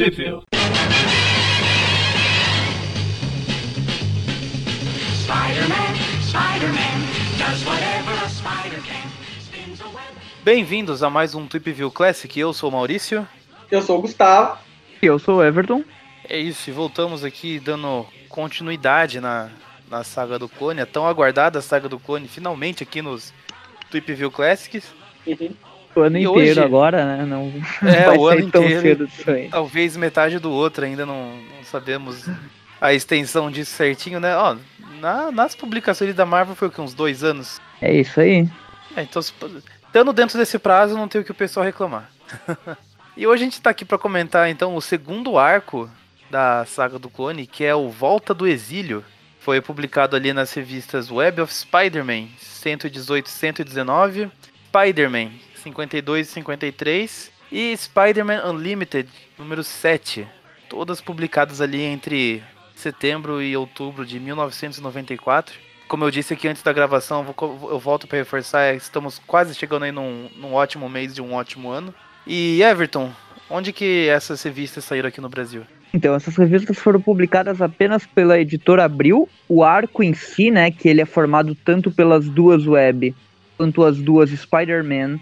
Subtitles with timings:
[0.00, 0.40] Web.
[10.42, 12.40] Bem-vindos a mais um Tweep View Classic.
[12.40, 13.28] Eu sou o Maurício.
[13.70, 14.58] Eu sou o Gustavo.
[15.02, 15.84] Eu sou o Everton.
[16.26, 19.50] É isso, e voltamos aqui dando continuidade na,
[19.90, 23.34] na saga do clone, a tão aguardada saga do clone, finalmente aqui nos
[23.90, 24.94] Tweep View Classics.
[25.94, 27.24] O ano E inteiro hoje- agora, né?
[27.24, 27.52] Não
[27.82, 28.80] É, vai o ano tão inteiro.
[28.82, 29.48] cedo disso aí.
[29.48, 32.28] Talvez metade do outro, ainda não, não sabemos
[32.80, 34.36] a extensão disso certinho, né?
[34.36, 34.56] Ó,
[35.00, 37.60] na- nas publicações da Marvel foi o que, uns dois anos?
[37.80, 38.48] É isso aí.
[38.96, 42.08] É, então, estando dentro desse prazo, não tem o que o pessoal reclamar.
[43.16, 45.90] e hoje a gente tá aqui pra comentar, então, o segundo arco
[46.30, 49.04] da saga do clone, que é o Volta do Exílio.
[49.40, 54.30] Foi publicado ali nas revistas Web of Spider-Man 118 e 119,
[54.68, 60.26] Spider-Man 52 e 53 e Spider-Man Unlimited número 7.
[60.68, 62.42] Todas publicadas ali entre
[62.74, 65.54] setembro e outubro de 1994.
[65.88, 67.34] Como eu disse aqui antes da gravação,
[67.70, 71.68] eu, volto para reforçar, estamos quase chegando aí num, num ótimo mês de um ótimo
[71.68, 71.92] ano.
[72.26, 73.12] E Everton,
[73.48, 75.62] onde que essas revistas saíram aqui no Brasil?
[75.92, 79.28] Então, essas revistas foram publicadas apenas pela editora Abril.
[79.48, 83.12] O arco em si, né, que ele é formado tanto pelas duas web
[83.56, 85.18] quanto as duas Spider-Man,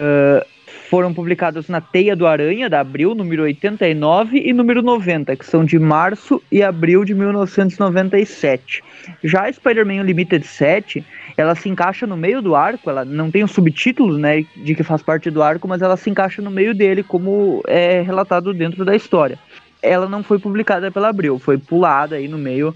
[0.00, 0.46] ah,
[0.88, 5.64] foram publicadas na Teia do Aranha, da Abril, número 89 e número 90, que são
[5.64, 8.82] de março e abril de 1997.
[9.22, 11.04] Já a Spider-Man Unlimited 7,
[11.36, 14.82] ela se encaixa no meio do arco, ela não tem os subtítulos, né, de que
[14.82, 18.84] faz parte do arco, mas ela se encaixa no meio dele, como é relatado dentro
[18.84, 19.38] da história
[19.82, 22.74] ela não foi publicada pela Abril, foi pulada aí no meio.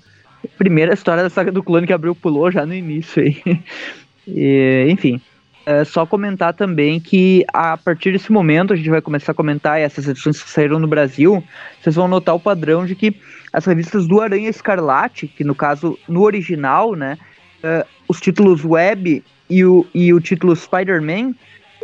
[0.59, 3.43] Primeira história da saga do clone que a Abril pulou já no início aí.
[4.27, 5.21] E, enfim,
[5.67, 9.81] é só comentar também que a partir desse momento a gente vai começar a comentar
[9.81, 11.43] essas edições que saíram no Brasil.
[11.81, 13.17] Vocês vão notar o padrão de que
[13.53, 17.17] as revistas do Aranha Escarlate, que no caso no original, né,
[17.63, 21.35] é, os títulos Web e o, e o título Spider-Man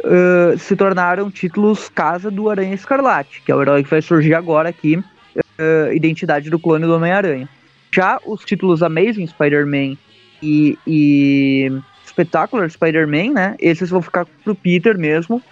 [0.04, 4.34] uh, se tornaram títulos Casa do Aranha Escarlate, que é o herói que vai surgir
[4.34, 7.48] agora aqui, uh, Identidade do Clone do Homem-Aranha.
[7.92, 9.96] Já os títulos Amazing Spider-Man
[10.42, 11.72] e, e
[12.20, 13.56] Spectacular Spider-Man, né?
[13.58, 15.42] Esses vão ficar pro Peter mesmo.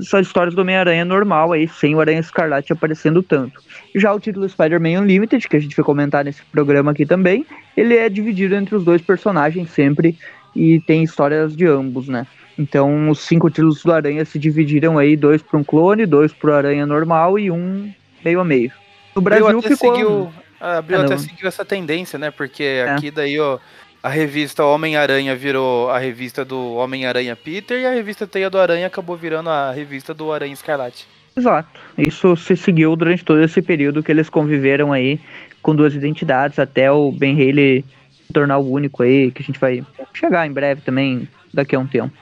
[0.00, 3.62] São histórias do Homem-Aranha normal aí, sem o Aranha Escarlate aparecendo tanto.
[3.94, 7.96] Já o título Spider-Man Unlimited, que a gente vai comentar nesse programa aqui também, ele
[7.96, 10.18] é dividido entre os dois personagens sempre
[10.54, 12.26] e tem histórias de ambos, né?
[12.58, 16.50] Então, os cinco títulos do Aranha se dividiram aí, dois para um clone, dois para
[16.50, 17.92] o Aranha normal e um
[18.24, 18.72] meio a meio.
[19.14, 19.94] No Brasil ficou...
[19.94, 22.30] seguiu, a Abril Ah, até seguiu essa tendência, né?
[22.30, 23.58] Porque aqui daí, ó,
[24.06, 28.86] a revista Homem-Aranha virou a revista do Homem-Aranha Peter e a revista Teia do Aranha
[28.86, 31.08] acabou virando a revista do Aranha Escarlate.
[31.36, 31.68] Exato.
[31.98, 35.18] Isso se seguiu durante todo esse período que eles conviveram aí
[35.60, 37.84] com duas identidades, até o Ben Haley
[38.24, 39.84] se tornar o único aí, que a gente vai
[40.14, 42.16] chegar em breve também, daqui a um tempo.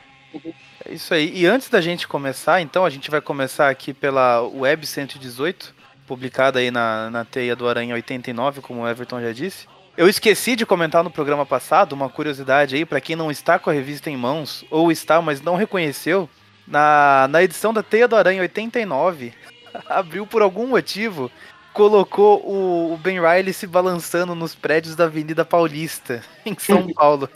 [0.87, 1.31] É isso aí.
[1.35, 5.75] E antes da gente começar, então, a gente vai começar aqui pela Web 118,
[6.07, 9.67] publicada aí na, na Teia do Aranha 89, como o Everton já disse.
[9.97, 13.71] Eu esqueci de comentar no programa passado, uma curiosidade aí, pra quem não está com
[13.71, 16.29] a revista em mãos, ou está, mas não reconheceu,
[16.67, 19.33] na, na edição da Teia do Aranha 89,
[19.89, 21.31] abriu por algum motivo,
[21.73, 27.29] colocou o, o Ben Riley se balançando nos prédios da Avenida Paulista, em São Paulo.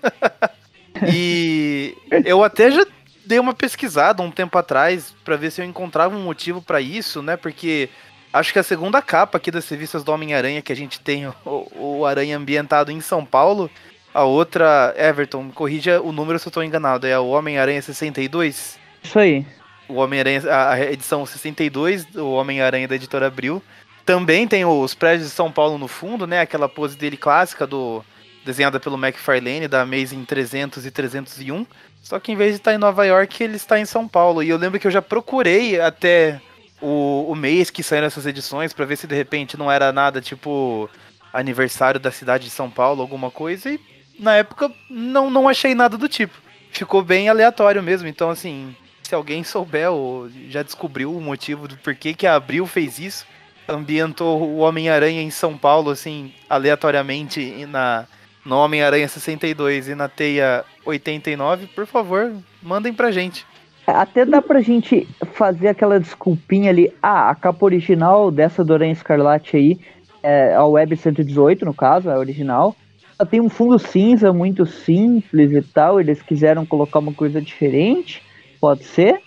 [1.13, 2.85] e eu até já
[3.25, 7.23] dei uma pesquisada um tempo atrás pra ver se eu encontrava um motivo pra isso,
[7.23, 7.37] né?
[7.37, 7.89] Porque
[8.33, 11.69] acho que a segunda capa aqui das revistas do Homem-Aranha que a gente tem o,
[11.75, 13.71] o Aranha ambientado em São Paulo,
[14.13, 18.79] a outra, Everton, corrija o número se eu tô enganado, é o Homem-Aranha 62?
[19.03, 19.47] Isso aí.
[19.89, 23.63] O Homem-Aranha, a a edição 62, o Homem-Aranha da editora Abril.
[24.05, 26.41] Também tem os prédios de São Paulo no fundo, né?
[26.41, 28.03] Aquela pose dele clássica do
[28.45, 31.67] desenhada pelo McFarlane da Amazing 300 e 301.
[32.03, 34.43] Só que em vez de estar em Nova York, ele está em São Paulo.
[34.43, 36.41] E eu lembro que eu já procurei até
[36.81, 40.21] o, o mês que saíram essas edições pra ver se de repente não era nada
[40.21, 40.89] tipo
[41.33, 43.71] aniversário da cidade de São Paulo, alguma coisa.
[43.71, 43.81] E
[44.19, 46.35] na época não, não achei nada do tipo.
[46.71, 48.09] Ficou bem aleatório mesmo.
[48.09, 52.67] Então, assim, se alguém souber ou já descobriu o motivo do porquê que a Abril
[52.67, 53.27] fez isso,
[53.69, 58.07] ambientou o Homem-Aranha em São Paulo, assim, aleatoriamente na,
[58.45, 62.33] no Homem-Aranha 62 e na Teia 89, por favor,
[62.63, 63.47] mandem pra gente.
[63.93, 66.93] Até dá pra gente fazer aquela desculpinha ali.
[67.03, 69.79] Ah, a capa original dessa do Aranha Escarlate aí,
[70.23, 72.77] é a Web 118 no caso, é a original.
[73.19, 76.01] Ela tem um fundo cinza muito simples e tal.
[76.01, 78.23] Eles quiseram colocar uma coisa diferente,
[78.61, 79.21] pode ser.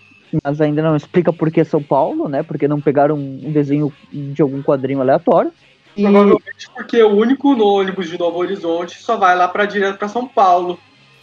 [0.44, 2.44] mas ainda não explica por que São Paulo, né?
[2.44, 5.52] Porque não pegaram um desenho de algum quadrinho aleatório.
[5.98, 10.08] E Provavelmente porque o único ônibus de Novo Horizonte só vai lá para direto para
[10.08, 10.80] São Paulo.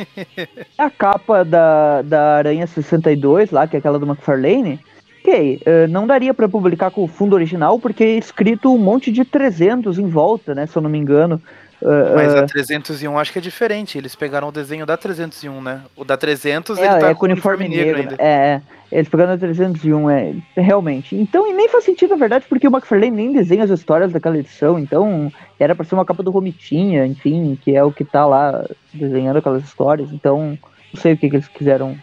[0.77, 4.81] a capa da, da Aranha 62, lá, que é aquela do McFarlane,
[5.21, 9.13] ok, eh, não daria pra publicar com o fundo original, porque é escrito um monte
[9.13, 10.67] de 300 em volta, né?
[10.67, 11.41] Se eu não me engano.
[11.81, 13.97] Eh, Mas a 301 acho que é diferente.
[13.99, 15.83] Eles pegaram o desenho da 301, né?
[15.97, 18.01] O da 300 É, ele tá é com uniforme negro.
[18.01, 18.17] ainda.
[18.19, 18.63] É, é.
[18.91, 21.15] Eles pegaram a 301, é, realmente.
[21.15, 24.39] Então, e nem faz sentido, na verdade, porque o McFarlane nem desenha as histórias daquela
[24.39, 25.31] edição, então
[25.61, 29.37] era pra ser uma capa do Romitinha, enfim, que é o que tá lá desenhando
[29.37, 30.11] aquelas histórias.
[30.13, 30.59] Então,
[30.93, 31.97] não sei o que, que eles quiseram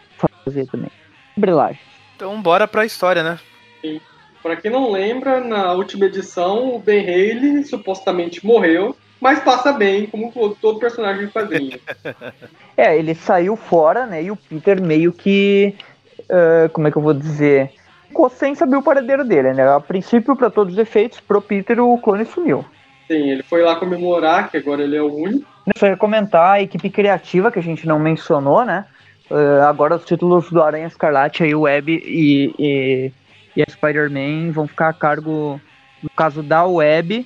[0.45, 0.91] fazer também.
[1.35, 1.79] Brilagem.
[2.15, 3.39] Então bora pra história, né?
[4.41, 10.07] Pra quem não lembra, na última edição o Ben Haley supostamente morreu, mas passa bem,
[10.07, 10.31] como
[10.61, 11.79] todo personagem de quadrinho.
[12.77, 14.21] É, ele saiu fora, né?
[14.21, 15.73] E o Peter meio que.
[16.29, 17.71] ah, como é que eu vou dizer?
[18.09, 19.65] Ficou sem saber o paradeiro dele, né?
[19.65, 22.65] A princípio, pra todos os efeitos, pro Peter o clone sumiu.
[23.07, 25.45] Sim, ele foi lá comemorar, que agora ele é o único.
[25.77, 28.85] Só ia comentar a equipe criativa que a gente não mencionou, né?
[29.29, 33.11] Ah, agora os títulos do Aranha Escarlate, aí o Web e, e,
[33.55, 35.59] e a Spider-Man vão ficar a cargo,
[36.03, 37.25] no caso da Web,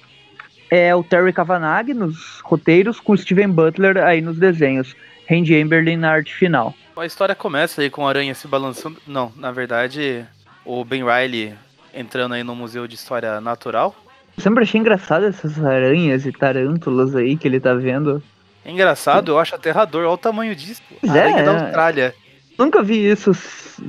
[0.70, 4.96] é o Terry Cavanagh nos roteiros, com o Steven Butler aí nos desenhos.
[5.30, 6.74] Randy Amberlin na arte final.
[6.98, 8.98] A história começa aí com a aranha se balançando.
[9.08, 10.26] Não, na verdade,
[10.66, 11.54] o Ben Riley
[11.94, 13.96] entrando aí no Museu de História Natural.
[14.36, 18.22] Eu sempre achei engraçado essas aranhas e tarântulas aí que ele tá vendo.
[18.66, 20.02] É engraçado, eu acho aterrador.
[20.02, 20.82] Olha o tamanho disso.
[21.00, 21.64] Pois A aranha é, da é.
[21.64, 22.16] Austrália.
[22.58, 23.32] Nunca vi isso,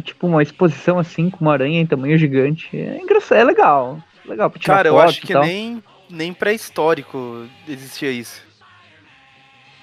[0.02, 2.68] tipo, uma exposição assim com uma aranha em tamanho gigante.
[2.72, 3.98] É engraçado, é legal.
[4.24, 8.42] Legal pra tirar Cara, eu acho que nem, nem pré-histórico existia isso.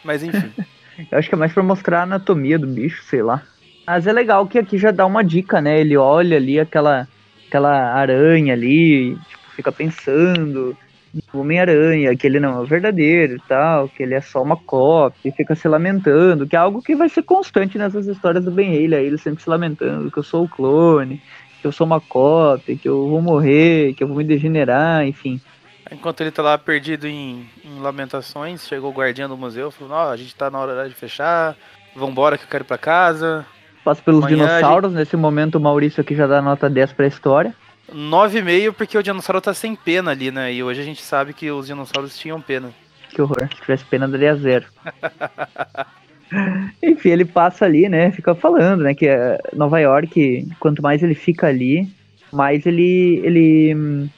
[0.04, 0.52] Mas enfim.
[1.12, 3.44] Eu acho que é mais pra mostrar a anatomia do bicho, sei lá.
[3.86, 5.80] Mas é legal que aqui já dá uma dica, né?
[5.80, 7.08] Ele olha ali aquela,
[7.48, 10.76] aquela aranha ali, tipo, fica pensando
[11.34, 15.56] Homem-Aranha, que ele não é verdadeiro e tal, que ele é só uma cópia, fica
[15.56, 19.18] se lamentando, que é algo que vai ser constante nessas histórias do Ben Haley, ele
[19.18, 21.22] sempre se lamentando que eu sou o clone,
[21.62, 25.40] que eu sou uma cópia, que eu vou morrer, que eu vou me degenerar, enfim.
[25.92, 30.12] Enquanto ele tá lá perdido em, em lamentações, chegou o guardião do museu, falou, ó,
[30.12, 31.56] a gente tá na hora de fechar,
[31.96, 33.46] vambora que eu quero ir pra casa.
[33.84, 37.56] Passa pelos Amanhã dinossauros, nesse momento o Maurício aqui já dá nota 10 pra história.
[37.94, 40.54] 9,5 porque o dinossauro tá sem pena ali, né?
[40.54, 42.72] E hoje a gente sabe que os dinossauros tinham pena.
[43.10, 43.48] Que horror.
[43.50, 44.66] Se tivesse pena, daria zero.
[46.84, 48.12] Enfim, ele passa ali, né?
[48.12, 48.94] Fica falando, né?
[48.94, 51.90] Que é Nova York, quanto mais ele fica ali,
[52.34, 54.10] mais ele, ele hum,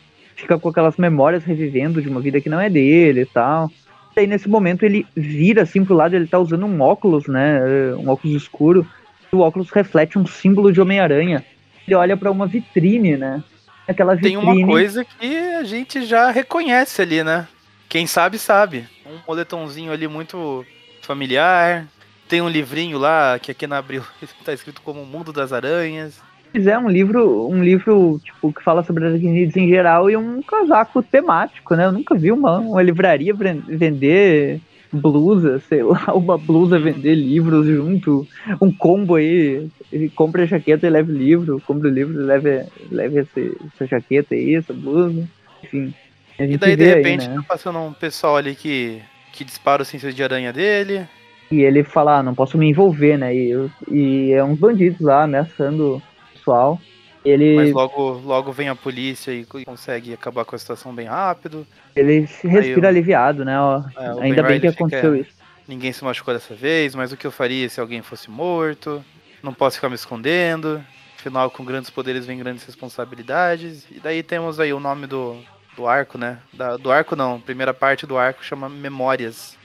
[0.41, 3.69] fica com aquelas memórias revivendo de uma vida que não é dele e tal.
[4.15, 7.61] E aí, nesse momento, ele vira assim pro lado, ele tá usando um óculos, né?
[7.95, 8.85] Um óculos escuro.
[9.31, 11.45] E o óculos reflete um símbolo de Homem-Aranha.
[11.87, 13.43] Ele olha pra uma vitrine, né?
[13.87, 14.63] Aquela Tem vitrine.
[14.63, 17.47] uma coisa que a gente já reconhece ali, né?
[17.87, 18.85] Quem sabe, sabe.
[19.05, 20.65] Um moletomzinho ali muito
[21.01, 21.87] familiar.
[22.27, 24.03] Tem um livrinho lá que aqui na Abril
[24.45, 26.21] tá escrito como Mundo das Aranhas.
[26.53, 31.03] É, um livro, um livro tipo, que fala sobre aracnídeos em geral e um casaco
[31.03, 31.85] temático, né?
[31.85, 34.59] Eu nunca vi uma, uma livraria vender
[34.91, 38.27] blusa, sei lá, uma blusa vender livros junto,
[38.59, 39.67] um combo aí,
[40.15, 43.85] compra a jaqueta e leva o livro, compra o livro e leva, leva esse- essa
[43.85, 45.23] jaqueta aí, essa blusa,
[45.63, 45.93] enfim.
[46.39, 47.35] E daí, de vê aí, repente, né?
[47.35, 48.99] tá passando um pessoal ali que,
[49.33, 51.05] que dispara o ciência de aranha dele.
[51.51, 53.35] E ele fala, ah, não posso me envolver, né?
[53.35, 56.01] E, e é uns bandidos lá ameaçando
[56.49, 56.81] pessoal.
[57.23, 61.05] Ele, Mas logo, logo vem a polícia e co- consegue acabar com a situação bem
[61.07, 61.67] rápido.
[61.95, 63.53] ele se respira eu- aliviado, né?
[63.97, 65.31] É, Ainda Ben bem que Reilly fica- aconteceu isso.
[65.67, 69.03] Ninguém se machucou dessa vez, mas o que eu faria se alguém fosse morto?
[69.43, 70.81] Não posso ficar me escondendo.
[71.17, 73.85] Afinal, com grandes poderes vem grandes responsabilidades.
[73.91, 75.35] E daí temos aí o nome do,
[75.75, 76.37] do arco, né?
[76.53, 79.57] Da- do arco não, primeira parte do arco chama Memórias.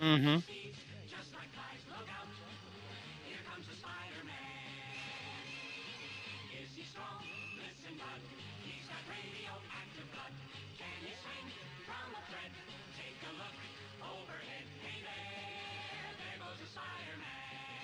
[0.00, 0.42] Uhum.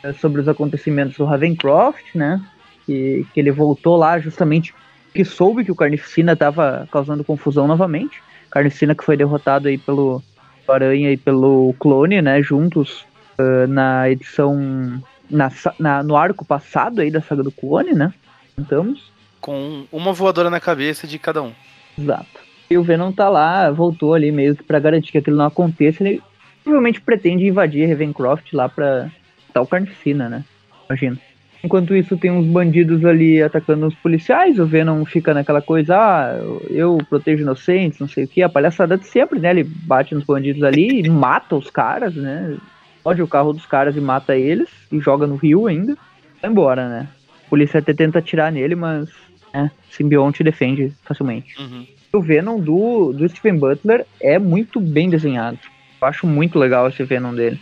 [0.02, 2.40] É sobre os acontecimentos do Ravencroft, né?
[2.84, 4.74] Que, que ele voltou lá justamente
[5.14, 8.24] que soube que o Carnificina estava causando confusão novamente.
[8.50, 10.24] Carnificina que foi derrotado aí pelo
[10.68, 12.42] Aranha e pelo Clone, né?
[12.42, 13.04] Juntos
[13.38, 15.02] ah, na edição.
[15.30, 18.12] Na, na- no arco passado aí da saga do Clone, né?
[18.54, 19.10] Contamos.
[19.40, 21.52] Com uma voadora na cabeça de cada um.
[21.98, 22.26] Exato.
[22.70, 26.02] E o Venom tá lá, voltou ali meio que pra garantir que aquilo não aconteça.
[26.02, 26.22] Ele
[26.62, 29.10] provavelmente pretende invadir Ravencroft lá pra
[29.52, 30.44] tal carnificina, né?
[30.88, 31.18] Imagina.
[31.64, 34.58] Enquanto isso, tem uns bandidos ali atacando os policiais.
[34.58, 36.36] O Venom fica naquela coisa, ah,
[36.68, 38.42] eu protejo inocentes, não sei o que.
[38.42, 39.50] A palhaçada de sempre, né?
[39.50, 42.56] Ele bate nos bandidos ali e mata os caras, né?
[43.04, 45.96] Pode o carro dos caras e mata eles e joga no rio ainda.
[46.40, 47.08] Vai embora, né?
[47.46, 49.08] A polícia até tenta atirar nele, mas
[49.52, 51.86] é, o simbionte defende facilmente Uhum.
[52.12, 55.58] o Venom do, do Steven Butler é muito bem desenhado.
[56.00, 57.60] Eu acho muito legal esse Venom dele.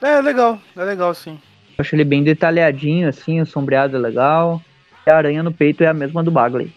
[0.00, 1.38] É legal, é legal sim.
[1.82, 4.62] Eu acho ele bem detalhadinho, assim, o sombreado é legal.
[5.04, 6.72] E a aranha no peito é a mesma do Bagley.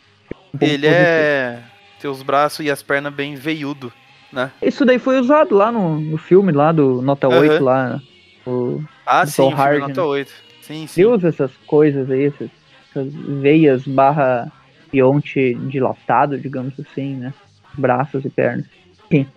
[0.51, 1.61] Um Ele é.
[1.99, 3.93] Tem os braços e as pernas bem veiudo,
[4.33, 4.49] né?
[4.63, 7.37] Isso daí foi usado lá no, no filme, lá do Nota Aham.
[7.37, 8.01] 8, lá.
[8.47, 10.07] O, Ah, sim, Hardy, nota né?
[10.07, 10.33] 8.
[10.61, 11.01] Sim, sim.
[11.01, 12.49] ele usa essas coisas aí, essas,
[12.89, 14.51] essas veias barra
[14.89, 17.31] fionte dilatado, digamos assim, né?
[17.75, 18.65] Braços e pernas.
[19.11, 19.27] Enfim.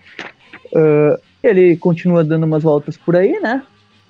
[0.75, 3.63] Ah, ele continua dando umas voltas por aí, né?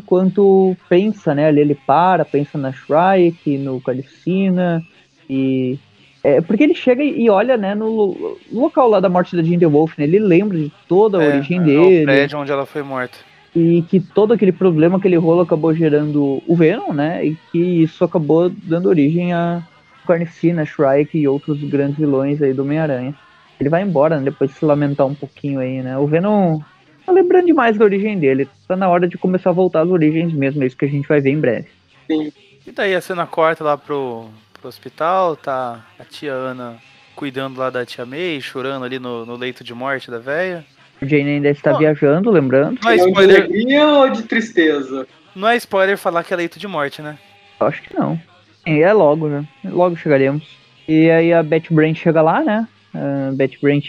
[0.09, 1.49] Enquanto pensa, né?
[1.49, 4.83] Ali ele para, pensa na Shrike, no Calicina
[5.29, 5.79] e.
[6.25, 9.69] É, porque ele chega e olha, né, no lo- local lá da morte da Jinder
[9.69, 10.05] Wolf, né?
[10.05, 13.19] Ele lembra de toda a É, origem é dele O prédio onde ela foi morta.
[13.55, 17.25] e que todo aquele problema, aquele rolo acabou gerando o Venom, né?
[17.27, 19.62] E que isso acabou dando origem a
[20.07, 23.15] Carnificina, Shrike e outros grandes vilões aí do Homem-Aranha.
[23.61, 24.25] Ele vai embora, né?
[24.25, 25.99] Depois de se lamentar um pouquinho aí, né?
[25.99, 26.61] O Venom
[27.09, 28.49] tá lembrando demais da origem dele.
[28.67, 31.09] Tá na hora de começar a voltar às origens mesmo, é isso que a gente
[31.09, 31.67] vai ver em breve.
[32.07, 32.33] Sim.
[32.67, 34.27] E daí a cena corta lá pro,
[34.61, 36.77] pro hospital, tá a tia Ana
[37.15, 40.65] cuidando lá da tia May, chorando ali no, no leito de morte da véia.
[41.00, 42.79] O Jane ainda está viajando, lembrando.
[42.83, 45.07] Não é É um de spoiler, alegria ou de tristeza?
[45.35, 47.17] não é spoiler falar que é leito de morte, né?
[47.61, 48.21] Eu acho que não.
[48.67, 49.47] É logo, né?
[49.65, 50.45] Logo chegaremos.
[50.87, 52.69] E aí a Betty Brant chega lá, né?
[52.95, 53.87] A Betty Brant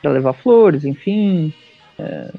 [0.00, 1.52] pra levar flores, enfim.
[1.98, 2.30] É,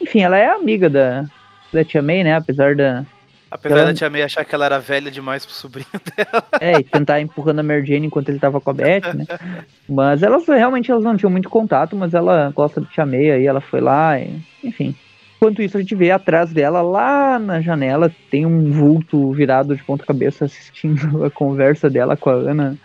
[0.00, 1.24] Enfim, ela é amiga da,
[1.72, 2.34] da Tia May, né?
[2.34, 3.04] Apesar da.
[3.50, 6.42] Apesar Ela- da tia May achar que ela era velha demais pro sobrinho dela.
[6.58, 9.26] É, e tentar empurrando a Mary Jane enquanto ele tava com a Betty, né?
[9.86, 13.46] Mas elas realmente elas não tinham muito contato, mas ela gosta de Tia May, aí
[13.46, 14.94] ela foi lá, e, enfim.
[15.36, 19.82] Enquanto isso, a gente vê atrás dela, lá na janela, tem um vulto virado de
[19.84, 22.78] ponta cabeça assistindo a conversa dela com a Ana.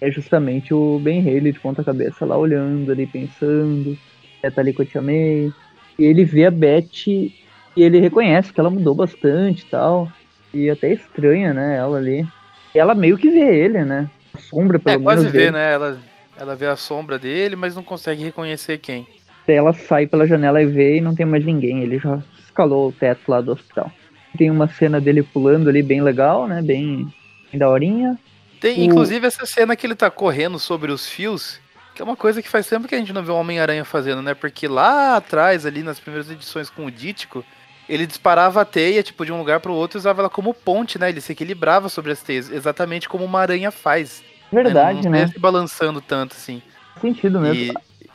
[0.00, 3.98] É justamente o Ben Haley de ponta cabeça lá olhando ali, pensando.
[4.42, 5.52] É, tá ali com a Tia May.
[5.98, 7.34] E ele vê a Betty
[7.76, 10.10] e ele reconhece que ela mudou bastante e tal.
[10.52, 12.26] E até estranha, né, ela ali.
[12.74, 14.08] E ela meio que vê ele, né?
[14.34, 15.04] A sombra, pelo É, menos.
[15.04, 15.50] quase vê, dele.
[15.52, 15.72] né?
[15.72, 15.98] Ela,
[16.38, 19.06] ela vê a sombra dele, mas não consegue reconhecer quem.
[19.46, 21.82] Daí ela sai pela janela e vê e não tem mais ninguém.
[21.82, 23.90] Ele já escalou o teto lá do hospital.
[24.38, 26.62] Tem uma cena dele pulando ali bem legal, né?
[26.62, 27.06] Bem,
[27.50, 28.16] bem daorinha.
[28.60, 31.58] Tem, O- inclusive, essa cena que ele tá correndo sobre os fios,
[32.00, 34.22] que é uma coisa que faz tempo que a gente não vê o Homem-Aranha fazendo,
[34.22, 34.32] né?
[34.32, 37.44] Porque lá atrás, ali nas primeiras edições com o Dítico,
[37.86, 40.98] ele disparava a teia, tipo, de um lugar pro outro e usava ela como ponte,
[40.98, 41.10] né?
[41.10, 44.24] Ele se equilibrava sobre as teias, exatamente como uma aranha faz.
[44.50, 45.22] Verdade, não, né?
[45.26, 46.62] Não se balançando tanto, assim.
[47.02, 47.54] Sentido mesmo.
[47.54, 47.68] E,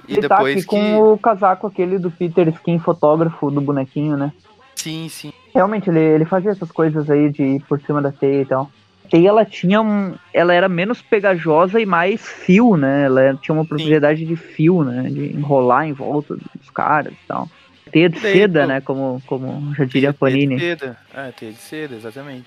[0.08, 0.68] e ele tá depois aqui que...
[0.68, 4.34] com o casaco aquele do Peter Skin, fotógrafo do bonequinho, né?
[4.76, 5.32] Sim, sim.
[5.54, 8.72] Realmente, ele, ele fazia essas coisas aí de ir por cima da teia e tal.
[9.10, 10.16] Teia, ela tinha um...
[10.34, 13.06] Ela era menos pegajosa e mais fio, né?
[13.06, 15.04] Ela tinha uma propriedade de fio, né?
[15.10, 17.48] De enrolar em volta dos caras e tal.
[17.92, 18.82] Teia de Daí, seda, pô, né?
[18.82, 20.60] Como, como já diria Teia de Panini.
[20.60, 20.98] seda.
[21.14, 22.46] É, teia de seda, exatamente.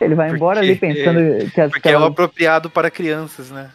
[0.00, 3.70] Ele vai embora ali Porque- pensando que as Porque é o apropriado para crianças, né?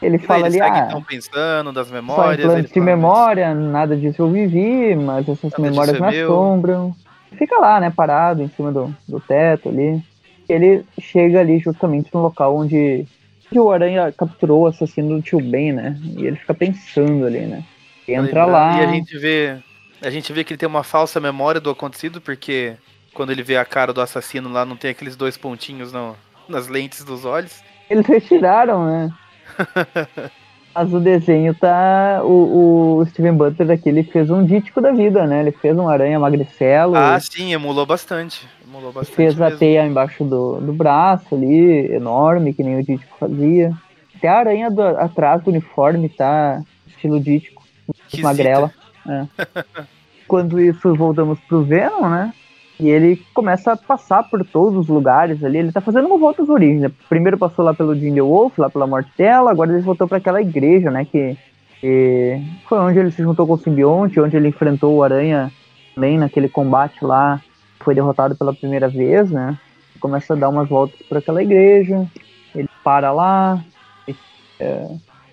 [0.00, 2.38] Ele E fala ali, ah, estão pensando das só memórias.
[2.38, 6.32] implantes eles de memória, nada disso eu vivi, mas essas Nada memórias me é meu.
[6.32, 6.94] assombram.
[7.36, 10.00] Fica lá, né, parado em cima do, do teto ali.
[10.48, 13.06] Ele chega ali justamente no local onde,
[13.50, 15.98] onde o Aranha capturou o assassino do tio Ben, né?
[16.16, 17.62] E ele fica pensando ali, né?
[18.08, 18.76] Entra Lembrando, lá.
[18.76, 19.56] E a gente vê.
[20.00, 22.76] A gente vê que ele tem uma falsa memória do acontecido, porque
[23.12, 26.16] quando ele vê a cara do assassino lá, não tem aqueles dois pontinhos no-
[26.48, 27.62] nas lentes dos olhos.
[27.90, 29.12] Eles retiraram, né?
[30.74, 32.20] Mas o desenho tá.
[32.22, 35.40] O, o Steven Butler aqui, ele fez um dítico da vida, né?
[35.40, 36.94] Ele fez um aranha magricelo.
[36.96, 38.46] Ah, sim, emulou bastante.
[38.68, 39.16] Emulou bastante.
[39.16, 39.58] fez a mesmo.
[39.58, 43.72] teia embaixo do, do braço ali, enorme, que nem o Dítico fazia.
[44.16, 47.62] Até a aranha do- atrás do uniforme tá estilo Dítico,
[47.94, 48.28] Esquisita.
[48.28, 48.72] magrela.
[49.08, 49.24] É.
[50.26, 52.32] Quando isso, voltamos pro Venom, né?
[52.78, 55.58] E ele começa a passar por todos os lugares ali.
[55.58, 56.82] Ele tá fazendo uma volta às origens.
[56.82, 56.90] né?
[57.08, 59.50] Primeiro passou lá pelo Jinder Wolf, lá pela morte dela.
[59.50, 61.04] Agora ele voltou para aquela igreja, né?
[61.04, 61.36] Que,
[61.80, 65.50] que foi onde ele se juntou com o simbionte, onde ele enfrentou o Aranha
[65.94, 67.40] também naquele combate lá,
[67.80, 69.56] foi derrotado pela primeira vez, né?
[70.00, 72.06] Começa a dar umas voltas por aquela igreja,
[72.54, 73.62] ele para lá,
[74.06, 74.18] ele,
[74.60, 74.88] é,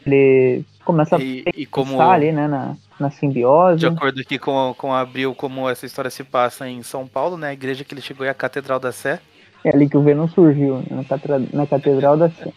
[0.05, 3.79] ele começa E, e a como, pensar ali, né, na, na simbiose.
[3.79, 7.37] de acordo aqui com, com a Abril, como essa história se passa em São Paulo,
[7.37, 7.49] né?
[7.49, 9.19] A igreja que ele chegou é a Catedral da Sé.
[9.63, 12.53] É ali que o Venom surgiu, né, na, catra- na Catedral da Sé.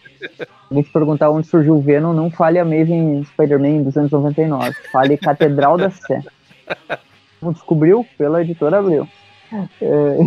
[0.69, 5.89] Alguém te perguntar onde surgiu o Venom, não fale Amazing Spider-Man 299, fale Catedral da
[5.89, 6.23] Sé.
[7.41, 9.07] Descobriu pela editora Abril.
[9.51, 10.17] É,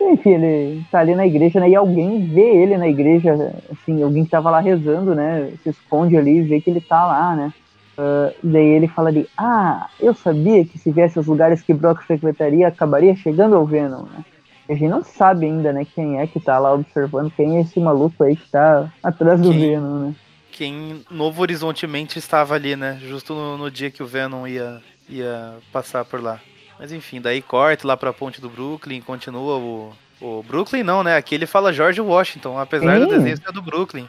[0.12, 1.68] enfim, ele tá ali na igreja, né?
[1.68, 5.52] E alguém vê ele na igreja, assim, alguém que tava lá rezando, né?
[5.62, 7.52] Se esconde ali e vê que ele tá lá, né?
[7.96, 12.02] Ah, daí ele fala ali, ah, eu sabia que se viesse aos lugares que Brock
[12.02, 14.24] frequentaria, acabaria chegando ao Venom, né?
[14.68, 17.78] A gente não sabe ainda, né, quem é que tá lá observando, quem é esse
[17.78, 19.60] maluco aí que tá atrás do Quem?
[19.60, 20.14] Venom, né?
[20.50, 22.98] Quem Novo Horizontemente estava ali, né?
[23.00, 26.40] Justo no, no dia que o Venom ia, ia passar por lá.
[26.78, 29.92] Mas enfim, daí corta lá pra ponte do Brooklyn, continua o.
[30.18, 31.14] O Brooklyn não, né?
[31.14, 33.10] Aqui ele fala George Washington, apesar do Sim.
[33.10, 34.08] desenho ser do Brooklyn.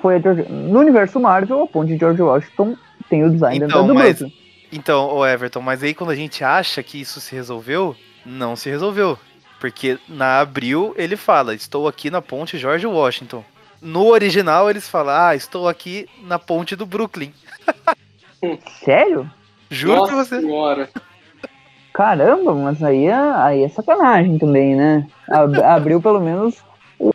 [0.00, 0.42] Foi a George...
[0.48, 2.76] No universo Marvel, a ponte de George Washington
[3.08, 4.38] tem o design Então, do mas- Brooklyn.
[4.70, 8.70] Então, o Everton, mas aí quando a gente acha que isso se resolveu, não se
[8.70, 9.18] resolveu.
[9.58, 13.42] Porque na abril ele fala, estou aqui na ponte George Washington.
[13.82, 17.32] No original eles falam, ah, estou aqui na ponte do Brooklyn.
[18.84, 19.28] Sério?
[19.68, 20.40] Juro Nossa pra você.
[20.40, 20.88] senhora.
[22.00, 25.06] Caramba, mas aí é, aí é sacanagem também, né?
[25.28, 26.56] Ab- Abriu pelo menos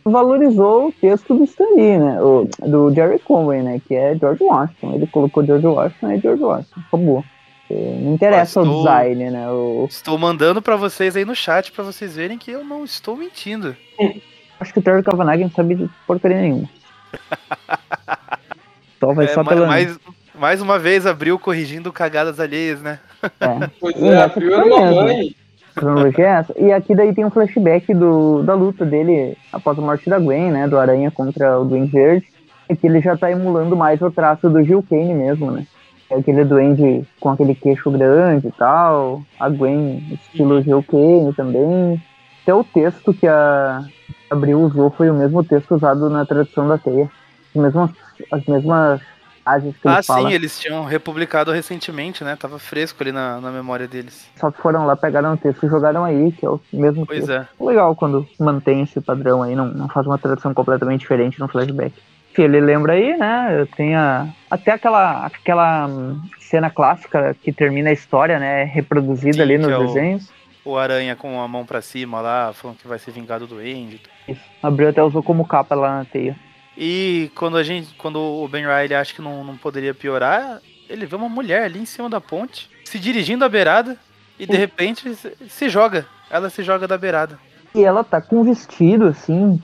[0.04, 2.22] valorizou o texto do Stan Lee, né?
[2.22, 3.82] O, do Jerry Conway, né?
[3.88, 4.94] Que é George Washington.
[4.94, 6.82] Ele colocou George Washington é George Washington.
[6.88, 7.24] Acabou.
[7.68, 9.50] Não interessa Mas o design, né?
[9.52, 13.18] O, Estou mandando pra vocês aí no chat pra vocês verem que eu não estou
[13.18, 13.76] mentindo.
[14.60, 16.70] acho que o Terry Kavanagh não sabe de porcaria nenhuma.
[19.00, 19.68] Só vai É, só ma- pela.
[19.68, 19.98] mais,
[20.40, 23.00] mais uma vez abriu corrigindo cagadas alheias, né?
[23.40, 23.70] É.
[23.80, 25.02] Pois é, a essa Pio era uma mesmo.
[25.04, 25.36] mãe.
[25.76, 26.54] cronologia é essa.
[26.58, 30.52] E aqui daí tem um flashback do, da luta dele após a morte da Gwen,
[30.52, 30.68] né?
[30.68, 32.28] Do Aranha contra o Duende Verde.
[32.70, 35.66] E que ele já tá emulando mais o traço do Gil Kane mesmo, né?
[36.10, 39.24] É aquele duende com aquele queixo grande e tal.
[39.40, 42.02] A Gwen, estilo Gil Kane também.
[42.44, 43.84] Até o texto que a
[44.30, 47.10] Abril usou foi o mesmo texto usado na tradução da teia.
[47.56, 47.92] As mesmas,
[48.32, 49.02] as mesmas
[49.46, 50.28] frases que ele Ah, fala.
[50.30, 52.36] sim, eles tinham republicado recentemente, né?
[52.36, 54.28] Tava fresco ali na, na memória deles.
[54.36, 57.26] Só que foram lá, pegaram o texto e jogaram aí, que é o mesmo Pois
[57.26, 57.32] texto.
[57.32, 57.48] é.
[57.64, 61.94] legal quando mantém esse padrão aí, não, não faz uma tradução completamente diferente no flashback.
[62.34, 63.66] Que ele lembra aí, né?
[63.78, 68.64] Tem a, até aquela, aquela hum, cena clássica que termina a história, né?
[68.66, 70.30] Reproduzida Sim, ali nos é o- desenhos.
[70.66, 74.02] O Aranha com a mão pra cima lá, falando que vai ser vingado do Andy.
[74.28, 74.42] Isso.
[74.64, 76.36] Abriu até usou como capa lá na teia.
[76.78, 77.94] E quando a gente.
[77.96, 80.60] Quando o Ben Riley acha que não, não poderia piorar,
[80.90, 83.98] ele vê uma mulher ali em cima da ponte, se dirigindo à beirada,
[84.38, 85.16] e de repente
[85.48, 86.06] se- joga.
[86.30, 87.40] Ela se joga da beirada.
[87.74, 89.62] E ela tá com um vestido assim,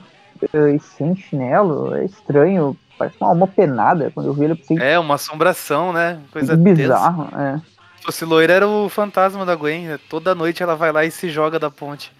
[0.52, 2.76] eh, e sem chinelo, é estranho.
[2.98, 4.10] Parece uma alma penada.
[4.14, 6.20] Quando eu vi ele, eu pensei É, uma assombração, né?
[6.30, 7.28] Coisa bizarro.
[7.38, 7.58] É.
[7.98, 9.96] Se fosse loira, era o fantasma da Gwen.
[10.08, 12.12] Toda noite ela vai lá e se joga da ponte.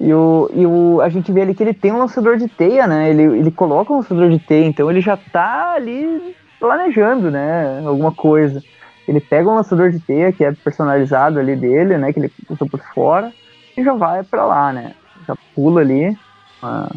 [0.00, 2.86] E o, e o, a gente vê ali que ele tem um lançador de teia,
[2.86, 3.10] né?
[3.10, 7.82] Ele, ele coloca um lançador de teia, então ele já tá ali planejando, né?
[7.86, 8.62] Alguma coisa.
[9.06, 12.12] Ele pega um lançador de teia que é personalizado ali dele, né?
[12.12, 13.32] Que ele usa por fora
[13.76, 14.94] e já vai pra lá, né?
[15.26, 16.16] Já pula ali
[16.62, 16.90] uma-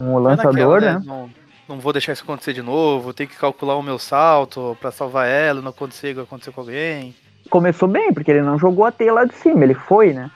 [0.00, 1.02] um lançador, naquela, né?
[1.04, 1.30] Não,
[1.68, 3.12] não vou deixar isso acontecer de novo.
[3.12, 5.60] Tenho que calcular o meu salto pra salvar ela.
[5.60, 7.14] Não acontecer acontecer com alguém.
[7.50, 10.30] Começou bem, porque ele não jogou a teia lá de cima, ele foi, né?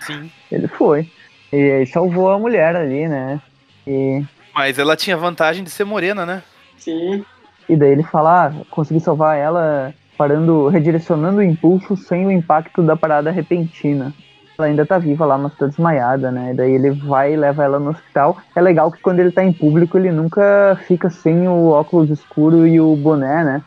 [0.00, 0.30] Sim.
[0.52, 1.10] Ele foi.
[1.52, 3.40] E aí salvou a mulher ali, né?
[3.86, 4.22] E
[4.54, 6.42] Mas ela tinha vantagem de ser morena, né?
[6.76, 7.24] Sim.
[7.68, 12.82] E daí ele fala, ah, consegui salvar ela parando, redirecionando o impulso sem o impacto
[12.82, 14.12] da parada repentina.
[14.56, 16.52] Ela ainda tá viva lá, mas tá desmaiada, né?
[16.52, 18.36] E daí ele vai e leva ela no hospital.
[18.54, 22.66] É legal que quando ele tá em público, ele nunca fica sem o óculos escuro
[22.66, 23.62] e o boné, né?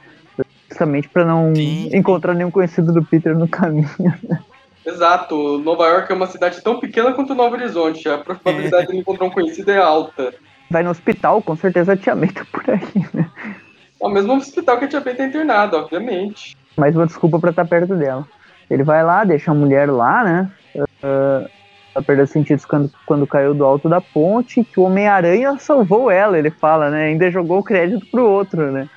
[0.78, 1.98] Justamente pra não Sim, sim.
[1.98, 3.90] encontrar nenhum conhecido do Peter no caminho.
[4.86, 5.58] Exato.
[5.58, 8.08] Nova York é uma cidade tão pequena quanto Novo Horizonte.
[8.08, 10.36] A probabilidade de ele encontrar um conhecido é alta.
[10.70, 13.28] Vai no hospital, com certeza a Tia May tá por aí, né?
[14.00, 16.56] É o mesmo hospital que a Tia Bem tá internada, obviamente.
[16.78, 18.28] mais uma desculpa pra estar perto dela.
[18.70, 20.52] Ele vai lá, deixa a mulher lá, né?
[20.76, 21.50] Uh,
[21.96, 26.38] ela perdeu sentidos quando, quando caiu do alto da ponte, que o Homem-Aranha salvou ela,
[26.38, 27.06] ele fala, né?
[27.06, 28.88] Ainda jogou o crédito pro outro, né?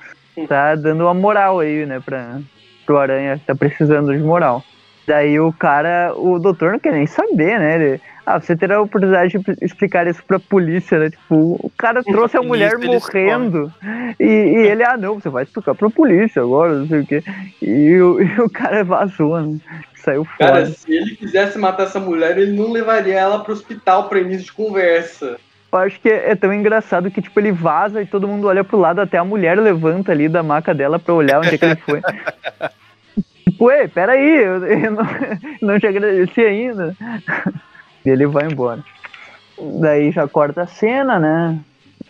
[0.47, 2.39] Tá dando uma moral aí, né, pra,
[2.85, 4.63] pro Aranha que tá precisando de moral.
[5.07, 7.75] Daí o cara, o doutor não quer nem saber, né?
[7.75, 11.09] Ele, Ah, você terá a oportunidade de explicar isso pra polícia, né?
[11.09, 13.73] Tipo, o cara trouxe a mulher morrendo.
[14.19, 17.23] E, e ele, ah, não, você vai explicar pra polícia agora, não sei o quê.
[17.61, 19.59] E o, e o cara vazou, né?
[19.95, 20.51] Saiu fora.
[20.51, 24.45] Cara, se ele quisesse matar essa mulher, ele não levaria ela pro hospital pra início
[24.45, 25.37] de conversa.
[25.71, 28.77] Eu acho que é, tão engraçado que, tipo, ele vaza e todo mundo olha pro
[28.77, 31.75] lado, até a mulher levanta ali da maca dela pra olhar onde é que ele
[31.77, 32.01] foi.
[33.47, 35.03] tipo, ei, peraí, eu, eu não,
[35.61, 36.95] não te agradeci ainda.
[38.05, 38.83] E ele vai embora.
[39.79, 41.57] Daí já corta a cena, né?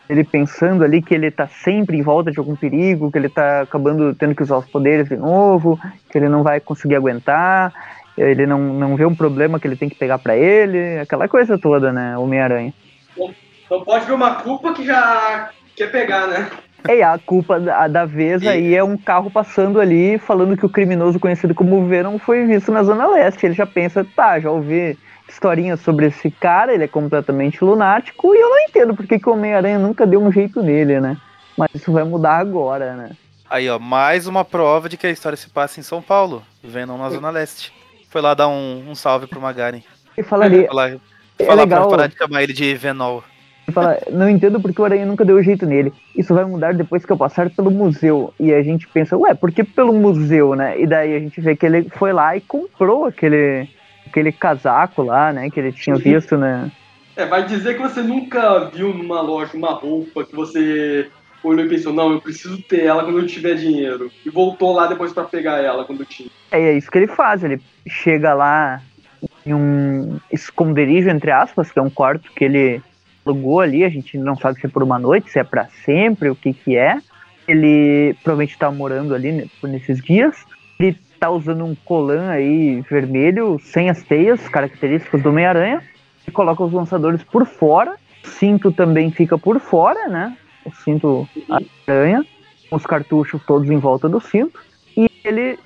[0.10, 3.62] Ele pensando ali que ele tá sempre em volta de algum perigo, que ele tá
[3.62, 7.74] acabando tendo que usar os poderes de novo, que ele não vai conseguir aguentar,
[8.18, 11.58] ele não, não vê um problema que ele tem que pegar pra ele, aquela coisa
[11.58, 12.18] toda, né?
[12.18, 12.74] Homem-Aranha.
[13.72, 16.52] Não pode ver uma culpa que já quer pegar, né?
[16.90, 20.58] É, e a culpa da, da vez E- aí é um carro passando ali falando
[20.58, 23.46] que o criminoso conhecido como Venom foi visto na Zona Leste.
[23.46, 24.98] Ele já pensa, tá, já ouvi
[25.30, 29.32] historinhas sobre esse cara, ele é completamente lunático, e eu não entendo porque que o
[29.34, 31.16] Homem-Aranha nunca deu um jeito nele, né?
[31.58, 33.12] Mas isso vai mudar agora, né?
[33.50, 36.98] Aí, ó, mais uma prova de que a história se passa em São Paulo, Venom
[36.98, 37.72] na Zona Leste.
[38.10, 39.82] Foi lá dar um, um salve pro Magaren.
[40.18, 40.90] E falaria, Falar,
[41.40, 41.90] É falar pra legal.
[41.90, 43.24] parar de chamar ele de Venol.
[43.68, 45.94] Ele fala, não entendo porque o Aranha nunca deu jeito nele.
[46.16, 48.34] Isso vai mudar depois que eu passar pelo museu.
[48.40, 50.80] E a gente pensa, ué, por que pelo museu, né?
[50.80, 53.70] E daí a gente vê que ele foi lá e comprou aquele,
[54.06, 55.50] aquele casaco lá, né?
[55.50, 56.72] Que ele tinha visto, né?
[57.16, 61.08] É, vai dizer que você nunca viu numa loja uma roupa que você
[61.44, 64.12] olhou e pensou, não, eu preciso ter ela quando eu tiver dinheiro.
[64.26, 66.30] E voltou lá depois pra pegar ela quando tinha.
[66.52, 67.44] É, é isso que ele faz.
[67.44, 68.82] Ele chega lá
[69.46, 72.82] em um esconderijo, entre aspas, que é um quarto que ele
[73.26, 73.84] alugou ali.
[73.84, 76.54] A gente não sabe se é por uma noite, se é pra sempre, o que
[76.54, 76.98] que é.
[77.48, 80.36] Ele provavelmente tá morando ali nesses dias.
[80.80, 85.82] Ele tá usando um colã aí vermelho, sem as teias, características do Homem-Aranha.
[86.28, 87.96] E coloca os lançadores por fora.
[88.24, 90.38] O cinto também fica por fora, né?
[90.66, 91.28] O cinto
[91.88, 92.26] aranha.
[92.72, 94.60] Os cartuchos todos em volta do cinto.
[94.96, 95.58] E ele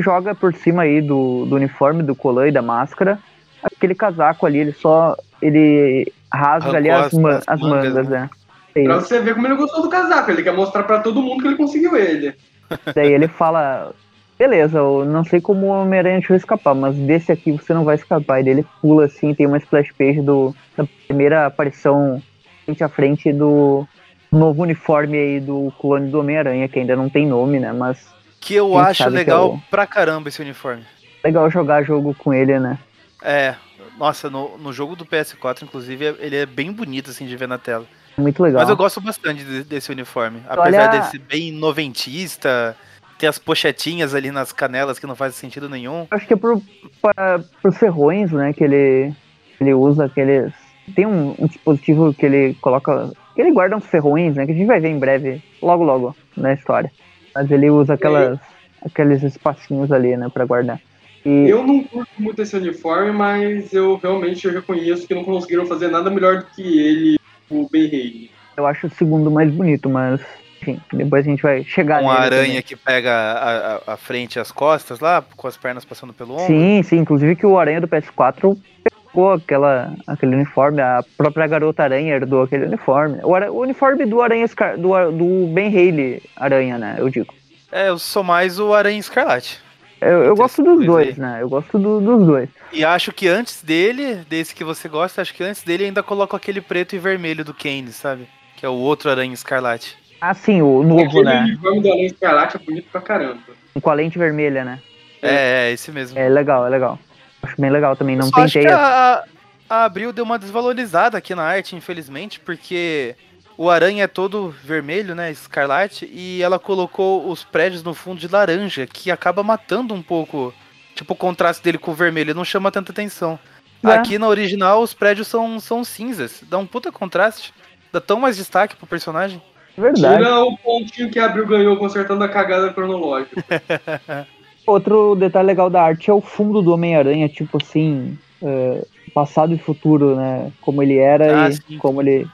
[0.00, 3.18] joga por cima aí do, do uniforme, do colã e da máscara,
[3.62, 5.16] aquele casaco ali, ele só.
[5.42, 8.30] Ele rasga ali as, as- ma- as as mangas, mangas, né?
[8.76, 8.84] né?
[8.84, 10.30] Pra você ver como ele gostou do casaco.
[10.30, 12.34] Ele quer mostrar pra todo mundo que ele conseguiu ele.
[12.94, 13.92] daí ele fala.
[14.38, 17.94] Beleza, eu não sei como o Homem-Aranha deixou escapar, mas desse aqui você não vai
[17.94, 18.38] escapar.
[18.40, 22.22] E daí ele pula assim, tem uma splash page do, da primeira aparição
[22.66, 23.86] frente a frente do
[24.30, 27.72] novo uniforme aí do clone do Homem-Aranha, que ainda não tem nome, né?
[27.72, 28.06] Mas
[28.38, 30.82] Que eu acho legal é o- pra caramba esse uniforme.
[31.24, 32.76] legal jogar jogo com ele, né?
[33.22, 33.54] É,
[33.98, 37.48] nossa, no, no jogo do PS4, inclusive, é- ele é bem bonito assim de ver
[37.48, 37.84] na tela.
[38.16, 38.60] Muito legal.
[38.60, 40.40] Mas eu gosto bastante de- desse uniforme.
[40.48, 42.76] Olha- Apesar de ser bem noventista,
[43.18, 46.06] ter as pochetinhas ali nas canelas que não faz sentido nenhum.
[46.10, 46.62] Acho que é pro,
[47.00, 48.52] para, pros ferrões, né?
[48.52, 49.14] Que ele,
[49.60, 50.52] ele usa aqueles.
[50.94, 53.10] Tem um, um dispositivo que ele coloca.
[53.34, 54.46] Que ele guarda uns ferrões, né?
[54.46, 56.90] Que a gente vai ver em breve, logo logo, na história.
[57.34, 58.38] Mas ele usa aquelas,
[58.84, 60.28] aqueles espacinhos ali, né?
[60.32, 60.80] Pra guardar.
[61.26, 65.88] E Eu não curto muito esse uniforme, mas eu realmente reconheço que não conseguiram fazer
[65.88, 67.18] nada melhor do que ele,
[67.50, 68.30] o Ben Haley.
[68.56, 70.20] eu acho o segundo mais bonito, mas.
[70.62, 72.62] Enfim, depois a gente vai chegar Uma aranha também.
[72.62, 76.32] que pega a, a- a frente e as costas lá, com as pernas passando pelo
[76.34, 76.46] ombro.
[76.46, 76.96] Sim, sim.
[76.98, 82.42] Inclusive que o Aranha do PS4 pegou aquela, aquele uniforme, a própria garota Aranha herdou
[82.42, 83.18] aquele uniforme.
[83.22, 84.46] O, o uniforme do Aranha
[84.78, 86.96] do, do Ben Haley Aranha, né?
[86.98, 87.32] Eu digo.
[87.70, 89.60] É, eu sou mais o Aranha Escarlate.
[90.00, 91.38] Eu, eu gosto dos dois dois, né?
[91.40, 92.48] Eu gosto do- dos dois.
[92.72, 96.36] E acho que antes dele, desse que você gosta, acho que antes dele ainda coloco
[96.36, 98.28] aquele preto e vermelho do Kane, sabe?
[98.56, 99.96] Que é o outro Aranha Escarlate.
[100.20, 101.40] Ah, sim, o novo, Aquele né?
[101.44, 103.38] uniforme do Aranha Escarlate é bonito pra caramba.
[103.80, 104.80] Com a lente vermelha, né?
[105.22, 106.18] É, é, esse mesmo.
[106.18, 106.98] É legal, é legal.
[107.42, 108.16] Acho bem legal também.
[108.16, 109.24] Não Só tem acho que a,
[109.68, 113.14] a Abril deu uma desvalorizada aqui na arte, infelizmente, porque
[113.58, 118.28] o aranha é todo vermelho, né, escarlate, e ela colocou os prédios no fundo de
[118.28, 120.52] laranja, que acaba matando um pouco,
[120.94, 123.38] tipo, o contraste dele com o vermelho, não chama tanta atenção.
[123.82, 123.88] É.
[123.88, 127.54] Aqui na original os prédios são, são cinzas, dá um puta contraste,
[127.92, 129.40] dá tão mais destaque pro personagem.
[129.76, 130.16] Verdade.
[130.16, 133.44] Tira o pontinho que a Abril ganhou consertando a cagada cronológica.
[134.66, 139.58] Outro detalhe legal da arte é o fundo do Homem-Aranha, tipo assim, é, passado e
[139.58, 140.50] futuro, né?
[140.60, 141.78] Como ele era Ah, e sim.
[141.78, 142.26] como ele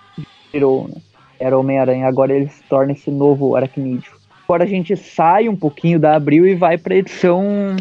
[0.52, 0.94] virou, né?
[1.42, 4.12] Era o Homem-Aranha, agora ele se torna esse novo aracnídeo.
[4.44, 7.74] Agora a gente sai um pouquinho da Abril e vai pra edição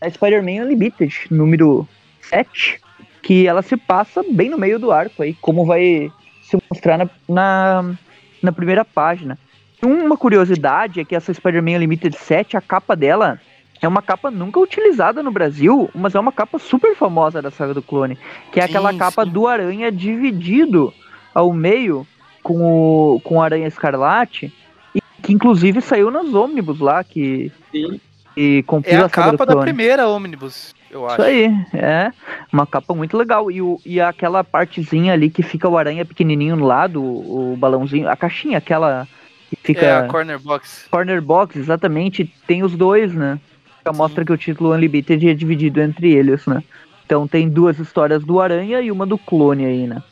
[0.00, 1.88] da Spider-Man Unlimited, número
[2.20, 2.80] 7,
[3.20, 7.10] que ela se passa bem no meio do arco aí, como vai se mostrar na,
[7.28, 7.94] na,
[8.40, 9.36] na primeira página.
[9.82, 13.40] Uma curiosidade é que essa Spider-Man Unlimited 7, a capa dela
[13.82, 17.74] é uma capa nunca utilizada no Brasil, mas é uma capa super famosa da saga
[17.74, 18.16] do clone.
[18.52, 19.32] Que é Sim, aquela capa sim.
[19.32, 20.94] do Aranha dividido
[21.34, 22.06] ao meio
[22.44, 24.52] com o, com o Aranha Escarlate.
[24.94, 27.98] E que inclusive saiu nos ônibus lá, que, Sim.
[28.34, 31.14] que É a capa da primeira Omnibus, eu acho.
[31.14, 32.12] Isso aí, é.
[32.52, 33.50] Uma capa muito legal.
[33.50, 37.56] E, o, e aquela partezinha ali que fica o aranha pequenininho no lado, o, o
[37.56, 39.08] balãozinho, a caixinha, aquela
[39.48, 39.86] que fica.
[39.86, 40.86] É a Corner Box.
[40.90, 43.40] Corner Box, exatamente, tem os dois, né?
[43.84, 46.62] Já mostra que o título Unlimited é dividido entre eles, né?
[47.04, 50.02] Então tem duas histórias do Aranha e uma do clone aí, né?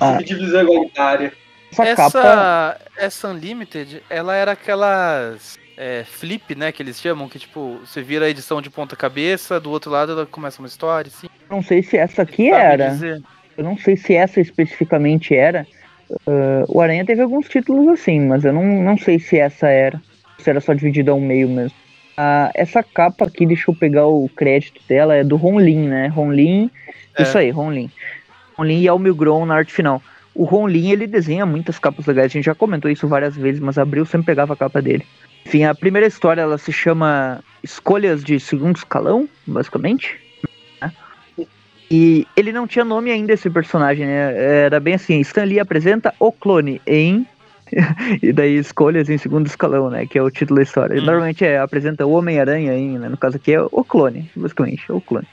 [0.00, 0.18] Ah.
[0.20, 1.32] Igualitária.
[1.72, 2.18] Essa, capa.
[2.18, 8.02] Essa, essa Unlimited, ela era aquelas é, flip, né, que eles chamam, que tipo, você
[8.02, 11.28] vira a edição de ponta cabeça, do outro lado ela começa uma história, assim.
[11.48, 12.88] Não sei se essa aqui Sabe era.
[12.88, 13.22] dizer?
[13.56, 15.66] Eu não sei se essa especificamente era.
[16.26, 20.00] Ah, o Aranha teve alguns títulos assim, mas eu não, não sei se essa era.
[20.38, 21.76] Se era só dividido ao meio mesmo.
[22.16, 26.08] Ah, essa capa aqui, deixa eu pegar o crédito dela, é do Ronlin, né?
[26.08, 26.70] Ronlin.
[27.16, 27.22] É.
[27.22, 27.90] Isso aí, Ronlin.
[28.58, 30.02] Ronlin e Almil Gron na arte final.
[30.34, 32.26] O Ronlin, ele desenha muitas capas legais.
[32.26, 35.06] A gente já comentou isso várias vezes, mas Abril sempre pegava a capa dele.
[35.46, 40.20] Enfim, a primeira história, ela se chama Escolhas de Segundo Escalão, basicamente.
[40.80, 40.92] né?
[41.90, 44.64] E ele não tinha nome ainda, esse personagem, né?
[44.64, 47.26] Era bem assim, Stan Lee apresenta o clone em...
[48.22, 50.06] e daí escolhas em segundo escalão, né?
[50.06, 51.00] Que é o título da história.
[51.00, 51.04] Hum.
[51.04, 53.08] Normalmente é, apresenta o Homem-Aranha em, né?
[53.10, 55.28] No caso aqui é o clone, basicamente, o clone.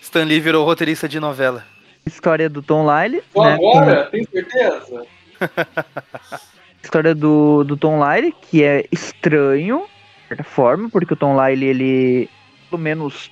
[0.00, 1.64] Stan Lee virou roteirista de novela.
[2.08, 3.56] História do Tom Lyle, Pô, né?
[3.56, 5.02] com- agora, tem certeza?
[6.82, 9.82] história do, do Tom Lyle, que é estranho,
[10.22, 12.30] de certa forma, porque o Tom Lyle, ele,
[12.70, 13.30] pelo menos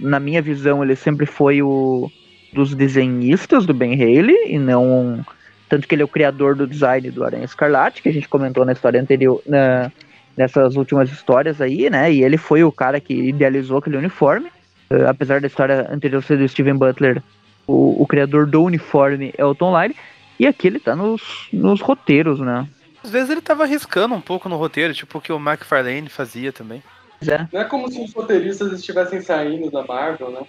[0.00, 2.10] na minha visão, ele sempre foi o
[2.52, 5.24] dos desenhistas do Ben Haley, e não.
[5.68, 8.64] Tanto que ele é o criador do design do Aranha Escarlate, que a gente comentou
[8.64, 9.90] na história anterior, na,
[10.36, 12.10] nessas últimas histórias aí, né?
[12.12, 14.48] E ele foi o cara que idealizou aquele uniforme.
[14.88, 17.20] Eh, apesar da história anterior ser do Steven Butler,
[17.66, 19.96] o, o criador do uniforme é o Tom Lyle.
[20.38, 22.68] E aqui ele tá nos, nos roteiros, né?
[23.02, 26.52] Às vezes ele tava arriscando um pouco no roteiro, tipo o que o McFarlane fazia
[26.52, 26.82] também.
[27.26, 27.46] É.
[27.52, 30.40] Não é como se os roteiristas estivessem saindo da Marvel, né?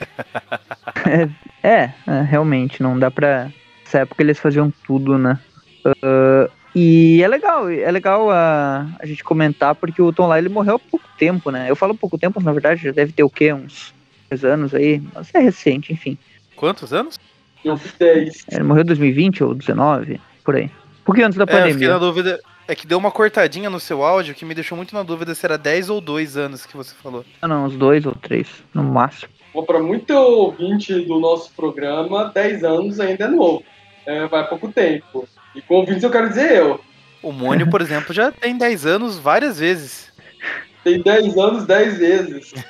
[1.62, 3.50] É, é, realmente, não dá pra.
[3.84, 5.36] Nessa época eles faziam tudo, né?
[5.84, 10.76] Ah, e é legal, é legal a, a gente comentar, porque o Tom Lyle morreu
[10.76, 11.70] há pouco tempo, né?
[11.70, 13.52] Eu falo pouco tempo, na verdade, já deve ter o quê?
[13.52, 13.94] Uns
[14.28, 16.18] 10 anos aí, mas é recente, enfim.
[16.56, 17.18] Quantos anos?
[17.64, 18.44] Eu fiz 10.
[18.50, 20.64] Ele morreu em 2020 ou 19, por aí.
[20.64, 21.88] Um pouquinho antes da É, eu fiquei pandemia.
[21.92, 22.40] na dúvida.
[22.68, 25.46] É que deu uma cortadinha no seu áudio que me deixou muito na dúvida se
[25.46, 27.24] era 10 ou 2 anos que você falou.
[27.40, 29.30] Ah, não, uns dois ou três, no máximo.
[29.54, 33.62] Bom, para muito ouvinte do nosso programa, 10 anos ainda é novo.
[34.04, 35.28] É, vai pouco tempo.
[35.54, 36.80] E com ouvintes eu quero dizer eu.
[37.22, 40.12] O Mônio, por exemplo, já tem 10 anos várias vezes.
[40.86, 42.54] Tem 10 anos, 10 vezes.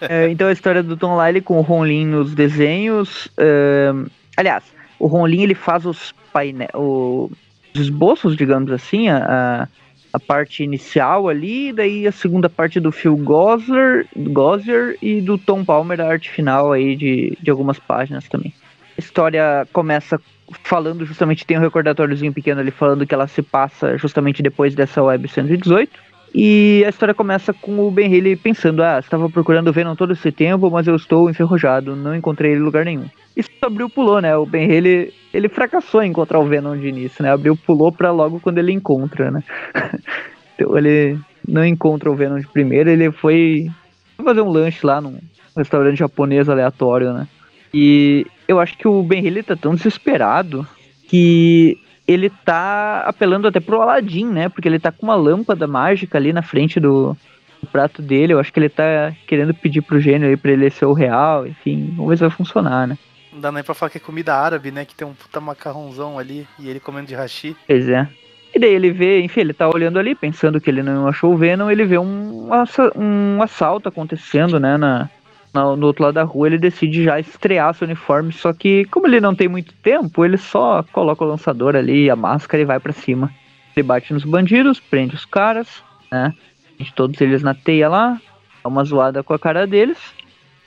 [0.00, 3.28] É, então a história do Tom Lyle com o Ron Lin nos desenhos.
[3.38, 4.64] ahn, aliás,
[4.98, 9.68] o Ron Lin ele faz os painel, os esboços, digamos assim, a,
[10.12, 15.64] a parte inicial ali, daí a segunda parte do Phil Gosler, Gosler e do Tom
[15.64, 18.52] Palmer, a arte final aí de, de algumas páginas também.
[18.96, 20.20] A história começa
[20.62, 25.02] falando justamente, tem um recordatóriozinho pequeno ali falando que ela se passa justamente depois dessa
[25.02, 26.13] web 118.
[26.34, 30.14] E a história começa com o Ben Haley pensando: ah, estava procurando o Venom todo
[30.14, 33.08] esse tempo, mas eu estou enferrujado, não encontrei ele em lugar nenhum.
[33.36, 34.36] Isso abriu pulou, né?
[34.36, 37.30] O Ben Haley, ele fracassou em encontrar o Venom de início, né?
[37.30, 39.44] Abriu pulou pra logo quando ele encontra, né?
[40.56, 41.16] então ele
[41.46, 43.70] não encontra o Venom de primeira, ele foi
[44.24, 45.18] fazer um lanche lá num
[45.56, 47.28] restaurante japonês aleatório, né?
[47.72, 50.66] E eu acho que o Ben Haley tá tão desesperado
[51.08, 54.48] que ele tá apelando até pro Aladdin, né?
[54.48, 57.16] Porque ele tá com uma lâmpada mágica ali na frente do,
[57.60, 58.34] do prato dele.
[58.34, 61.46] Eu acho que ele tá querendo pedir pro gênio aí pra ele ser o real.
[61.46, 62.98] Enfim, vamos ver se vai funcionar, né?
[63.32, 64.84] Não dá nem pra falar que é comida árabe, né?
[64.84, 67.56] Que tem um puta macarrãozão ali e ele comendo de hashi.
[67.66, 68.08] Pois é.
[68.54, 71.36] E daí ele vê, enfim, ele tá olhando ali, pensando que ele não achou o
[71.36, 72.48] Venom, ele vê um,
[72.94, 75.10] um assalto acontecendo, né, na,
[75.54, 79.06] na- no outro lado da rua, ele decide já estrear seu uniforme, só que como
[79.06, 82.80] ele não tem muito tempo, ele só coloca o lançador ali, a máscara e vai
[82.80, 83.30] pra cima.
[83.76, 86.34] Ele bate nos bandidos, prende os caras, né,
[86.76, 88.20] prende todos eles na teia lá,
[88.62, 89.98] dá uma zoada com a cara deles,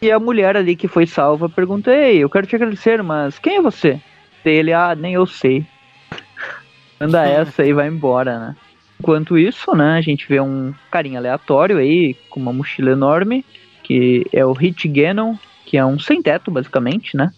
[0.02, 3.58] e a mulher ali que foi salva pergunta, ei, eu quero te agradecer, mas quem
[3.58, 4.00] é você?
[4.44, 5.66] Daí ele, ah, nem eu sei.
[7.00, 8.56] Manda essa e vai embora, né?
[9.00, 13.46] Enquanto isso, né, a gente vê um carinha aleatório aí, com uma mochila enorme,
[13.88, 17.32] que é o Hit Gannon, que é um sem-teto, basicamente, né?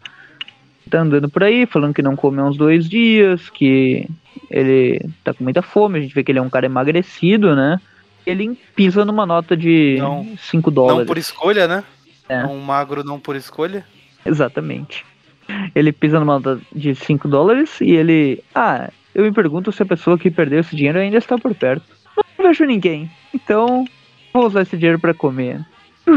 [0.90, 4.10] Tá andando por aí, falando que não come há uns dois dias, que
[4.50, 7.80] ele tá com muita fome, a gente vê que ele é um cara emagrecido, né?
[8.26, 10.36] Ele pisa numa nota de Não.
[10.38, 11.00] 5 dólares.
[11.02, 11.84] Não por escolha, né?
[12.28, 12.44] É.
[12.44, 13.86] Um magro não por escolha.
[14.26, 15.06] Exatamente.
[15.76, 18.44] Ele pisa numa nota de 5 dólares e ele.
[18.54, 21.86] Ah, eu me pergunto se a pessoa que perdeu esse dinheiro ainda está por perto.
[22.18, 23.10] Não vejo ninguém.
[23.34, 23.86] Então,
[24.34, 25.64] vou usar esse dinheiro para comer.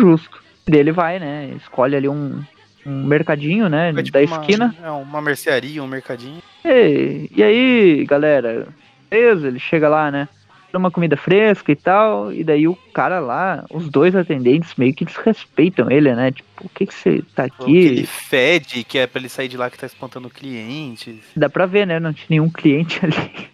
[0.00, 0.40] Justo.
[0.66, 1.50] Daí ele vai, né?
[1.56, 2.42] Escolhe ali um,
[2.86, 3.90] um mercadinho, né?
[3.90, 4.74] É tipo da uma- esquina.
[4.82, 6.42] É uma mercearia, um mercadinho.
[6.64, 8.68] E, e aí, galera?
[9.10, 10.28] Beleza, ele chega lá, né?
[10.74, 12.32] Uma comida fresca e tal.
[12.32, 16.30] E daí o cara lá, os dois atendentes meio que desrespeitam ele, né?
[16.32, 18.06] Tipo, o que que você tá Falando que ele aqui?
[18.06, 21.16] fede, que é pra ele sair de lá que tá espantando clientes.
[21.36, 22.00] Dá pra ver, né?
[22.00, 23.52] Não tinha nenhum cliente ali.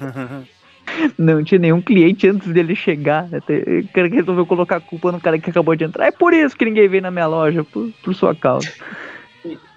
[1.18, 3.28] Não tinha nenhum cliente antes dele chegar.
[3.32, 6.06] Até- O cara que resolveu colocar a culpa no cara que acabou de entrar.
[6.06, 8.70] É por isso que ninguém veio na minha loja, por, por sua causa.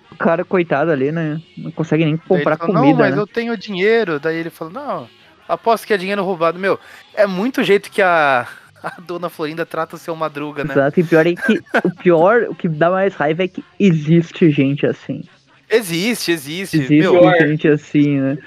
[0.09, 1.39] O cara, coitado ali, né?
[1.55, 3.21] Não consegue nem comprar fala, comida, Não, mas né?
[3.21, 4.19] eu tenho dinheiro.
[4.19, 5.07] Daí ele falou, não,
[5.47, 6.57] aposto que é dinheiro roubado.
[6.57, 6.79] Meu,
[7.13, 8.47] é muito jeito que a,
[8.81, 10.73] a dona Florinda trata o seu madruga, né?
[10.73, 14.49] Exato, e pior é que o pior, o que dá mais raiva é que existe
[14.49, 15.23] gente assim.
[15.69, 16.77] Existe, existe.
[16.77, 18.37] Existe Meu, gente assim, né?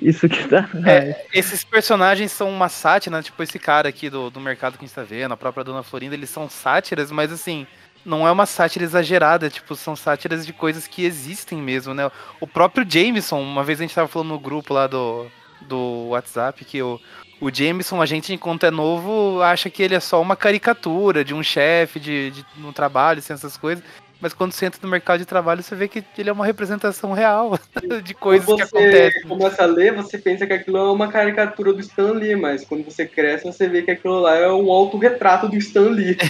[0.00, 0.68] Isso que dá.
[0.86, 3.22] É, esses personagens são uma sátira, né?
[3.22, 5.82] tipo esse cara aqui do, do mercado que a gente tá vendo, a própria Dona
[5.82, 7.66] Florinda, eles são sátiras, mas assim,
[8.04, 12.10] não é uma sátira exagerada, tipo, são sátiras de coisas que existem mesmo, né?
[12.40, 15.26] O próprio Jameson, uma vez a gente tava falando no grupo lá do,
[15.62, 16.98] do WhatsApp que o,
[17.40, 21.34] o Jameson, a gente, enquanto é novo, acha que ele é só uma caricatura de
[21.34, 23.84] um chefe de, de, no trabalho, assim, essas coisas.
[24.20, 27.12] Mas quando você entra no mercado de trabalho, você vê que ele é uma representação
[27.12, 27.58] real
[28.04, 29.22] de coisas quando que você acontecem.
[29.22, 32.84] começa a ler, você pensa que aquilo é uma caricatura do Stan Lee, mas quando
[32.84, 36.16] você cresce, você vê que aquilo lá é um autorretrato do Stan Lee.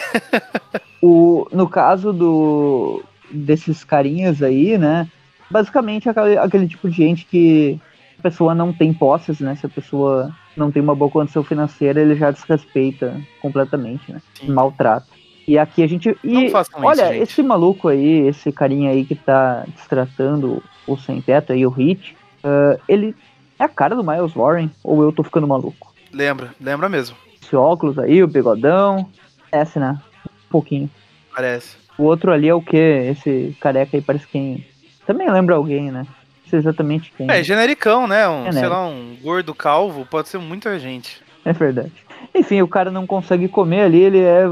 [1.03, 5.09] O, no caso do desses carinhas aí, né?
[5.51, 7.81] Basicamente é aquele, aquele tipo de gente que
[8.19, 9.57] a pessoa não tem posses, né?
[9.57, 14.21] Se a pessoa não tem uma boa condição financeira, ele já desrespeita completamente, né?
[14.35, 14.49] Sim.
[14.53, 15.07] Maltrata.
[15.51, 16.17] E aqui a gente.
[16.23, 17.23] E isso, olha, gente.
[17.25, 22.17] esse maluco aí, esse carinha aí que tá destratando o sem teto aí, o Hit,
[22.45, 23.17] ah, ele
[23.59, 25.93] é a cara do Miles Warren, ou eu tô ficando maluco?
[26.13, 29.09] Lembra, lembra mesmo, Esse óculos aí, o bigodão.
[29.53, 29.99] Esse, né?
[30.25, 30.89] Um pouquinho.
[31.35, 31.77] parece.
[31.99, 33.09] O outro ali é o quê?
[33.11, 34.65] Esse careca aí parece quem.
[35.05, 36.07] Também lembra alguém, né?
[36.07, 37.29] Não sei exatamente quem.
[37.29, 38.29] É, genericão, né?
[38.29, 38.73] Um, sei Genérico.
[38.73, 41.21] lá, um gordo calvo, pode ser muita gente.
[41.45, 41.93] É verdade.
[42.33, 44.49] Enfim, o cara não consegue comer ali, ele é.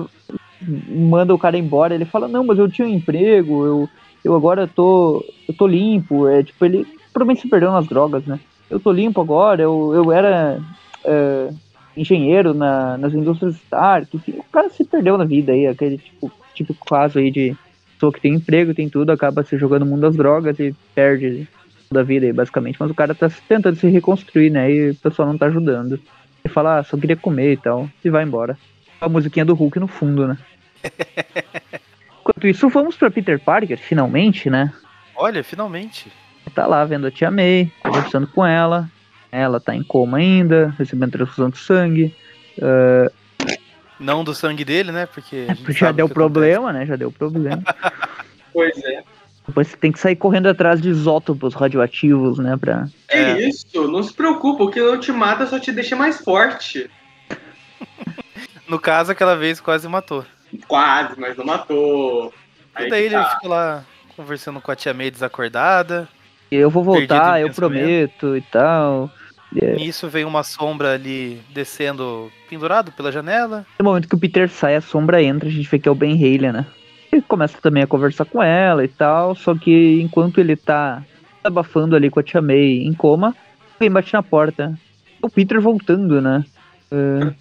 [0.60, 3.88] Manda o cara embora, ele fala, não, mas eu tinha um emprego, eu,
[4.24, 5.24] eu agora tô.
[5.46, 6.26] Eu tô limpo.
[6.28, 8.38] É tipo, ele provavelmente se perdeu nas drogas, né?
[8.70, 10.60] Eu tô limpo agora, eu, eu era
[11.04, 11.48] é,
[11.96, 16.30] engenheiro na, nas indústrias Stark, enfim, o cara se perdeu na vida aí, aquele tipo,
[16.54, 17.56] tipo caso aí de
[17.94, 21.48] pessoa que tem emprego, tem tudo, acaba se jogando no mundo das drogas e perde
[21.90, 22.76] da vida aí, basicamente.
[22.78, 24.70] Mas o cara tá tentando se reconstruir, né?
[24.70, 25.94] E o pessoal não tá ajudando.
[26.44, 28.56] Ele fala, ah, só queria comer e tal, e vai embora.
[29.00, 30.36] A musiquinha do Hulk no fundo, né?
[32.20, 34.72] Enquanto isso, vamos pra Peter Parker, finalmente, né?
[35.16, 36.10] Olha, finalmente.
[36.54, 38.88] Tá lá vendo a tia May, conversando com ela.
[39.30, 42.14] Ela tá em coma ainda, recebendo transfusão de sangue.
[42.60, 43.10] Ah,
[44.00, 45.06] Não do sangue dele, né?
[45.06, 45.46] Porque.
[45.48, 46.86] a gente já deu problema, né?
[46.86, 47.62] Já deu problema.
[48.50, 49.02] Pois é.
[49.46, 52.56] Depois você tem que sair correndo atrás de isótopos radioativos, né?
[52.56, 52.86] Pra...
[53.08, 53.48] Que É.
[53.48, 53.86] isso?
[53.86, 56.90] Não se preocupa, o que não te mata só te deixa mais forte.
[58.68, 60.24] No caso, aquela vez quase matou.
[60.66, 62.32] Quase, mas não matou.
[62.78, 63.30] E Aí daí que ele tá.
[63.30, 63.84] fica lá
[64.16, 66.08] conversando com a tia May desacordada.
[66.50, 69.10] Eu vou voltar, eu prometo e tal.
[69.56, 69.74] É.
[69.76, 73.66] Nisso vem uma sombra ali descendo, pendurado pela janela.
[73.78, 75.94] No momento que o Peter sai, a sombra entra, a gente vê que é o
[75.94, 76.66] Ben Haley, né?
[77.10, 81.02] Ele começa também a conversar com ela e tal, só que enquanto ele tá
[81.42, 83.34] abafando ali com a Tia May em coma,
[83.74, 84.78] alguém bate na porta.
[85.22, 86.44] O Peter voltando, né?
[86.90, 87.32] É,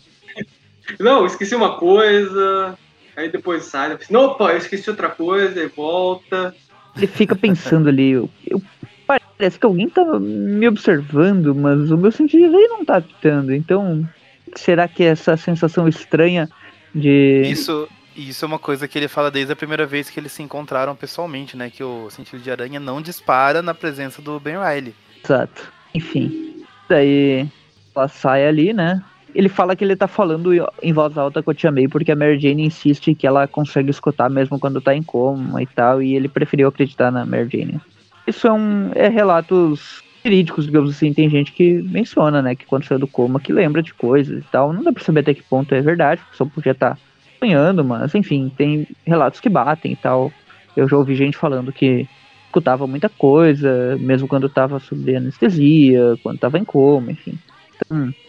[1.00, 2.78] Não, esqueci uma coisa.
[3.16, 3.90] Aí depois sai.
[3.90, 6.56] depois, Não, opa, eu esqueci outra coisa, e volta.
[6.96, 8.62] ele fica pensando ali, eu, eu-
[9.06, 14.08] parece que alguém tá me observando, mas o meu sentido aí não tá apitando, então
[14.56, 16.48] será que essa sensação estranha
[16.94, 17.44] de...
[17.46, 20.42] Isso, isso é uma coisa que ele fala desde a primeira vez que eles se
[20.44, 21.70] encontraram pessoalmente, né?
[21.70, 24.94] Que o sentido de aranha não dispara na presença do Ben Riley.
[25.24, 25.72] Exato.
[25.94, 26.64] Enfim.
[26.90, 27.48] Daí
[27.96, 29.04] ela sai ali, né?
[29.38, 32.16] Ele fala que ele tá falando em voz alta com a Tia May porque a
[32.16, 36.16] Mary Jane insiste que ela consegue escutar mesmo quando tá em coma e tal, e
[36.16, 37.80] ele preferiu acreditar na Mary Jane.
[38.26, 42.86] Isso é um é relatos verídicos, digamos assim, tem gente que menciona, né, que quando
[42.86, 44.74] saiu do coma que lembra de coisas e tal.
[44.74, 46.98] Não dá pra saber até que ponto é verdade, só podia estar
[47.38, 50.34] sonhando, mas enfim, tem relatos que batem e tal.
[50.76, 52.10] Eu já ouvi gente falando que
[52.48, 57.38] escutava muita coisa, mesmo quando tava sob anestesia, quando tava em coma, enfim.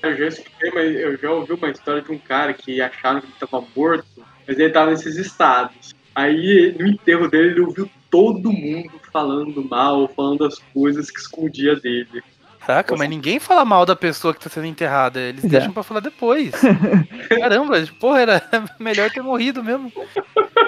[0.02, 3.26] Eu já escutei, mas eu já ouvi uma história de um cara que acharam que
[3.26, 4.06] ele estava morto,
[4.46, 5.94] mas ele estava nesses estados.
[6.14, 11.76] Aí, no enterro dele, ele ouviu todo mundo falando mal, falando as coisas que escondia
[11.76, 12.22] dele.
[12.66, 15.18] Caraca, mas ninguém fala mal da pessoa que tá sendo enterrada.
[15.20, 15.48] Eles É.
[15.48, 16.52] deixam pra falar depois.
[17.28, 18.42] Caramba, porra, era
[18.78, 19.90] melhor ter morrido mesmo.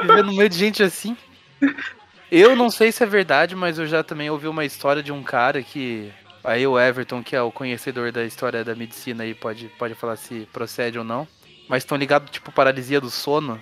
[0.03, 1.15] Viver no meio de gente assim.
[2.31, 5.23] Eu não sei se é verdade, mas eu já também ouvi uma história de um
[5.23, 6.11] cara que.
[6.43, 10.17] Aí o Everton, que é o conhecedor da história da medicina aí, pode, pode falar
[10.17, 11.29] se procede ou não.
[11.69, 13.61] Mas estão ligados, tipo, paralisia do sono.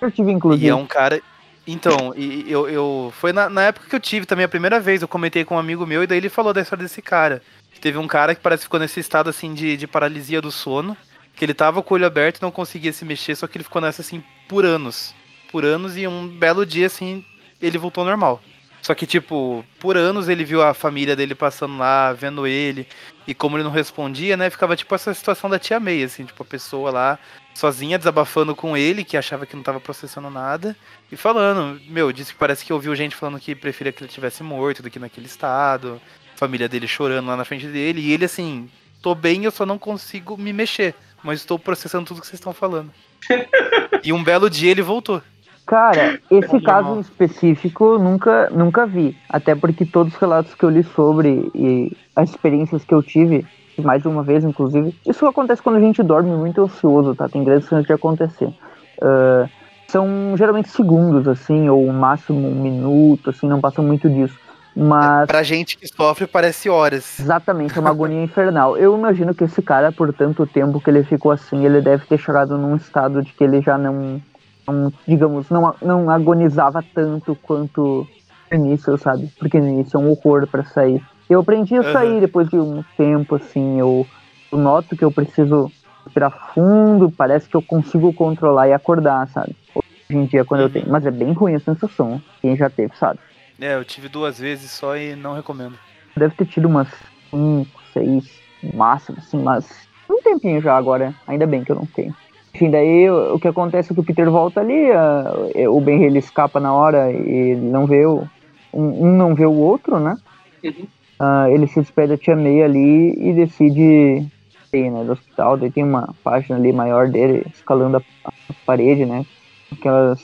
[0.00, 0.66] Eu tive, inclusive.
[0.66, 1.20] E é um cara.
[1.66, 3.12] Então, e eu, eu.
[3.16, 5.02] Foi na, na época que eu tive também a primeira vez.
[5.02, 7.42] Eu comentei com um amigo meu e daí ele falou da história desse cara.
[7.80, 10.96] Teve um cara que parece que ficou nesse estado assim de, de paralisia do sono.
[11.34, 13.64] Que ele tava com o olho aberto e não conseguia se mexer, só que ele
[13.64, 15.14] ficou nessa assim por anos.
[15.50, 17.24] Por anos e um belo dia assim,
[17.60, 18.40] ele voltou ao normal.
[18.82, 22.86] Só que, tipo, por anos ele viu a família dele passando lá, vendo ele.
[23.28, 24.50] E como ele não respondia, né?
[24.50, 27.18] Ficava tipo essa situação da tia May, assim, tipo, a pessoa lá
[27.54, 30.76] sozinha desabafando com ele, que achava que não tava processando nada,
[31.12, 34.42] e falando, meu, disse que parece que ouviu gente falando que preferia que ele tivesse
[34.42, 36.00] morto do que naquele estado,
[36.34, 38.68] família dele chorando lá na frente dele, e ele assim,
[39.00, 42.52] tô bem, eu só não consigo me mexer, mas estou processando tudo que vocês estão
[42.52, 42.90] falando.
[44.02, 45.22] e um belo dia ele voltou.
[45.66, 49.16] Cara, esse caso em específico nunca, nunca vi.
[49.28, 53.46] Até porque todos os relatos que eu li sobre e as experiências que eu tive,
[53.78, 57.28] mais de uma vez inclusive, isso acontece quando a gente dorme muito ansioso, tá?
[57.28, 58.52] Tem grandes chances de acontecer.
[59.00, 59.48] Ah,
[59.92, 64.38] são geralmente segundos, assim, ou no máximo um minuto, assim, não passa muito disso.
[64.74, 67.20] Mas Pra gente que sofre, parece horas.
[67.20, 68.74] Exatamente, é uma agonia infernal.
[68.78, 72.16] Eu imagino que esse cara, por tanto tempo que ele ficou assim, ele deve ter
[72.16, 74.18] chegado num estado de que ele já não,
[74.66, 78.06] não, digamos, não, não agonizava tanto quanto
[78.50, 79.30] no início, sabe?
[79.38, 81.02] Porque no início é um horror pra sair.
[81.28, 84.06] Eu aprendi a sair depois de um tempo, assim, eu,
[84.50, 85.70] eu noto que eu preciso
[86.04, 89.56] respirar fundo, parece que eu consigo controlar e acordar, sabe?
[89.74, 90.88] Hoje em dia, quando eu tenho.
[90.88, 93.18] Mas é bem ruim a sensação, quem já teve, sabe?
[93.60, 95.78] É, eu tive duas vezes só e não recomendo.
[96.16, 96.88] Deve ter tido umas
[97.30, 101.86] 5, 6, no máximo, assim, mas um tempinho já agora, ainda bem que eu não
[101.86, 102.14] tenho.
[102.54, 105.32] Enfim, daí o que acontece é que o Peter volta ali, ah,
[105.68, 108.26] o Ben ele escapa na hora e não vê o.
[108.72, 110.16] Um, um não vê o outro, né?
[110.62, 110.86] Uhum.
[111.18, 114.26] Ah, ele se despede da tia May ali e decide
[114.70, 115.56] sair né, do hospital.
[115.56, 118.32] Daí tem uma página ali maior dele escalando a, a
[118.66, 119.24] parede, né?
[119.70, 120.20] Aquelas,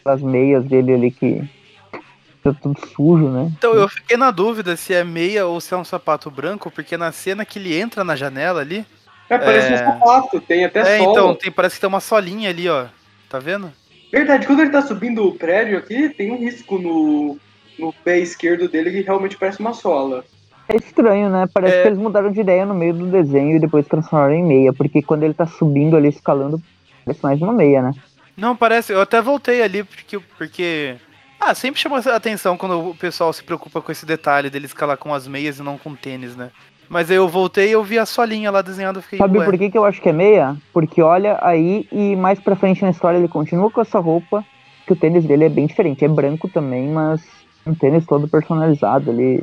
[0.00, 1.42] aquelas meias dele ali que
[2.42, 3.52] tá tudo sujo, né?
[3.56, 6.96] Então, eu fiquei na dúvida se é meia ou se é um sapato branco, porque
[6.96, 8.84] na cena que ele entra na janela ali.
[9.30, 9.74] É, parece É.
[9.74, 11.12] um sapato, tem até É, sol.
[11.12, 12.86] então, tem, parece que tem uma solinha ali, ó.
[13.28, 13.72] Tá vendo?
[14.12, 17.38] Verdade, quando ele tá subindo o prédio aqui, tem um risco no,
[17.78, 20.24] no pé esquerdo dele que realmente parece uma sola.
[20.68, 21.48] É estranho, né?
[21.52, 21.82] Parece É.
[21.82, 25.00] que eles mudaram de ideia no meio do desenho e depois transformaram em meia, porque
[25.00, 26.60] quando ele tá subindo ali, escalando,
[27.04, 27.92] parece mais uma meia, né?
[28.36, 28.92] Não, parece.
[28.92, 30.18] Eu até voltei ali porque.
[30.36, 30.96] porque...
[31.40, 34.96] Ah, sempre chama a atenção quando o pessoal se preocupa com esse detalhe dele escalar
[34.98, 36.50] com as meias e não com tênis, né?
[36.90, 39.18] Mas aí eu voltei e eu vi a solinha lá desenhada fiquei.
[39.18, 39.44] Sabe ué.
[39.44, 40.56] por que, que eu acho que é meia?
[40.72, 44.44] Porque olha aí e mais pra frente na história ele continua com essa roupa,
[44.84, 46.04] que o tênis dele é bem diferente.
[46.04, 47.22] É branco também, mas
[47.64, 49.40] um tênis todo personalizado ali.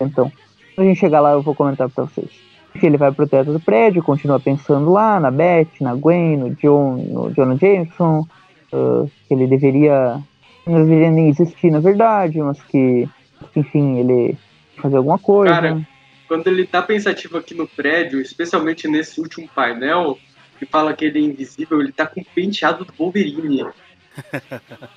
[0.00, 0.32] Então,
[0.74, 2.30] quando a gente chegar lá, eu vou comentar pra vocês.
[2.74, 6.50] Enfim, ele vai pro teto do prédio, continua pensando lá na Beth, na Gwen, no
[6.56, 8.26] John, no Jonah Jameson,
[8.72, 10.20] ah, que ele deveria.
[10.66, 13.08] Não deveria nem existir, na verdade, mas que,
[13.54, 14.36] enfim, ele
[14.82, 15.54] fazer alguma coisa.
[15.54, 15.80] Cara,
[16.28, 20.18] Quando ele tá pensativo aqui no prédio, especialmente nesse último painel,
[20.58, 23.66] que fala que ele é invisível, ele tá com o penteado do Wolverine.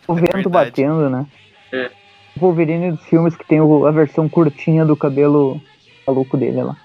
[0.07, 0.49] O vento verdade.
[0.49, 1.27] batendo, né?
[1.71, 1.91] É.
[2.36, 5.61] O Wolverine dos filmes que tem a versão curtinha do cabelo
[6.07, 6.75] maluco dele lá.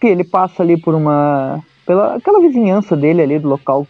[0.00, 1.62] Que ele passa ali por uma.
[1.86, 3.86] pela aquela vizinhança dele ali do local,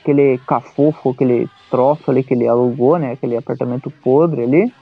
[0.00, 3.12] aquele cafofo, aquele troço ali que ele alugou, né?
[3.12, 4.72] Aquele apartamento podre ali.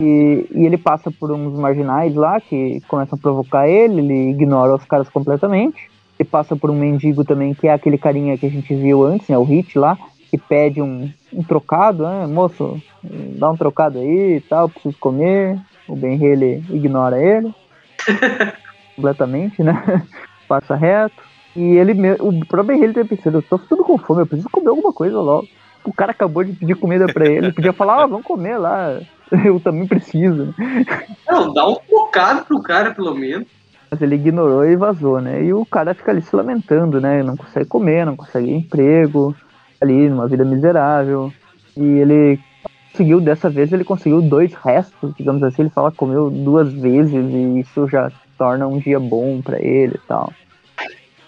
[0.00, 4.74] E, e, ele passa por uns marginais lá que começam a provocar ele, ele ignora
[4.74, 5.90] os caras completamente.
[6.18, 9.28] Ele passa por um mendigo também, que é aquele carinha que a gente viu antes,
[9.28, 9.36] né?
[9.36, 9.98] O Hit lá,
[10.30, 12.26] que pede um, um trocado, né?
[12.26, 15.60] Moço, dá um trocado aí e tal, preciso comer.
[15.86, 17.52] O Ben ele ignora ele
[18.96, 20.02] completamente, né?
[20.48, 21.22] Passa reto.
[21.54, 24.48] E ele o próprio Ben ele tá pensando, eu tô tudo com fome, eu preciso
[24.48, 25.46] comer alguma coisa logo.
[25.84, 29.00] O cara acabou de pedir comida pra ele, podia falar, ah, vamos comer lá.
[29.44, 30.54] Eu também preciso.
[31.28, 33.46] Não, dá um trocado pro cara, pelo menos.
[33.90, 35.42] Mas ele ignorou e vazou, né?
[35.42, 37.22] E o cara fica ali se lamentando, né?
[37.22, 39.34] Não consegue comer, não consegue emprego,
[39.80, 41.32] ali numa vida miserável.
[41.76, 42.40] E ele
[42.92, 45.62] conseguiu, dessa vez, ele conseguiu dois restos, digamos assim.
[45.62, 49.94] Ele fala que comeu duas vezes e isso já torna um dia bom pra ele
[49.96, 50.32] e tal.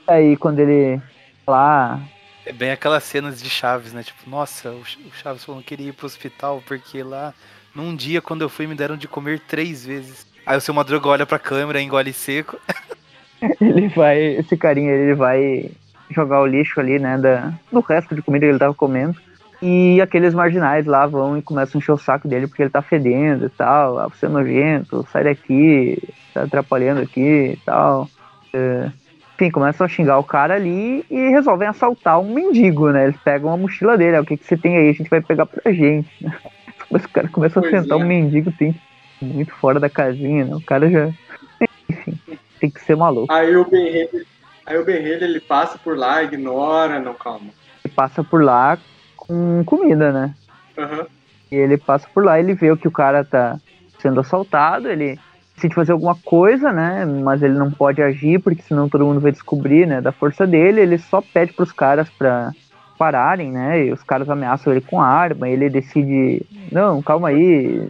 [0.07, 1.01] Aí quando ele
[1.47, 2.01] lá.
[2.45, 4.03] É bem aquelas cenas de Chaves, né?
[4.03, 7.35] Tipo, nossa, o Chaves falou que queria ir pro hospital porque lá,
[7.75, 10.27] num dia, quando eu fui, me deram de comer três vezes.
[10.45, 12.59] Aí o seu Madruga olha pra câmera, engole seco.
[13.61, 14.21] Ele vai.
[14.37, 15.71] Esse carinha ele vai
[16.11, 17.19] jogar o lixo ali, né?
[17.19, 19.17] Da, do resto de comida que ele tava comendo.
[19.61, 22.83] E aqueles marginais lá vão e começam a encher o saco dele porque ele tá
[22.83, 23.99] fedendo e tal.
[23.99, 26.01] Ah, você é nojento, sai daqui,
[26.33, 28.09] tá atrapalhando aqui e tal.
[28.53, 28.91] É,
[29.35, 33.05] enfim, começam a xingar o cara ali e resolvem assaltar um mendigo, né?
[33.05, 34.91] Eles pegam a mochila dele, ah, o que, que você tem aí?
[34.91, 36.09] A gente vai pegar pra gente.
[36.93, 38.03] Mas o cara começa a Pois sentar é.
[38.03, 38.79] um mendigo, tem
[39.21, 40.55] muito fora da casinha, né?
[40.55, 41.11] O cara já.
[41.89, 42.19] Enfim,
[42.61, 43.33] tem que ser maluco.
[43.33, 44.09] Aí o Ben
[44.67, 47.49] aí o Ben ele passa por lá, ignora, não, calma.
[47.83, 48.79] Ele passa por lá
[49.17, 50.35] com comida, né?
[50.77, 51.07] Aham.
[51.51, 53.59] E ele passa por lá, ele vê que o cara tá
[53.99, 55.19] sendo assaltado, ele
[55.55, 57.05] decide fazer alguma coisa, né?
[57.05, 60.01] Mas ele não pode agir, porque senão todo mundo vai descobrir, né?
[60.01, 62.53] Da força dele, ele só pede pros caras pra
[63.03, 63.87] pararem, né?
[63.87, 66.41] E os caras ameaçam ele com arma, ele decide,
[66.71, 67.89] não, calma aí,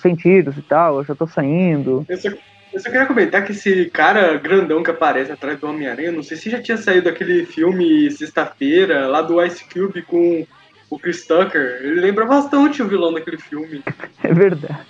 [0.00, 2.06] sem tiros e tal, eu já tô saindo.
[2.08, 2.28] Eu só,
[2.72, 6.38] eu só queria comentar que esse cara grandão que aparece atrás do Homem-Aranha, não sei
[6.38, 10.46] se já tinha saído aquele filme Sexta-feira, lá do Ice Cube com
[10.88, 11.80] o Chris Tucker.
[11.82, 13.82] Ele lembra bastante o vilão daquele filme.
[14.24, 14.86] É verdade.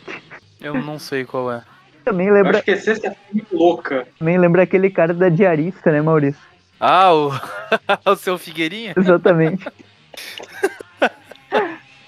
[0.61, 1.63] Eu não sei qual é.
[2.05, 4.07] Também Eu lembra, acho que é Sexta-feira Louca.
[4.17, 6.41] também lembra aquele cara da diarista, né, Maurício?
[6.81, 7.33] Ah, o,
[8.11, 8.95] o seu Figueirinha?
[8.97, 9.65] Exatamente.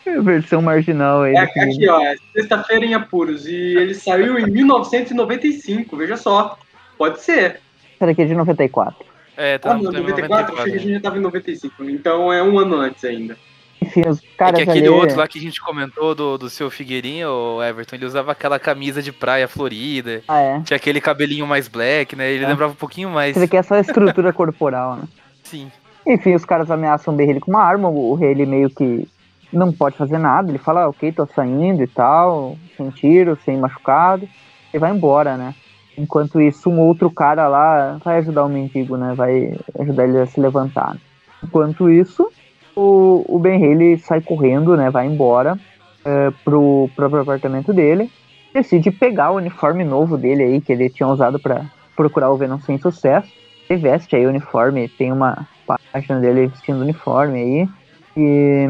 [0.07, 1.35] A versão marginal aí.
[1.35, 3.47] É, aqui, ó, é Sexta-feira em Apuros.
[3.47, 6.59] E ele saiu em 1995, veja só.
[6.97, 7.61] Pode ser.
[7.97, 9.07] Essa daqui é de 94.
[9.37, 10.07] É, tá Ah, no não, 94?
[10.09, 10.79] Achei que a 94.
[10.81, 11.85] gente já tava em 95.
[11.85, 13.37] Então é um ano antes ainda.
[13.81, 14.97] Enfim, os É caras que aquele ali...
[14.97, 18.59] outro lá que a gente comentou do, do seu Figueirinha, o Everton, ele usava aquela
[18.59, 20.61] camisa de praia florida, Ah, é.
[20.61, 22.31] tinha aquele cabelinho mais black, né?
[22.31, 22.49] Ele É.
[22.49, 23.31] lembrava um pouquinho mais.
[23.31, 25.03] Esse daqui é só a estrutura corporal, né?
[25.45, 25.71] Sim.
[26.07, 29.07] Enfim, os caras ameaçam o Berrele com uma arma, o rei ele meio que
[29.53, 33.57] não pode fazer nada, ele fala, ah, ok, tô saindo e tal, sem tiro, sem
[33.59, 34.29] machucado,
[34.73, 35.55] e vai embora, né?
[35.97, 39.15] Enquanto isso, um outro cara lá vai ajudar o mendigo, né?
[39.15, 40.97] Vai ajudar ele a se levantar.
[41.43, 42.31] Enquanto isso,
[42.79, 44.89] o, o Ben Haley sai correndo, né?
[44.89, 45.59] Vai embora
[46.05, 48.11] é, pro próprio apartamento dele.
[48.55, 51.67] Decide pegar o uniforme novo dele aí, que ele tinha usado para
[51.97, 53.29] procurar o Venom sem sucesso.
[53.69, 55.47] Ele veste aí o uniforme, tem uma
[55.93, 57.69] página dele vestindo o uniforme aí.
[58.17, 58.67] E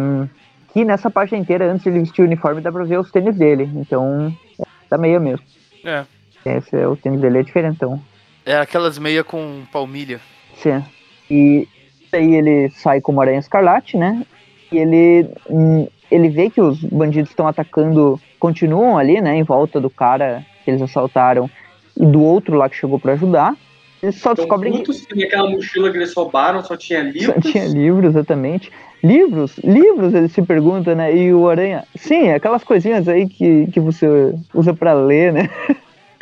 [0.73, 3.37] que nessa página inteira, antes de ele vestir o uniforme, dá pra ver os tênis
[3.37, 3.71] dele.
[3.75, 4.35] Então,
[4.89, 5.45] tá meia mesmo.
[5.85, 6.05] É.
[6.45, 8.01] Esse é o tênis dele é diferentão.
[8.45, 10.21] É aquelas meia com palmilha.
[10.55, 10.83] Sim.
[11.31, 11.69] E
[12.11, 14.25] daí ele sai como Aranha Escarlate, né?
[14.71, 19.37] E ele, hum, ele vê que os bandidos estão atacando, continuam ali, né?
[19.37, 21.49] Em volta do cara que eles assaltaram
[21.97, 23.55] e do outro lá que chegou pra ajudar.
[24.03, 27.11] Eles só Então, descobrem que putos que naquela mochila que eles roubaram só tinha só
[27.11, 27.51] livros.
[27.51, 28.71] tinha livros, exatamente.
[29.03, 29.57] Livros?
[29.59, 31.15] Livros, ele se pergunta, né?
[31.17, 34.07] E o Aranha, sim, aquelas coisinhas aí que, que você
[34.55, 35.51] usa pra ler, né?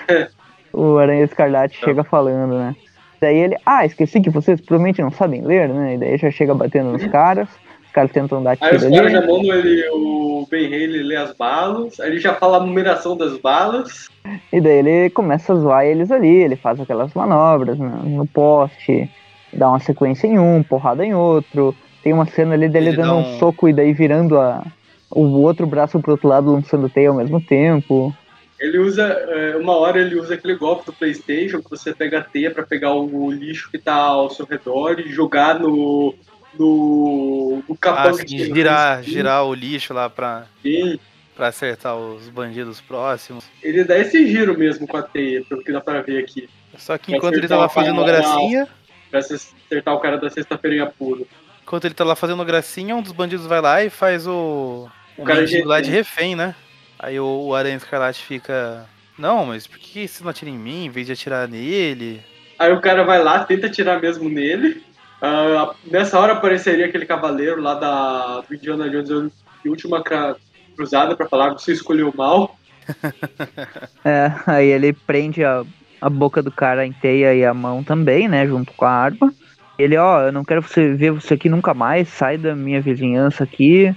[0.72, 2.76] o Aranha Escarlate chega falando, né?
[3.20, 5.94] Daí ele, ah, esqueci que vocês provavelmente não sabem ler, né?
[5.94, 7.48] E daí já chega batendo nos caras,
[7.84, 11.16] os caras tentam dar Aí os tiro caras já mandam ele, o Ben Haley ler
[11.18, 14.08] as balas, aí ele já fala a numeração das balas.
[14.52, 19.08] E daí ele começa a zoar eles ali, ele faz aquelas manobras né, no poste,
[19.52, 21.74] dá uma sequência em um, porrada em outro.
[22.02, 24.62] Tem uma cena ali dele Ele dando um um- soco e daí virando a,
[25.10, 28.14] o outro braço pro outro lado, lançando teia ao mesmo tempo.
[28.59, 32.22] Ele usa, é, uma hora ele usa aquele golpe do Playstation, que você pega a
[32.22, 36.14] teia pra pegar o lixo que tá ao seu redor e jogar no,
[36.59, 40.98] no, no Ah, capão sim, tem no girar, girar o lixo lá pra, Sim.
[41.34, 43.44] pra acertar os bandidos próximos.
[43.62, 46.48] Ele dá esse giro mesmo com a teia, pelo que dá pra ver aqui.
[46.78, 48.68] Só que Pra enquanto ele tá acertar lá a fazendo gracinha,
[49.11, 51.26] Pra acertar o cara da sexta-feira em apuro.
[51.62, 54.88] enquanto ele tá lá fazendo gracinha, um dos bandidos vai lá e faz o.
[55.16, 56.54] O, O cara de lá de refém, né?
[56.99, 58.86] Aí o, o Aranha Escarlate fica.
[59.18, 62.22] Não, mas por que você não atira em mim em vez de atirar nele?
[62.59, 64.82] Aí o cara vai lá, tenta atirar mesmo nele.
[65.20, 69.32] Ah, nessa hora apareceria aquele cavaleiro lá da, do Indiana Jones
[69.62, 70.03] de última
[70.74, 72.57] cruzada pra falar que você escolheu mal.
[74.05, 75.64] É, aí ele prende a,
[76.01, 79.34] a boca do cara em teia e a mão também, né, junto com a arma.
[79.76, 83.42] Ele, ó, eu não quero você ver você aqui nunca mais, sai da minha vizinhança
[83.42, 83.92] aqui,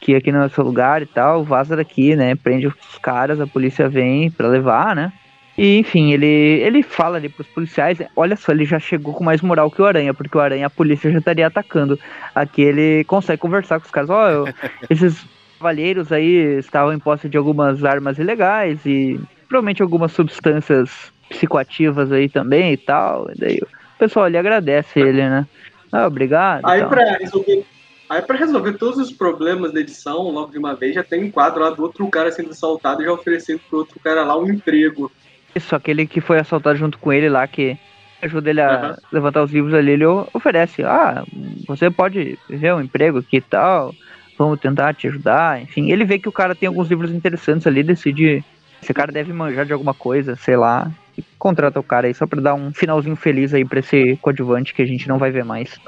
[0.00, 3.46] que aqui não é seu lugar e tal, vaza daqui, né, prende os caras, a
[3.46, 5.12] polícia vem pra levar, né.
[5.58, 9.40] E, enfim, ele, ele fala ali pros policiais, olha só, ele já chegou com mais
[9.40, 11.98] moral que o Aranha, porque o Aranha, a polícia já estaria atacando.
[12.34, 14.44] Aqui ele consegue conversar com os caras, ó, eu-
[14.90, 15.26] esses
[15.58, 22.28] cavalheiros aí estavam em posse de algumas armas ilegais e provavelmente algumas substâncias psicoativas aí
[22.28, 23.26] também e tal.
[23.30, 25.46] E daí o pessoal ali agradece ele, né?
[25.90, 26.66] Ah, obrigado.
[26.68, 26.90] e Aí tal.
[26.90, 27.64] pra resolver.
[28.08, 31.30] Aí pra resolver todos os problemas da edição, logo de uma vez, já tem um
[31.30, 34.48] quadro lá do outro cara sendo assaltado e já oferecendo pro outro cara lá um
[34.48, 35.10] emprego.
[35.54, 37.76] Isso, aquele que foi assaltado junto com ele lá, que
[38.22, 38.96] ajuda ele a Aham.
[39.12, 40.84] levantar os livros ali, ele oferece.
[40.84, 41.24] Ah,
[41.66, 43.94] você pode ver um emprego aqui e tal,
[44.38, 45.60] vamos tentar te ajudar.
[45.62, 48.44] Enfim, ele vê que o cara tem alguns livros interessantes ali, decide.
[48.82, 50.90] Esse cara deve manjar de alguma coisa, sei lá.
[51.18, 54.74] E contrata o cara aí só pra dar um finalzinho feliz aí pra esse coadjuvante
[54.74, 55.80] que a gente não vai ver mais.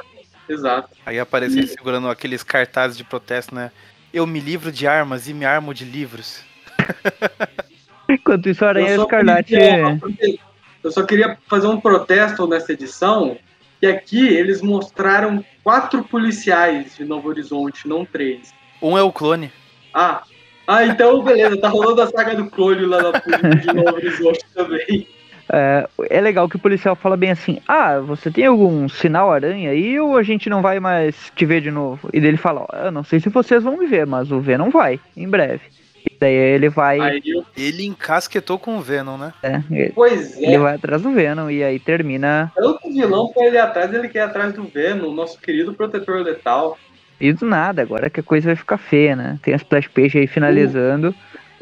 [0.49, 0.91] Exato.
[1.05, 3.71] Aí aparece ele segurando aqueles cartazes de protesto, né?
[4.13, 6.43] Eu me livro de armas e me armo de livros.
[8.09, 9.49] Enquanto isso, a Aranha Escarlate.
[9.55, 10.39] queria-
[10.83, 13.37] Eu só queria fazer um protesto nessa edição,
[13.81, 18.55] que aqui eles mostraram quatro policiais de Novo Horizonte, não três.
[18.81, 19.53] Um é o clone.
[19.93, 20.23] Ah,
[20.67, 24.45] ah então beleza, tá rolando a saga do clone lá na polícia de Novo Horizonte
[24.55, 25.07] também.
[25.51, 29.71] É, é legal que o policial fala bem assim: Ah, você tem algum sinal aranha
[29.71, 32.09] aí ou a gente não vai mais te ver de novo?
[32.13, 34.41] E daí ele fala: Ó, eu não sei se vocês vão me ver, mas o
[34.41, 35.63] Venom vai, em breve.
[36.09, 37.01] E daí ele vai.
[37.01, 37.23] Aí,
[37.57, 39.33] Ele encasquetou com o Venom, né?
[39.43, 42.53] é, ele, pois é, ele vai atrás do Venom e aí termina.
[42.55, 46.23] tanto vilão pra ele ir atrás, ele quer ir atrás do Venom, nosso querido protetor
[46.23, 46.79] letal.
[47.21, 49.39] E do nada, agora que a coisa vai ficar feia, né?
[49.43, 51.13] Tem a splash page aí finalizando.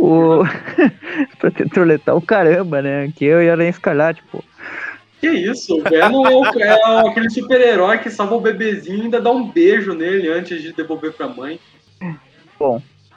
[0.06, 0.42] O
[1.40, 3.10] protetor letal, caramba, né?
[3.16, 4.42] Que eu e a Aranha Escarlate, pô.
[5.20, 9.20] Que isso, o Venom é, o- é aquele super-herói que salva o bebezinho e ainda
[9.20, 11.58] dá um beijo nele antes de devolver pra mãe.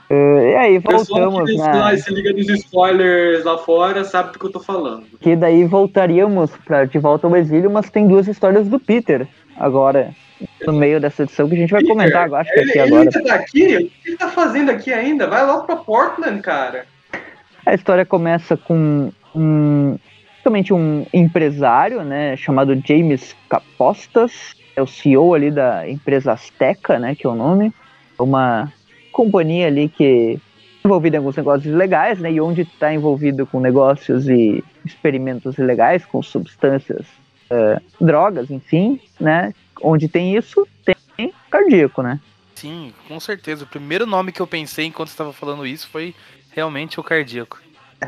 [0.10, 1.96] É, e aí O pessoal voltamos que na.
[1.98, 5.04] se liga nos spoilers lá fora sabe do que eu tô falando.
[5.20, 10.10] Que daí voltaríamos pra De Volta ao Exílio, mas tem duas histórias do Peter agora,
[10.66, 12.88] no meio dessa edição que a gente vai comentar agora, acho que Ele, aqui ele
[12.88, 13.10] agora.
[13.14, 13.76] ainda tá aqui?
[13.76, 15.28] O que ele tá fazendo aqui ainda?
[15.28, 16.86] Vai logo pra Portland, cara.
[17.66, 19.98] A história começa com um,
[20.38, 27.14] basicamente um empresário, né, chamado James Capostas, é o CEO ali da empresa Azteca, né,
[27.16, 27.74] que é o nome,
[28.18, 28.72] É uma
[29.12, 33.60] companhia ali que é envolvida em alguns negócios ilegais, né, e onde está envolvido com
[33.60, 37.06] negócios e experimentos ilegais com substâncias,
[37.50, 42.20] eh, drogas, enfim, né, onde tem isso, tem cardíaco, né.
[42.56, 43.64] Sim, com certeza.
[43.64, 46.14] O primeiro nome que eu pensei enquanto estava falando isso foi
[46.52, 47.60] realmente o cardíaco.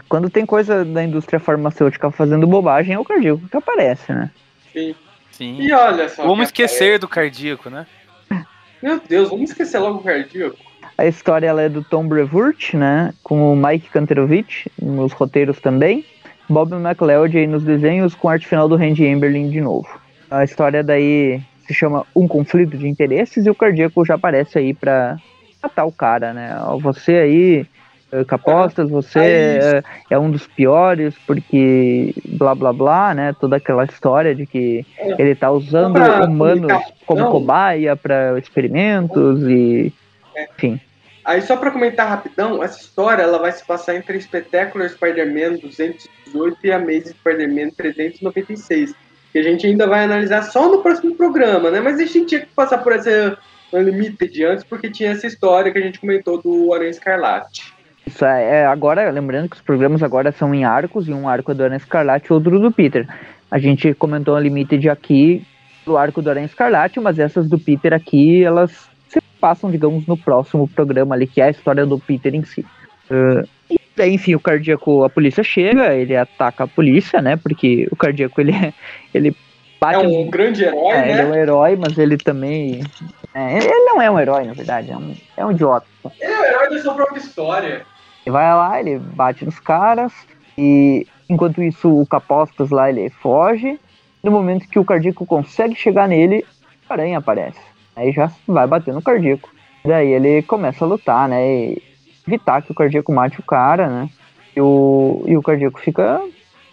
[0.08, 4.32] Quando tem coisa da indústria farmacêutica fazendo bobagem, é o cardíaco que aparece, né.
[4.72, 4.96] Sim.
[5.32, 5.58] Sim.
[5.60, 6.26] E olha só.
[6.26, 7.86] Vamos esquecer do cardíaco, né?
[8.82, 10.58] Meu Deus, vamos esquecer logo o cardíaco.
[10.98, 13.14] A história ela é do Tom Brevoort, né?
[13.24, 16.06] Com o Mike Kanterovich nos roteiros também.
[16.48, 19.88] Bob McLeod aí nos desenhos com arte final do Randy Emberlin de novo.
[20.30, 21.42] A história daí
[21.72, 25.18] se chama Um Conflito de Interesses e o Cardíaco já aparece aí pra
[25.62, 26.58] matar o cara, né?
[26.82, 27.66] Você aí,
[28.12, 29.24] eh, Capostas, você É
[30.10, 33.36] é, é um dos piores porque blá blá blá, né?
[33.40, 35.16] Toda aquela história de que É.
[35.22, 36.72] ele tá usando pra humanos
[37.06, 37.32] como não.
[37.32, 39.94] cobaia para experimentos e
[40.56, 40.80] enfim.
[41.24, 46.58] Aí só pra comentar rapidão, essa história ela vai se passar entre Spectacular Spider-Man 218
[46.64, 48.96] e Amazing Spider-Man 396.
[49.32, 51.80] Que a gente ainda vai analisar só no próximo programa, né?
[51.80, 53.38] Mas a gente tinha que passar por essa
[53.74, 57.74] Unlimited antes, porque tinha essa história que a gente comentou do Aranha Escarlate.
[58.06, 61.52] Isso é, é, agora, lembrando que os programas agora são em arcos, e um arco
[61.52, 63.08] é do Aranha Escarlate e outro do Peter.
[63.50, 65.46] A gente comentou a Limited aqui
[65.86, 70.18] do arco do Aranha Escarlate, mas essas do Peter aqui, elas se passam, digamos, no
[70.18, 72.66] próximo programa ali, que é a história do Peter em si.
[73.10, 73.46] E
[74.02, 77.36] daí, enfim, o cardíaco, a polícia chega, ele ataca a polícia, né?
[77.38, 78.54] Porque o cardíaco, ele,
[79.14, 79.36] ele
[79.80, 81.26] bate É um grande herói, é, ele é né?
[81.26, 82.82] um herói, mas ele também.
[83.34, 85.86] é, ele ele não é um herói, na verdade, é um, é um idiota.
[86.20, 87.86] Ele é o herói da sua própria história.
[88.26, 90.12] Ele vai lá, ele bate nos caras,
[90.58, 93.80] e enquanto isso o Capostas lá ele foge.
[94.24, 96.46] No momento que o cardíaco consegue chegar nele,
[96.88, 97.60] a aranha aparece.
[97.96, 99.50] Aí já vai bater no cardíaco.
[99.84, 101.44] Daí ele começa a lutar, né?
[101.44, 101.91] E
[102.28, 104.10] evitar que o cardíaco mate o cara, né?
[104.56, 106.22] E o, e o cardíaco fica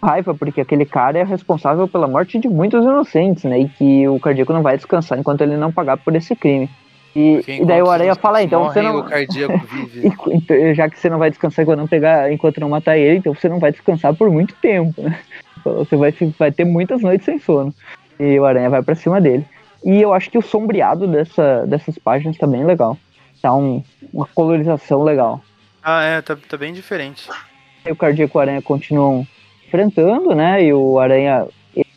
[0.01, 3.59] raiva, porque aquele cara é responsável pela morte de muitos inocentes, né?
[3.59, 6.69] E que o cardíaco não vai descansar enquanto ele não pagar por esse crime.
[7.15, 8.99] E, Porque e daí o Aranha fala, "Ah, então você não.
[8.99, 10.07] O cardíaco vive.
[10.07, 13.17] E então, já que você não vai descansar enquanto não pegar, enquanto não matar ele,
[13.17, 15.19] então você não vai descansar por muito tempo, né?
[15.61, 17.75] Você vai, vai ter muitas noites sem sono.
[18.17, 19.45] E o Aranha vai pra cima dele.
[19.83, 22.97] E eu acho que o sombreado dessa, dessas páginas tá bem legal.
[23.41, 23.83] Tá um-
[24.13, 25.41] uma colorização legal.
[25.83, 27.29] Ah, é, tá, tá bem diferente.
[27.85, 29.25] E o Cardíaco e o Aranha continuam
[29.65, 30.63] enfrentando, né?
[30.63, 31.47] E o Aranha,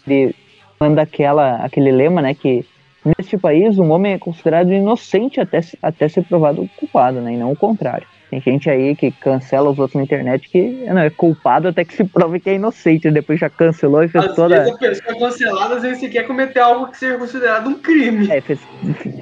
[0.09, 0.35] ele
[0.81, 2.35] manda aquela, aquele lema, né?
[2.35, 2.65] Que
[3.05, 7.33] neste país um homem é considerado inocente até, até ser provado culpado, né?
[7.35, 8.07] E não o contrário.
[8.33, 11.95] Tem gente aí que cancela os outros na internet que não é culpado até que
[11.95, 13.11] se prove que é inocente.
[13.11, 14.59] Depois já cancelou e fez Às toda.
[14.59, 17.75] vezes a pessoa é cancelada, às vezes você quer cometer algo que seja considerado um
[17.75, 18.31] crime.
[18.31, 18.59] É, fez...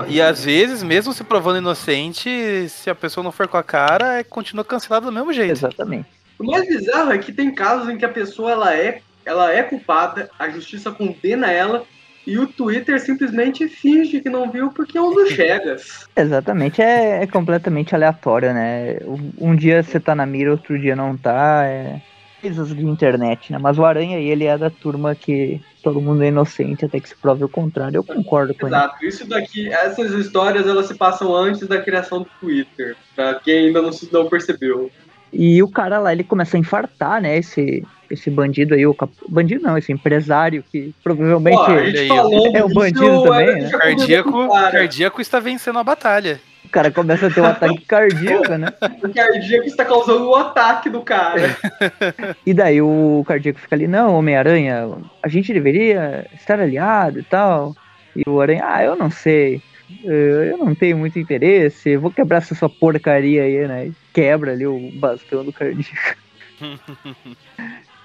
[0.07, 4.21] E às vezes, mesmo se provando inocente, se a pessoa não for com a cara,
[4.21, 5.51] é, continua cancelado do mesmo jeito.
[5.51, 6.07] Exatamente.
[6.39, 9.65] O mais bizarro é que tem casos em que a pessoa ela é, ela é
[9.65, 11.83] culpada, a justiça condena ela
[12.27, 16.07] e o Twitter simplesmente finge que não viu porque é um dos chegas.
[16.17, 18.99] Exatamente, é, é completamente aleatório, né?
[19.39, 21.65] Um dia você tá na mira, outro dia não tá.
[21.65, 22.01] É
[22.41, 23.59] coisas de internet, né?
[23.59, 27.15] Mas o Aranha, ele é da turma que todo mundo é inocente até que se
[27.15, 27.99] prove o contrário.
[27.99, 28.75] Eu concordo com ele.
[28.77, 29.05] Exato.
[29.05, 33.83] Isso daqui, essas histórias elas se passam antes da criação do Twitter, pra quem ainda
[33.83, 34.91] não, se- não percebeu.
[35.31, 37.37] E o cara lá, ele começa a infartar, né?
[37.37, 39.13] Esse, esse bandido aí, o cap...
[39.29, 41.59] bandido não, esse empresário que provavelmente.
[41.71, 43.71] Aí, falando é um disso, bandido também, né?
[43.71, 46.41] Cardíaco, o cardíaco está vencendo a batalha.
[46.65, 48.69] O cara começa a ter um ataque cardíaco, né?
[49.03, 51.57] O cardíaco está causando o ataque do cara.
[52.47, 54.89] E daí o cardíaco fica ali, não, Homem-Aranha,
[55.23, 57.75] a gente deveria estar aliado e tal.
[58.15, 59.63] E o Aranha, ah, eu não sei.
[60.05, 63.91] eh, Eu não tenho muito interesse, vou quebrar essa sua porcaria aí, né?
[64.13, 66.17] Quebra ali o bastão do cardíaco.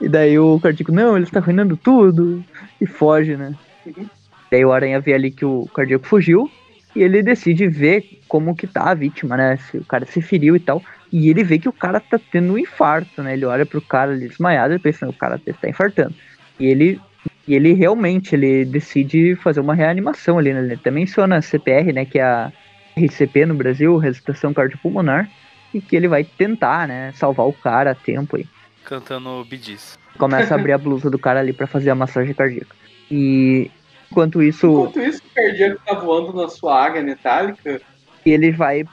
[0.06, 2.46] e daí o cardíaco, não, ele está arruinando tudo.
[2.80, 3.56] E foge, né?
[3.84, 4.06] Uhum.
[4.52, 6.48] Daí o Aranha vê ali que o cardíaco fugiu.
[6.96, 9.58] E ele decide ver como que tá a vítima, né?
[9.58, 10.80] Se o cara se feriu e tal.
[11.12, 13.34] E ele vê que o cara tá tendo um infarto, né?
[13.34, 16.14] Ele olha pro cara ali desmaiado e pensa, o cara tá infartando.
[16.60, 17.02] E ele,
[17.48, 20.60] e ele realmente, ele decide fazer uma reanimação ali, né?
[20.60, 22.06] Ele até menciona a CPR, né?
[22.06, 22.52] Que é a
[22.96, 25.28] RCP no Brasil, Ressuscitação Cardiopulmonar.
[25.74, 27.12] E que ele vai tentar, né?
[27.16, 28.46] Salvar o cara a tempo aí.
[28.86, 29.98] Cantando bidis.
[30.18, 32.76] Começa a abrir a blusa do cara ali pra fazer a massagem cardíaca.
[33.12, 33.70] E
[34.10, 34.68] enquanto isso...
[34.68, 37.82] Enquanto isso, o cardíaco tá voando na sua águia metálica.
[38.26, 38.86] e ele vai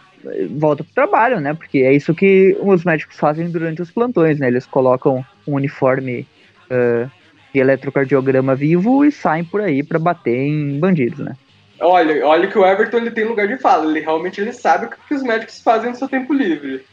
[0.50, 1.54] volta pro trabalho, né?
[1.54, 4.48] Porque é isso que os médicos fazem durante os plantões, né?
[4.48, 6.26] Eles colocam um uniforme
[6.70, 7.08] ah,
[7.52, 11.36] de eletrocardiograma vivo e saem por aí pra bater em bandidos, né?
[11.80, 13.90] Olha, olha que o Everton ele tem lugar de fala.
[13.90, 16.84] Ele realmente ele sabe o que que os médicos fazem no seu tempo livre.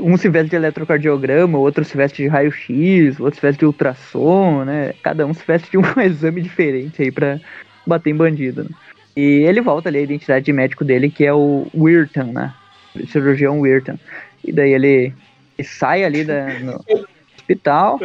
[0.00, 4.64] Um se veste de eletrocardiograma, outro se veste de raio-x, outro se veste de ultrassom,
[4.64, 4.94] né?
[5.02, 7.40] Cada um se veste de um exame diferente aí pra
[7.86, 8.70] bater em bandido, né?
[9.16, 12.52] E ele volta ali a identidade de médico dele, que é o Weirton, né?
[12.94, 13.98] O cirurgião Weirton.
[14.44, 15.14] E daí ele,
[15.56, 16.84] ele sai ali da, no
[17.38, 17.98] hospital,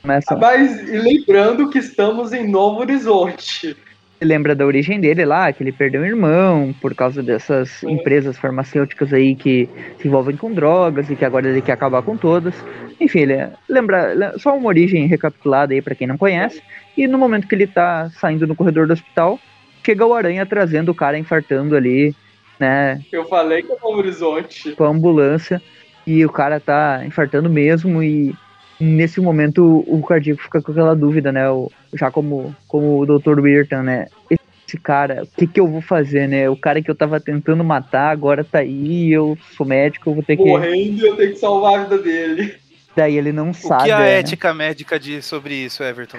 [0.00, 3.76] começa Mas e lembrando que estamos em Novo Horizonte.
[4.20, 9.12] Lembra da origem dele lá, que ele perdeu um irmão por causa dessas empresas farmacêuticas
[9.12, 9.68] aí que
[10.00, 12.52] se envolvem com drogas e que agora ele quer acabar com todas.
[13.00, 16.60] Enfim, ele lembra le- só uma origem recapitulada aí pra quem não conhece.
[16.96, 19.38] E no momento que ele tá saindo no corredor do hospital,
[19.86, 22.12] chega o Aranha trazendo o cara infartando ali,
[22.58, 24.72] né, Eu falei que é Horizonte.
[24.72, 25.62] com a ambulância
[26.04, 28.34] e o cara tá infartando mesmo e
[28.80, 31.48] nesse momento o cardíaco fica com aquela dúvida, né?
[31.50, 33.40] O, já como, como o Dr.
[33.40, 34.06] Weirton, né?
[34.30, 36.48] Esse cara, o que que eu vou fazer, né?
[36.50, 40.22] O cara que eu tava tentando matar agora tá aí, eu sou médico, eu vou
[40.22, 40.44] ter que...
[40.44, 42.54] Morrendo e eu tenho que salvar a vida dele.
[42.94, 44.18] Daí ele não O sabe, que a né?
[44.18, 46.18] ética médica diz sobre isso, Everton?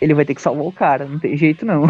[0.00, 1.84] ele vai ter que salvar o cara, não tem jeito não.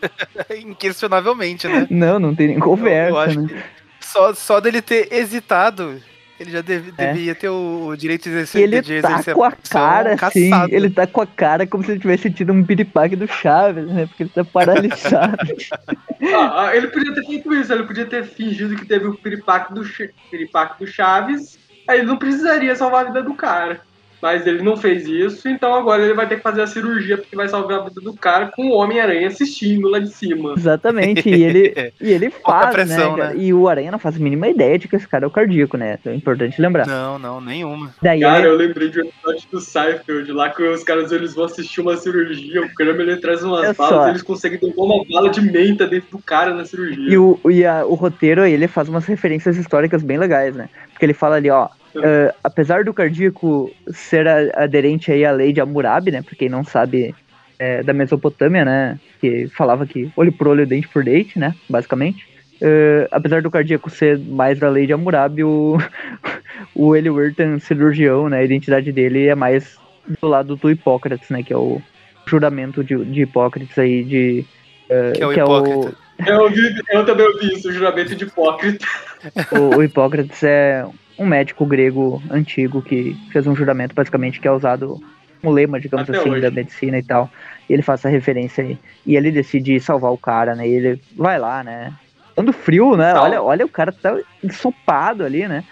[0.60, 1.86] Inquestionavelmente, né?
[1.90, 3.62] Não, não tem nem Eu- conversa, eu acho né?
[4.00, 6.00] que só, só dele ter hesitado,
[6.42, 7.12] ele já deve, É.
[7.12, 11.06] devia ter o direito de exercer, Ele de tá com a cara assim, ele tá
[11.06, 14.06] com a cara como se ele tivesse tido um piripaque do Chaves, né?
[14.06, 15.36] Porque ele tá paralisado.
[16.34, 19.74] Ah, ah, ele podia ter feito isso, ele podia ter fingido que teve o piripaque
[19.74, 19.82] do,
[20.30, 23.80] piripaque do Chaves, aí ele não precisaria salvar a vida do cara.
[24.22, 27.34] Mas ele não fez isso, então agora ele vai ter que fazer a cirurgia porque
[27.34, 30.54] vai salvar a vida do cara com o Homem-Aranha assistindo lá de cima.
[30.56, 33.36] Exatamente, e ele, e ele faz, pressão, né, né?
[33.36, 35.76] E o Aranha não faz a mínima ideia de que esse cara é o cardíaco,
[35.76, 35.98] né?
[36.06, 36.86] É importante lembrar.
[36.86, 37.92] Não, não, nenhuma.
[38.00, 41.34] Daí Cara, ele, eu lembrei de um episódio do Seinfeld, lá que os caras eles
[41.34, 44.08] vão assistir uma cirurgia, o Kramer ele traz umas Olha balas só.
[44.08, 47.12] eles conseguem derrubar uma bala de menta dentro do cara na cirurgia.
[47.12, 50.68] e o, e a- o roteiro, ele faz umas referências históricas bem legais, né?
[50.92, 55.52] Porque ele fala ali, ó, ah, apesar do cardíaco ser a- aderente aí à lei
[55.52, 56.22] de Hammurabi, né?
[56.22, 57.14] Pra quem não sabe,
[57.58, 58.98] é, da Mesopotâmia, né?
[59.20, 61.54] Que falava que olho por olho, dente por dente, né?
[61.68, 62.26] Basicamente.
[62.62, 65.78] Ah, apesar do cardíaco ser mais da lei de Hammurabi, o,
[66.74, 68.38] o Eli Wirtan, cirurgião, né?
[68.38, 69.76] A identidade dele é mais
[70.20, 71.42] do lado do Hipócrates, né?
[71.42, 71.80] Que é o
[72.26, 74.44] juramento de, de Hipócrates aí de...
[74.90, 75.96] ah, Que é o hipócrita.
[76.26, 78.84] Eu, ouvi- eu também ouvi isso, o juramento de hipócrita.
[79.52, 80.84] O, o Hipócrates é
[81.18, 85.00] um médico grego antigo que fez um juramento, basicamente, que é usado
[85.40, 86.40] como lema, digamos Até assim, hoje.
[86.40, 87.30] da medicina e tal.
[87.68, 88.78] E ele faz essa referência aí.
[89.04, 90.68] E ele decide salvar o cara, né?
[90.68, 91.92] E ele vai lá, né?
[92.36, 93.14] Dando frio, né?
[93.14, 95.64] Olha, olha, o cara tá ensopado ali, né?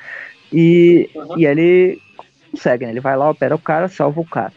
[0.53, 1.39] E, Aham.
[1.39, 1.99] e ele
[2.51, 2.93] consegue, né?
[2.93, 4.53] Ele vai lá, opera o cara, salva o cara.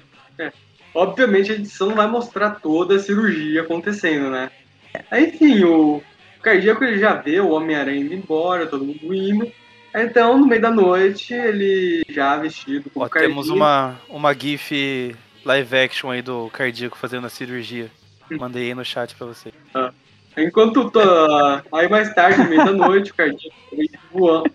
[0.95, 4.51] Obviamente a edição não vai mostrar toda a cirurgia acontecendo, né?
[5.09, 6.03] Aí, enfim, o
[6.41, 9.51] cardíaco ele já vê o Homem-Aranha indo embora, todo mundo indo.
[9.95, 13.55] Então, no meio da noite, ele já vestido como Ó, temos cardíaco.
[13.55, 15.15] uma, uma GIF
[15.45, 17.91] live action aí do cardíaco fazendo a cirurgia.
[18.31, 19.51] Mandei aí no chat pra você.
[20.37, 21.63] Enquanto tá...
[21.71, 24.51] Aí mais tarde, no meio da noite, o cardíaco vem voando.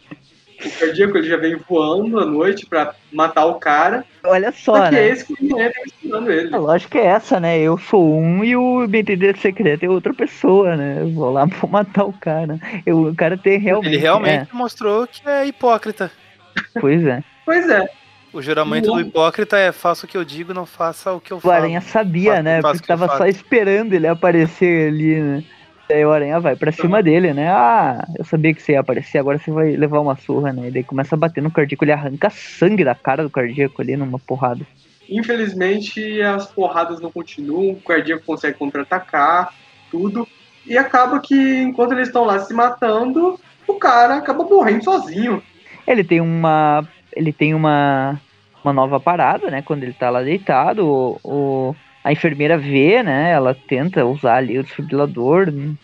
[0.65, 4.05] O cardíaco ele já vem voando à noite pra matar o cara.
[4.25, 5.03] Olha Só só, que né?
[5.03, 6.55] é esse que o Homem-Aranha tá ensinando ele.
[6.55, 7.59] A lógica é essa, né?
[7.59, 10.99] Eu sou um e o meu entendimento secreto é outra pessoa, né?
[11.01, 12.59] Eu vou lá vou matar o cara.
[12.87, 13.95] Eu, o cara tem realmente.
[13.95, 16.11] Ele realmente mostrou que é hipócrita.
[16.57, 17.23] é, pois é.
[17.45, 17.89] Pois é.
[18.33, 21.39] O juramento do hipócrita é faça o que eu digo, não faça o que eu
[21.39, 21.55] O falo.
[21.55, 22.61] Aranha sabia, Faço- né?
[22.63, 23.31] faço Porque o tava só faço.
[23.31, 25.45] esperando ele aparecer ali, né?
[25.89, 27.49] Daí o Aranha vai pra cima dele, né?
[27.51, 30.69] Ah, eu sabia que você ia aparecer, agora você vai levar uma surra, né?
[30.69, 33.97] E daí começa a bater no cardíaco, ele arranca sangue da cara do cardíaco ali
[33.97, 34.67] numa porrada.
[35.09, 39.53] Infelizmente, as porradas não continuam, o cardíaco consegue contra-atacar,
[39.91, 40.27] tudo.
[40.67, 45.43] E acaba que, enquanto eles estão lá se matando, o cara acaba morrendo sozinho.
[45.87, 46.87] Ele tem uma.
[47.15, 48.21] Ele tem uma.
[48.63, 49.63] Uma nova parada, né?
[49.63, 53.31] Quando ele tá lá deitado, o, o- a enfermeira vê, né?
[53.31, 55.77] Ela tenta usar ali o desfibrilador, não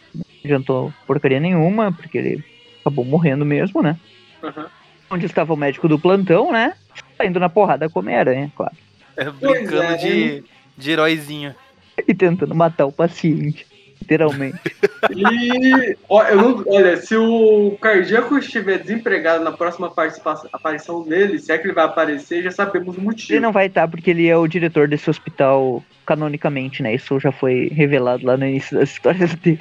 [0.44, 2.44] adiantou porcaria nenhuma, porque ele
[2.80, 3.96] acabou morrendo mesmo, né?
[4.42, 4.66] Aham.
[5.10, 6.74] Onde estava o médico do plantão, né?
[7.16, 8.74] Saindo na porrada com Homem-Aranha, claro.
[9.16, 10.44] É, brincando é, de,
[10.76, 11.54] de heróizinho.
[12.06, 13.66] E tentando matar o paciente.
[14.00, 14.58] Literalmente.
[15.10, 19.92] E, ó, eu não- olha, se o cardíaco estiver desempregado na próxima
[20.50, 23.40] aparição dele, se é que ele vai aparecer, já sabemos o Ele motivo.
[23.40, 26.94] não vai estar porque ele é o diretor desse hospital canonicamente, né?
[26.94, 29.60] Isso já foi revelado lá no início das histórias dele.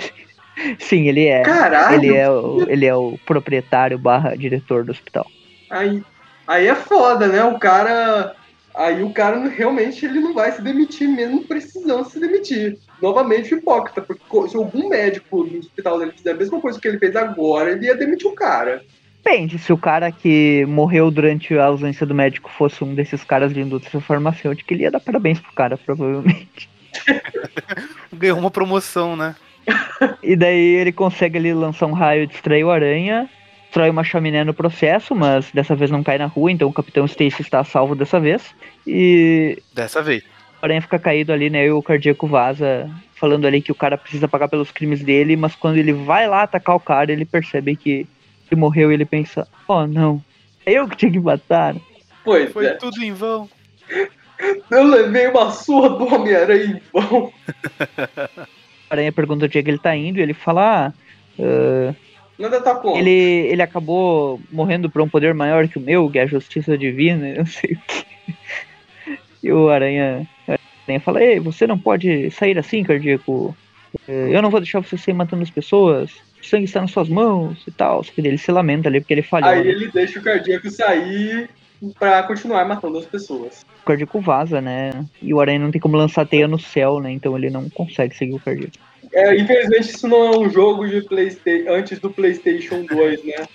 [0.79, 1.41] Sim, ele é.
[1.41, 1.95] Caralho!
[1.95, 5.27] Ele é, o, ele é o proprietário barra diretor do hospital.
[5.69, 6.01] Aí,
[6.47, 7.43] aí é foda, né?
[7.43, 8.33] O cara.
[8.75, 12.77] Aí o cara realmente ele não vai se demitir, mesmo precisando se demitir.
[13.01, 16.87] Novamente o hipócrita, porque se algum médico no hospital dele fizer a mesma coisa que
[16.87, 18.83] ele fez agora, ele ia demitir o cara.
[19.23, 23.53] Depende, se o cara que morreu durante a ausência do médico fosse um desses caras
[23.53, 26.69] de indústria farmacêutica, ele ia dar parabéns pro cara, provavelmente.
[28.11, 29.35] Ganhou uma promoção, né?
[30.21, 33.29] E daí ele consegue ali lançar um raio e distrair o aranha.
[33.73, 37.05] Destrói uma chaminé no processo, mas dessa vez não cai na rua, então o Capitão
[37.05, 38.53] Stacy está a salvo dessa vez.
[38.85, 40.23] E Dessa vez.
[40.61, 41.65] o aranha fica caído ali, né?
[41.65, 45.55] E o cardíaco vaza, falando ali que o cara precisa pagar pelos crimes dele, mas
[45.55, 48.05] quando ele vai lá atacar o cara, ele percebe que
[48.51, 50.23] ele morreu e ele pensa, oh não,
[50.67, 51.75] é eu que tinha que matar.
[52.23, 52.75] Pois Foi é.
[52.75, 53.49] tudo em vão.
[54.69, 57.33] Eu levei uma surra do Homem-Aranha em vão.
[58.37, 60.93] O aranha pergunta onde é que ele tá indo e ele fala, ah,
[61.39, 61.95] ah,
[62.37, 62.97] Nada tá como.
[62.97, 66.77] ele, ele acabou morrendo por um poder maior que o meu, que é a justiça
[66.77, 68.05] divina, eu não sei o que.
[69.43, 73.55] E o aranha, aranha fala, ei, você não pode sair assim, cardíaco.
[74.07, 76.11] Eh, Eu não vou deixar você sair matando as pessoas.
[76.41, 78.03] O sangue está nas suas mãos e tal.
[78.03, 79.49] Só que ele se lamenta ali porque ele falhou.
[79.49, 79.69] Aí né?
[79.69, 81.49] ele deixa o cardíaco sair
[81.99, 83.65] pra continuar matando as pessoas.
[83.81, 85.05] O cardíaco vaza, né?
[85.21, 87.11] E o aranha não tem como lançar teia no céu, né?
[87.11, 88.77] Então ele não consegue seguir o cardíaco.
[89.13, 93.47] É, infelizmente isso não é um jogo de Playstation antes do PlayStation 2, né?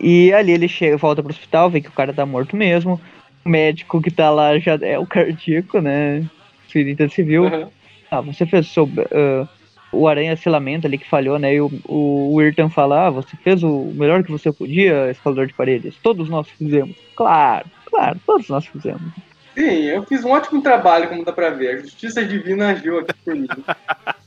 [0.00, 3.00] E ali ele chega, volta pro hospital, vê que o cara tá morto mesmo.
[3.44, 6.24] O médico que tá lá já é o cardíaco, né?
[6.68, 7.46] Ferida civil.
[7.46, 7.68] Aham.
[8.10, 8.88] Ah, você fez o seu.
[9.12, 9.46] ah,
[9.92, 11.54] o Aranha se lamenta ali que falhou, né?
[11.54, 15.54] E o, o Wirtan fala: Ah, você fez o melhor que você podia, escalador de
[15.54, 15.96] paredes.
[16.02, 16.96] Todos nós fizemos.
[17.14, 19.12] Claro, claro, todos nós fizemos.
[19.54, 21.76] Sim, eu fiz um ótimo trabalho, como dá pra ver.
[21.76, 23.48] A justiça divina agiu aqui por mim.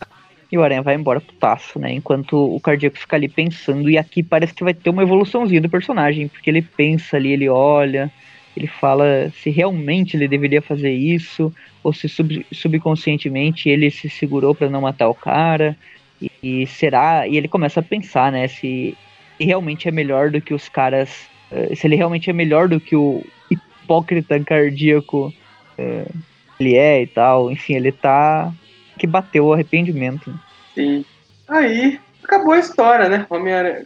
[0.54, 1.94] E o Aranha vai embora putaço, né?
[1.94, 3.90] Enquanto o cardíaco fica ali pensando.
[3.90, 6.30] E aqui parece que vai ter uma evoluçãozinha do personagem.
[6.30, 8.14] Porque ele pensa ali, ele olha,
[8.56, 11.52] ele fala se realmente ele deveria fazer isso.
[11.84, 15.78] Ou se sub- subconscientemente ele se segurou pra não matar o cara.
[16.22, 16.30] E,
[16.64, 17.28] e será.
[17.28, 18.48] E ele começa a pensar, né?
[18.48, 19.00] Se
[19.40, 21.32] realmente é melhor do que os caras.
[21.52, 25.36] eh, Se ele realmente é melhor do que o hipócrita cardíaco
[25.78, 26.14] eh,
[26.60, 27.52] ele é e tal.
[27.52, 28.54] Enfim, ele tá.
[28.98, 30.34] Que bateu o arrependimento.
[30.74, 31.06] Sim.
[31.48, 33.26] Aí, acabou a história, né?
[33.30, 33.86] Homem-Aranha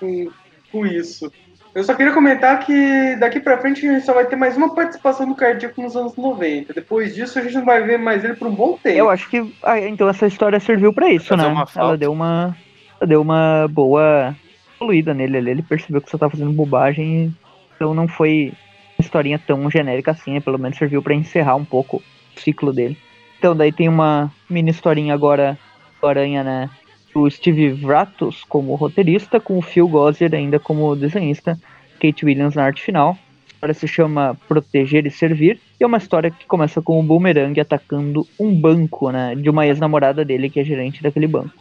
[0.00, 0.30] com,
[0.70, 1.30] com isso.
[1.74, 4.72] Eu só queria comentar que daqui pra frente a gente só vai ter mais uma
[4.72, 6.72] participação do Cardíaco nos anos 90.
[6.72, 8.96] Depois disso a gente não vai ver mais ele por um bom tempo.
[8.96, 9.52] Eu acho que.
[9.60, 11.44] ah, então essa história serviu pra isso, né?
[11.74, 12.56] Ela deu uma.
[13.00, 14.36] Ela deu uma boa
[14.78, 15.50] fluida nele ali.
[15.50, 17.36] Ele percebeu que você tá fazendo bobagem.
[17.74, 18.52] Então não foi
[18.96, 20.40] uma historinha tão genérica assim, né?
[20.40, 21.96] Pelo menos serviu pra encerrar um pouco
[22.36, 22.96] o ciclo dele.
[23.44, 25.58] Então daí tem uma mini historinha agora
[26.00, 26.70] do Aranha, né?
[27.14, 31.58] O Steve Vratos como roteirista, com o Phil Gozer ainda como desenhista.
[32.00, 33.10] Kate Williams na arte final.
[33.10, 35.60] A história se chama Proteger e Servir.
[35.78, 39.34] E é uma história que começa com o Boomerang atacando um banco, né?
[39.34, 41.52] De uma ex-namorada dele, que é gerente daquele banco.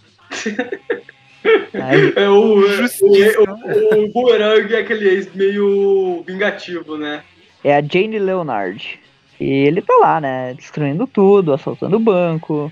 [1.74, 7.24] Aí, É o, o, o, o Boomerang é aquele ex meio vingativo, né?
[7.62, 9.00] é a Jane Leonard.
[9.44, 10.54] E ele tá lá, né?
[10.54, 12.72] Destruindo tudo, assaltando o banco.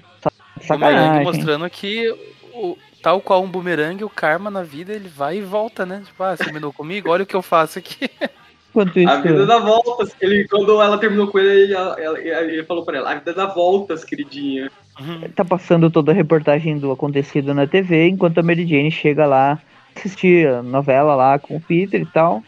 [0.57, 1.25] O Sacanagem.
[1.25, 2.09] mostrando que,
[2.53, 6.01] o, tal qual um bumerangue, o karma na vida ele vai e volta, né?
[6.05, 8.09] Tipo, ah, você terminou comigo, olha o que eu faço aqui.
[8.69, 10.15] Enquanto isso, A vida dá voltas.
[10.21, 14.05] Ele, quando ela terminou com ele, ele, ele falou pra ela: A vida dá voltas,
[14.05, 14.71] queridinha.
[14.97, 15.29] Uhum.
[15.35, 19.59] tá passando toda a reportagem do acontecido na TV, enquanto a Mary Jane chega lá
[19.93, 22.41] assistir a novela lá com o Peter e tal.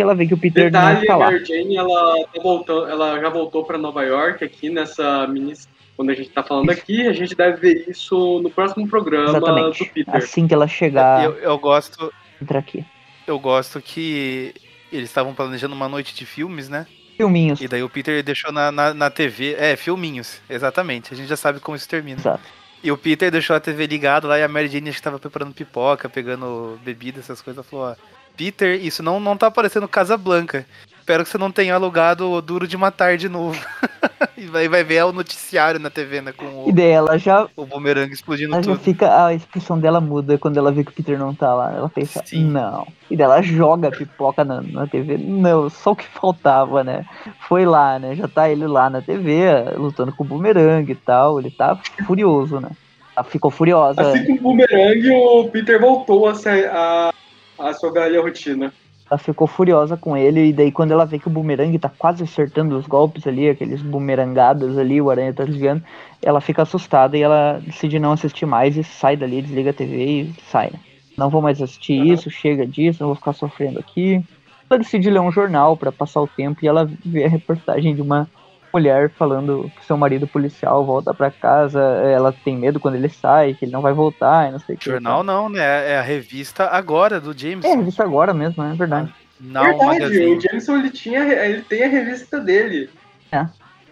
[0.00, 1.30] Que ela vê que o Peter não Detalhe, está a lá.
[1.30, 5.52] Mary Jane, ela, tá voltando, ela já voltou pra Nova York aqui nessa mini.
[5.94, 9.84] Quando a gente tá falando aqui, a gente deve ver isso no próximo programa Exatamente.
[9.84, 10.16] do Peter.
[10.16, 12.82] Assim que ela chegar, Eu, eu gosto, entra aqui.
[13.26, 14.54] eu gosto que
[14.90, 16.86] eles estavam planejando uma noite de filmes, né?
[17.18, 17.60] Filminhos.
[17.60, 19.54] E daí o Peter deixou na, na, na TV.
[19.58, 21.12] É, filminhos, exatamente.
[21.12, 22.18] A gente já sabe como isso termina.
[22.18, 22.40] Exato.
[22.82, 25.18] E o Peter deixou a TV ligada lá e a Mary Jane acho que tava
[25.18, 27.66] preparando pipoca, pegando bebida, essas coisas.
[27.66, 27.94] Falou, ó,
[28.36, 30.66] Peter, isso não, não tá aparecendo Casa Blanca.
[30.98, 33.58] Espero que você não tenha alugado o Duro de Matar de novo.
[34.38, 36.32] e vai, vai ver o noticiário na TV, né?
[36.32, 38.82] Com E o, daí ela já, o bumerangue explodindo ela já tudo.
[38.84, 39.26] fica.
[39.26, 41.72] A expressão dela muda quando ela vê que o Peter não tá lá.
[41.74, 42.44] Ela pensa, Sim.
[42.44, 42.86] não.
[43.10, 45.18] E daí ela joga a pipoca na, na TV.
[45.18, 47.04] Não, só o que faltava, né?
[47.48, 48.14] Foi lá, né?
[48.14, 51.40] Já tá ele lá na TV, lutando com o bumerangue e tal.
[51.40, 51.76] Ele tá
[52.06, 52.70] furioso, né?
[53.16, 54.00] Ela ficou furiosa.
[54.00, 57.12] Assim como o Boomerang, o Peter voltou a, ser, a,
[57.60, 58.72] a sua velha rotina.
[59.10, 62.22] Ela ficou furiosa com ele, e daí quando ela vê que o bumerangue tá quase
[62.22, 65.82] acertando os golpes ali, aqueles bumerangadas ali, o aranha tá desviando,
[66.22, 69.96] ela fica assustada e ela decide não assistir mais e sai dali, desliga a TV
[70.04, 70.78] e sai, né?
[71.18, 72.12] Não vou mais assistir Uhum.
[72.12, 74.22] isso, chega disso, não vou ficar sofrendo aqui.
[74.70, 78.00] Ela decide ler um jornal pra passar o tempo e ela vê a reportagem de
[78.00, 78.28] uma
[78.72, 83.54] mulher falando que seu marido policial volta pra casa, ela tem medo quando ele sai,
[83.54, 84.84] que ele não vai voltar e não sei o que.
[84.90, 85.90] Jornal não, né?
[85.92, 87.64] É a revista agora do James.
[87.64, 89.12] É, isso agora mesmo, é verdade.
[89.40, 90.36] Não, Verdade, Magazine.
[90.36, 92.90] o Jameson ele, tinha, ele tem a revista dele.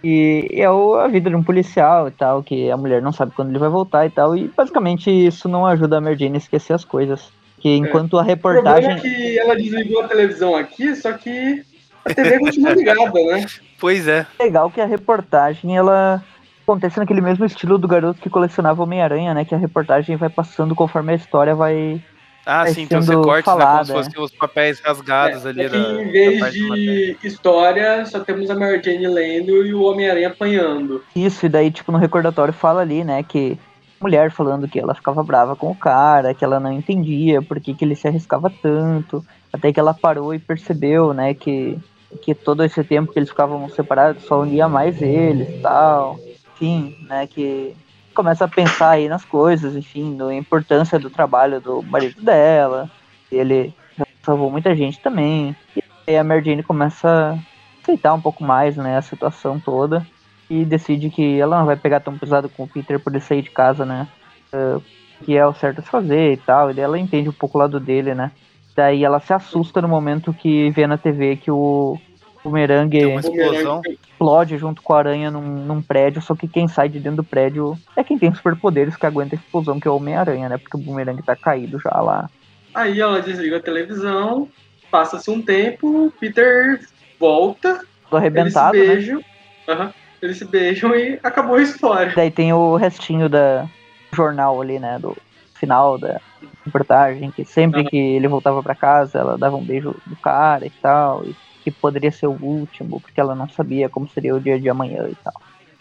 [0.05, 3.33] E é o- a vida de um policial e tal, que a mulher não sabe
[3.35, 4.37] quando ele vai voltar e tal.
[4.37, 7.31] E basicamente isso não ajuda a Mary Jane a esquecer as coisas.
[7.59, 8.91] Que enquanto a O problema reportagem.
[8.93, 11.65] é que ela desligou a televisão aqui, só que
[12.11, 13.47] a TV continua ligada, né?
[13.81, 14.27] Pois é.
[14.41, 16.23] legal que a reportagem ela
[16.63, 19.45] acontece naquele mesmo estilo do garoto que colecionava Homem-Aranha, né?
[19.45, 22.03] Que a reportagem vai passando conforme a história vai.
[22.45, 23.53] Ah, Vai sim, tem os sendo recortes, né?
[23.53, 25.63] Como falada, se fossem os papéis rasgados ali.
[25.63, 29.83] É que da- em vez de história, só temos a Mary Jane lendo e o
[29.83, 31.03] Homem-Aranha apanhando.
[31.15, 33.59] Isso, e daí, tipo, no recordatório fala ali, né, que
[34.01, 37.75] mulher falando que ela ficava brava com o cara, que ela não entendia por que,
[37.75, 41.77] que ele se arriscava tanto, até que ela parou e percebeu, né, que,
[42.23, 46.19] que todo esse tempo que eles ficavam separados só unia mais eles tal.
[46.55, 47.77] Enfim, né, que
[48.15, 52.91] começa a pensar aí nas coisas, enfim, na importância do trabalho do marido dela,
[53.31, 53.73] ele
[54.25, 55.57] salvou muita gente também.
[55.77, 57.39] E aí a Mary Jane começa a
[57.83, 60.07] aceitar um pouco mais, né, a situação toda
[60.51, 63.43] e decide que ela não vai pegar tão pesado com o Peter por ele sair
[63.43, 64.09] de casa, né?
[64.53, 64.81] eh,
[65.25, 66.71] que é o certo a fazer e tal.
[66.71, 68.33] E ela entende um pouco o lado dele, né?
[68.79, 71.99] Daí ela se assusta no momento que vê na TV que o
[72.45, 73.01] bumerangue
[74.07, 77.25] explode junto com a aranha num, num prédio, só que quem sai de dentro do
[77.25, 80.59] prédio é quem tem superpoderes que aguenta a explosão, que é o Homem-Aranha, né?
[80.59, 82.31] Porque o bumerangue tá caído já lá.
[82.73, 84.49] Aí ela desliga a televisão,
[84.93, 86.79] passa-se um tempo, o Peter
[87.19, 88.95] volta, Todo arrebentado, eles se né?
[88.95, 89.25] beijam,
[89.67, 92.13] aham, eles se beijam e acabou a história.
[92.15, 93.69] Daí tem o restinho da
[94.13, 95.01] jornal ali, né?
[95.01, 95.17] Do
[95.59, 96.21] final da
[96.65, 100.71] reportagem, que sempre que ele voltava pra casa, ela dava um beijo no cara e
[100.71, 104.59] tal, e que poderia ser o último, porque ela não sabia como seria o dia
[104.59, 105.35] de amanhã e tal.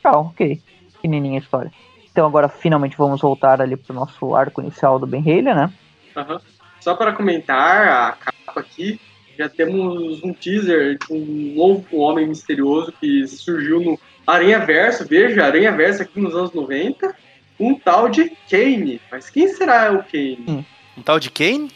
[0.04, 0.62] Legal, ok.
[0.94, 1.72] Pequenininha história.
[2.12, 5.72] Então agora finalmente vamos voltar ali pro nosso arco inicial do Ben Haley, né?
[6.16, 6.42] Aham.
[6.80, 9.00] Só para comentar a capa aqui,
[9.38, 15.46] já temos um teaser de um novo homem misterioso que surgiu no Aranha Verso, veja,
[15.46, 17.16] Aranha Verso aqui nos anos 90,
[17.60, 19.02] um tal de Kane.
[19.12, 20.66] Mas quem será o Kane?
[20.98, 21.72] Um tal de Kane?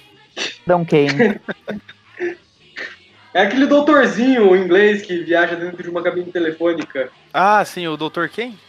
[0.66, 1.40] Dão Kane.
[3.34, 7.10] É aquele doutorzinho inglês que viaja dentro de uma cabine telefônica.
[7.34, 8.28] Ah, sim, o Dr.
[8.28, 8.60] Kane?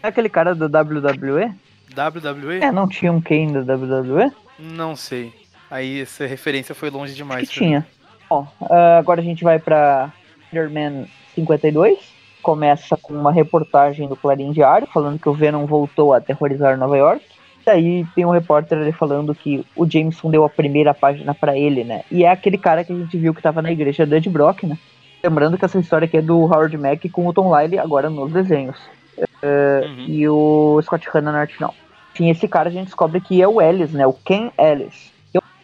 [0.00, 1.52] é aquele cara da WWE?
[1.92, 2.60] WWE?
[2.60, 4.30] É, não tinha um Kane da WWE?
[4.60, 5.32] Não sei.
[5.68, 7.50] Aí essa referência foi longe que demais.
[7.50, 7.68] pra mim.
[7.68, 7.86] tinha.
[8.28, 10.12] Bom, ah, agora a gente vai pra
[10.46, 11.98] Spider-Man 52.
[12.42, 16.96] Começa com uma reportagem do Clarim Diário falando que o Venom voltou a aterrorizar Nova
[16.96, 17.24] York.
[17.64, 21.84] Daí tem um repórter ali falando que o Jameson deu a primeira página pra ele,
[21.84, 22.02] né?
[22.10, 24.64] E é aquele cara que a gente viu que tava na igreja do Ed Brock,
[24.64, 24.78] né?
[25.22, 28.32] Lembrando que essa história aqui é do Howard Mack com o Tom Lyle agora nos
[28.32, 28.76] desenhos.
[29.42, 30.04] É, Uhum.
[30.06, 31.74] E o Scott Hanna na arte final.
[32.14, 34.06] Enfim, esse cara a gente descobre que é o Ellis, né?
[34.06, 35.12] O Ken Ellis.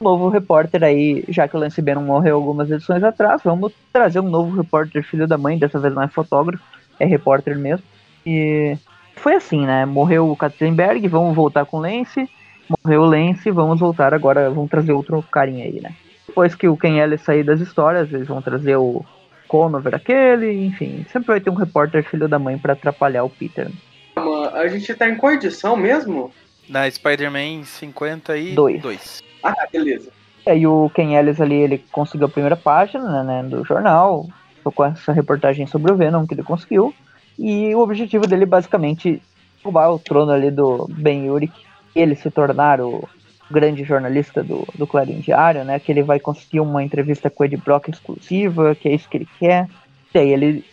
[0.00, 4.28] Novo repórter aí, já que o Lance Bannon morreu algumas edições atrás, vamos trazer um
[4.28, 6.62] novo repórter filho da mãe, dessa vez não é fotógrafo,
[7.00, 7.84] é repórter mesmo.
[8.24, 8.76] E
[9.16, 9.86] foi assim, né?
[9.86, 12.28] Morreu o Katzenberg, vamos voltar com o Lance.
[12.84, 15.94] Morreu o Lance, vamos voltar agora, vamos trazer outro carinha aí, né?
[16.26, 19.04] Depois que o Ken Ellis sair das histórias, eles vão trazer o
[19.48, 21.06] Conover aquele, enfim.
[21.10, 23.70] Sempre vai ter um repórter filho da mãe pra atrapalhar o Peter.
[24.52, 26.32] A gente tá em qual edição mesmo?
[26.68, 29.22] Na Spider-Man 52.
[29.48, 30.10] Ah, beleza.
[30.46, 34.26] E aí o Ken Ellis ali, ele conseguiu a primeira página né, do jornal,
[34.64, 36.94] com essa reportagem sobre o Venom que ele conseguiu.
[37.38, 39.22] E o objetivo dele basicamente
[39.62, 41.52] roubar o trono ali do Ben Urich,
[41.94, 43.08] ele se tornar o
[43.50, 45.78] grande jornalista do, do Clarim Diário, né?
[45.78, 49.18] Que ele vai conseguir uma entrevista com o Ed Brock exclusiva, que é isso que
[49.18, 49.68] ele quer.
[50.14, 50.64] E aí ele,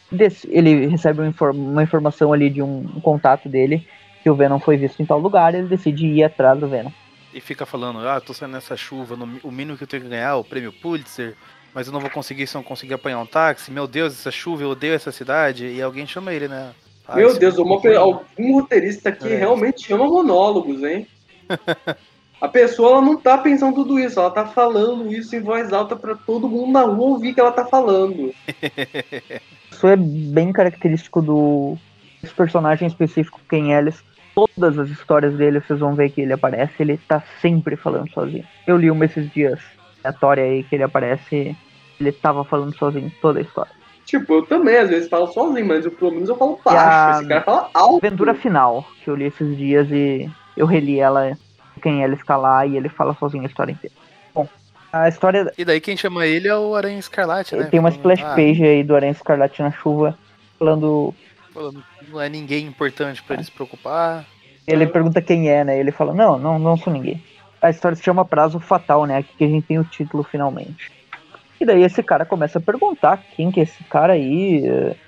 [0.49, 3.85] ele recebe uma, inform- uma informação ali de um, um contato dele
[4.23, 6.91] que o Venom foi visto em tal lugar, ele decide ir atrás do Venom.
[7.33, 10.09] E fica falando, ah, tô saindo nessa chuva, no- o mínimo que eu tenho que
[10.09, 11.35] ganhar é o prêmio Pulitzer,
[11.73, 13.71] mas eu não vou conseguir se eu não conseguir apanhar um táxi.
[13.71, 15.65] Meu Deus, essa chuva, eu odeio essa cidade.
[15.65, 16.71] E alguém chama ele, né?
[17.07, 19.35] Ah, Meu esse Deus, uma, algum roteirista aqui É.
[19.37, 21.07] realmente chama monólogos, hein?
[22.39, 25.95] A pessoa ela não tá pensando tudo isso, ela tá falando isso em voz alta
[25.95, 28.33] pra todo mundo na rua ouvir que ela tá falando.
[29.71, 31.77] Isso é bem característico do
[32.23, 34.03] esse personagem específico, Ken Ellis.
[34.35, 38.43] Todas as histórias dele, vocês vão ver que ele aparece, ele tá sempre falando sozinho.
[38.65, 39.59] Eu li uma esses dias,
[40.03, 41.55] aleatória aí, que ele aparece,
[41.99, 43.71] ele tava falando sozinho toda a história.
[44.05, 47.19] Tipo, eu também às vezes falo sozinho, mas eu, pelo menos eu falo a- baixo.
[47.19, 48.05] Esse cara fala alto.
[48.05, 51.37] Aventura final, que eu li esses dias e eu reli ela,
[51.85, 53.95] Ellis tá lá e ele fala sozinho a história inteira.
[54.33, 54.47] Bom,
[54.91, 57.65] a história E daí quem chama ele é o Aranha Escarlate, né?
[57.65, 60.17] tem uma splash ah, page aí do Aranha Escarlate na chuva,
[60.59, 61.13] falando
[61.53, 64.25] falando que não é ninguém importante pra ele se preocupar.
[64.65, 65.77] Ele pergunta quem é, né?
[65.79, 67.21] Ele fala, não, não, não sou ninguém.
[67.61, 69.17] A história se chama Prazo Fatal, né?
[69.17, 70.91] Aqui que a gente tem o título finalmente.
[71.59, 74.63] E daí esse cara começa a perguntar quem que é esse cara aí,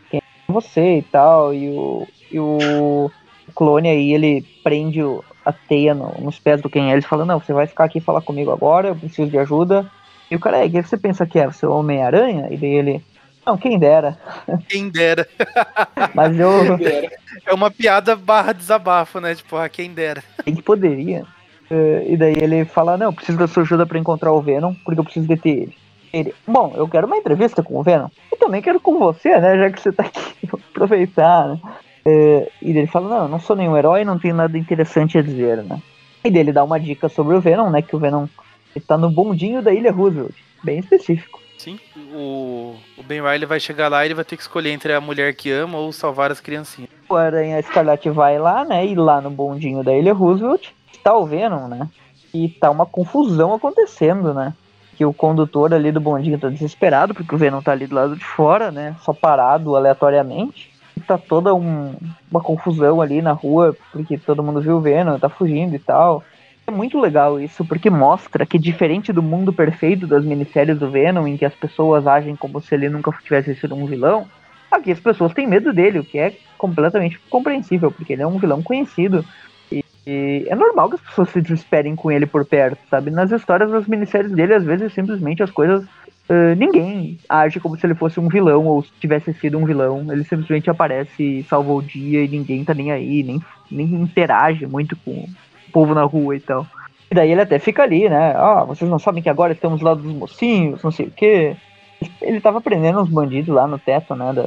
[0.09, 1.53] quem é você e tal.
[1.53, 3.09] E o, e o
[3.53, 5.01] clone aí, ele prende
[5.45, 6.93] a teia no- nos pés do quem é.
[6.93, 9.89] Ele fala, não, você vai ficar aqui falar comigo agora, eu preciso de ajuda.
[10.29, 11.45] E o cara, é, quem você pensa que é?
[11.45, 12.47] Você é o Homem-Aranha?
[12.51, 13.01] E daí ele,
[13.45, 14.17] não, quem dera.
[14.67, 15.27] Quem dera.
[16.13, 16.49] Mas eu,
[17.45, 19.35] É uma piada barra desabafo, né?
[19.35, 20.23] Tipo, ah, quem dera.
[20.43, 21.25] Quem que poderia?
[21.69, 24.73] Eh, e daí ele fala, não, eu preciso da sua ajuda pra encontrar o Venom,
[24.83, 25.77] porque eu preciso deter ele.
[26.13, 28.07] Ele, bom, eu quero uma entrevista com o Venom.
[28.31, 31.59] Eu também quero com você, né, já que você tá aqui, vou aproveitar, né.
[32.05, 35.17] Eh, e daí ele fala, não, eu não sou nenhum herói, não tenho nada interessante
[35.17, 35.81] a dizer, né.
[36.23, 38.27] E daí ele dá uma dica sobre o Venom, né, que o Venom
[38.75, 41.44] ele tá no bondinho da Ilha Roosevelt, bem específico.
[41.57, 41.79] Sim,
[42.13, 45.01] o, o Ben Riley vai chegar lá e ele vai ter que escolher entre a
[45.01, 46.89] mulher que ama ou salvar as criancinhas.
[47.09, 48.85] O Aranha Escarlate vai lá, né?
[48.85, 50.67] E lá no bondinho da Ilha Roosevelt
[51.03, 51.87] tá o Venom, né?
[52.33, 54.53] E tá uma confusão acontecendo, né?
[54.97, 58.15] Que o condutor ali do bondinho tá desesperado, porque o Venom tá ali do lado
[58.15, 58.95] de fora, né?
[59.01, 60.71] Só parado aleatoriamente.
[60.97, 61.95] E tá toda um-
[62.31, 66.23] uma confusão ali na rua, porque todo mundo viu o Venom, tá fugindo e tal.
[66.67, 71.27] É muito legal isso, porque mostra que diferente do mundo perfeito das minisséries do Venom,
[71.27, 74.27] em que as pessoas agem como se ele nunca tivesse sido um vilão,
[74.71, 78.39] aqui as pessoas têm medo dele, o que é completamente compreensível, porque ele é um
[78.39, 79.23] vilão conhecido.
[79.71, 83.11] E, e é normal que as pessoas se desesperem com ele por perto, sabe?
[83.11, 85.85] Nas histórias das minisséries dele, às vezes simplesmente as coisas.
[86.29, 90.11] eh, ninguém age como se ele fosse um vilão ou se tivesse sido um vilão.
[90.11, 93.39] Ele simplesmente aparece e salva o dia e ninguém tá nem aí, nem,
[93.69, 95.27] nem interage muito com
[95.75, 96.65] povo na rua e tal.
[97.11, 98.33] E daí ele até fica ali, né?
[98.33, 101.53] Ah, vocês não sabem que agora estamos lá dos mocinhos, não sei o quê.
[102.21, 104.31] Ele tava prendendo uns bandidos lá no teto, né?
[104.31, 104.43] Da,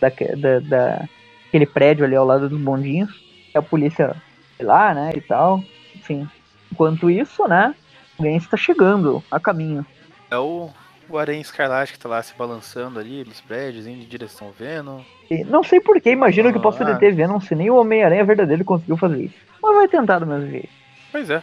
[0.00, 1.04] da, da, da-
[1.48, 3.10] aquele prédio ali ao lado dos bondinhos.
[3.52, 4.14] E a polícia
[4.60, 5.10] lá, né?
[5.16, 5.64] E tal.
[5.96, 6.28] Enfim.
[6.70, 7.74] Enquanto isso, né?
[8.16, 9.84] Alguém está chegando a caminho.
[10.30, 10.70] É o,
[11.08, 14.52] o Aranha Escarlate que tá lá se balançando ali nos prédios, indo em direção ao
[14.52, 15.00] Venom.
[15.30, 16.92] E não sei porquê, imagino que possa Ah.
[16.92, 19.34] deter Venom se nem o Homem-Aranha verdadeiro conseguiu fazer isso.
[19.62, 20.68] Mas vai tentar do mesmo jeito.
[21.10, 21.42] Pois é.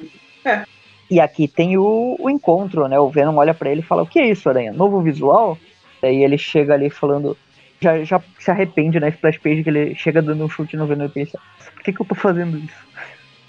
[1.10, 3.00] E aqui tem o, o encontro, né?
[3.00, 4.74] O Venom olha pra ele e fala: O que é isso, Aranha?
[4.74, 5.58] Novo visual?
[6.02, 7.38] Daí ele chega ali falando.
[7.80, 11.06] Já, já se arrepende na splash page que ele chega dando um chute no Venom
[11.06, 11.40] e pensa:
[11.74, 12.74] Por que, que eu tô fazendo isso?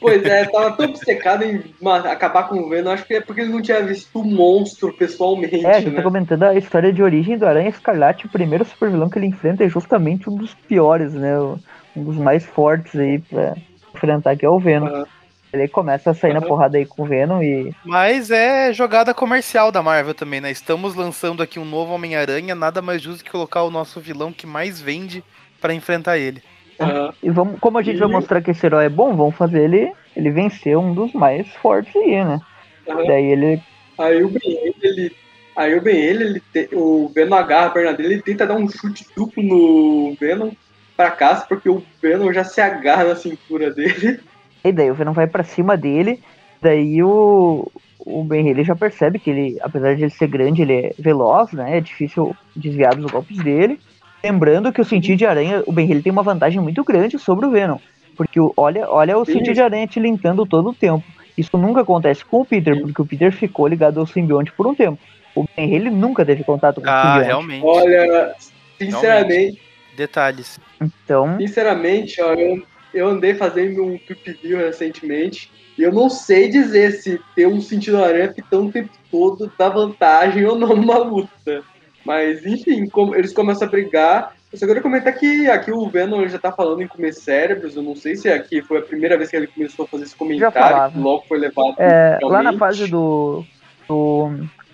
[0.01, 1.63] Pois é, tava tão obcecado em
[2.05, 5.65] acabar com o Venom, acho que é porque ele não tinha visto o monstro pessoalmente,
[5.65, 5.97] É, a gente né?
[5.97, 8.27] tá comentando a história de origem do Aranha Escarlate.
[8.27, 11.39] O primeiro super vilão que ele enfrenta é justamente um dos piores, né?
[11.97, 13.57] Um dos mais fortes aí pra
[13.95, 14.87] enfrentar, que é o Venom.
[14.87, 15.07] Aham.
[15.53, 16.49] Ele começa a sair na Aham.
[16.49, 17.73] porrada aí com o Venom e.
[17.83, 20.51] Mas é jogada comercial da Marvel também, né?
[20.51, 24.47] Estamos lançando aqui um novo Homem-Aranha, nada mais justo que colocar o nosso vilão que
[24.47, 25.25] mais vende
[25.59, 26.43] pra enfrentar ele.
[26.81, 27.13] Aham.
[27.23, 29.63] E vamos, como a gente vai E- mostrar que esse herói é bom, vamos fazer
[29.65, 32.41] ele, ele vencer um dos mais fortes aí, né?
[32.89, 33.07] Aham.
[33.07, 33.63] Daí ele.
[33.99, 35.13] Aí o Ben ele.
[35.57, 38.57] Aí o Ben ele, ele te- o Venom agarra a perna dele, ele tenta dar
[38.57, 40.51] um chute duplo no Venom
[40.97, 44.21] pra casa, porque o Venom já se agarra na cintura dele.
[44.63, 46.21] E daí o Venom vai pra cima dele.
[46.61, 47.71] Daí o.
[47.99, 51.51] O Ben ele já percebe que ele, apesar de ele ser grande, ele é veloz,
[51.53, 51.79] né?
[51.79, 53.81] É difícil desviar dos golpes dele.
[54.31, 57.47] Lembrando que o sentido de aranha, o Ben ele tem uma vantagem muito grande sobre
[57.47, 57.79] o Venom.
[58.17, 59.35] Porque o- olha, olha o Sim.
[59.35, 61.05] sentido de aranha te linkando todo o tempo.
[61.39, 62.81] Isso nunca acontece com o Peter, Sim.
[62.83, 64.99] porque o Peter ficou ligado ao simbionte por um tempo.
[65.35, 67.27] O Ben ele nunca teve contato com o Ah, simbionte.
[67.27, 67.65] realmente.
[67.65, 68.35] Olha,
[68.79, 69.61] sinceramente,
[69.97, 70.59] Detalhes.
[70.81, 72.63] Então, sinceramente, ó, eu,
[72.93, 73.99] eu andei fazendo um
[74.43, 78.91] view recentemente e eu não sei dizer se ter um sentido aranha fitando o tempo
[79.11, 81.63] todo dá vantagem ou não numa luta.
[82.07, 84.37] Mas, enfim, como eles começam a brigar.
[84.53, 87.75] Eu só queria comentar que aqui o Venom já tá falando em comer cérebros.
[87.75, 90.15] Eu não sei se aqui foi a primeira vez que ele começou a fazer esse
[90.15, 91.75] comentário, que logo foi levado.
[91.79, 93.45] é, lá na fase do,
[93.89, 94.31] do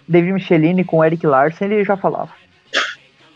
[0.06, 2.30] David Michelini com o Eric Larsen, ele já falava.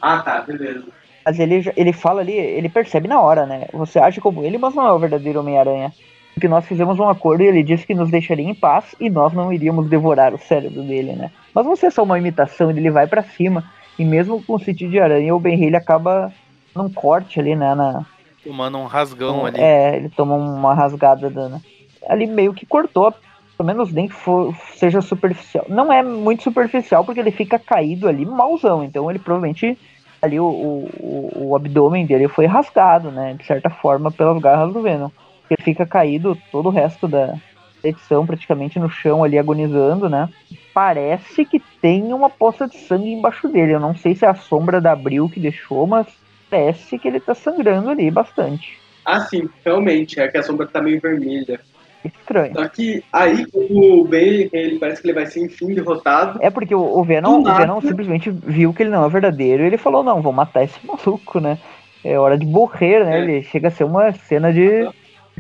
[0.01, 0.85] Ah, tá, beleza.
[1.25, 3.67] Mas ele, ele fala ali, ele percebe na hora, né?
[3.73, 5.91] Você age como ele, mas não é o verdadeiro Homem-Aranha.
[6.35, 9.33] Porque nós fizemos um acordo e ele disse que nos deixaria em paz e nós
[9.33, 11.31] não iríamos devorar o cérebro dele, né?
[11.55, 13.65] Mas você é só uma imitação, ele vai pra cima.
[13.99, 16.33] E mesmo com o sentido de aranha, o Ben ele acaba
[16.75, 17.75] num corte ali, né?
[17.75, 18.05] Na,
[18.45, 19.61] Tomando um rasgão ali.
[19.61, 21.61] É, ele toma uma rasgada dana.
[22.09, 23.13] Ali meio que cortou,
[23.57, 25.65] pelo menos nem que for, seja superficial.
[25.69, 28.85] Não é muito superficial porque ele fica caído ali, mauzão.
[28.85, 29.77] Então ele provavelmente
[30.23, 33.35] ali o, o, o- o abdômen dele foi rasgado, né?
[33.35, 35.09] De certa forma, pelas garras do Venom.
[35.51, 37.35] Ele fica caído todo o resto da
[37.83, 40.29] edição, praticamente no chão ali agonizando, né?
[40.77, 43.73] Parece que tem uma poça de sangue embaixo dele.
[43.73, 46.07] Eu não sei se é a sombra da Abril que deixou, mas
[46.51, 48.79] parece que ele tá sangrando ali bastante.
[49.03, 51.59] Ah, sim, realmente, é que a sombra tá meio vermelha.
[52.05, 52.53] Estranho.
[52.55, 56.41] Só que aí, como o Ben, ele parece que ele vai ser enfim derrotado.
[56.43, 59.79] É porque o, Venom, o Venom simplesmente viu que ele não é verdadeiro e ele
[59.79, 61.57] falou, não, vou matar esse maluco, né?
[62.05, 63.19] É hora de morrer, né?
[63.19, 63.23] É.
[63.23, 64.87] Ele chega a ser uma cena de.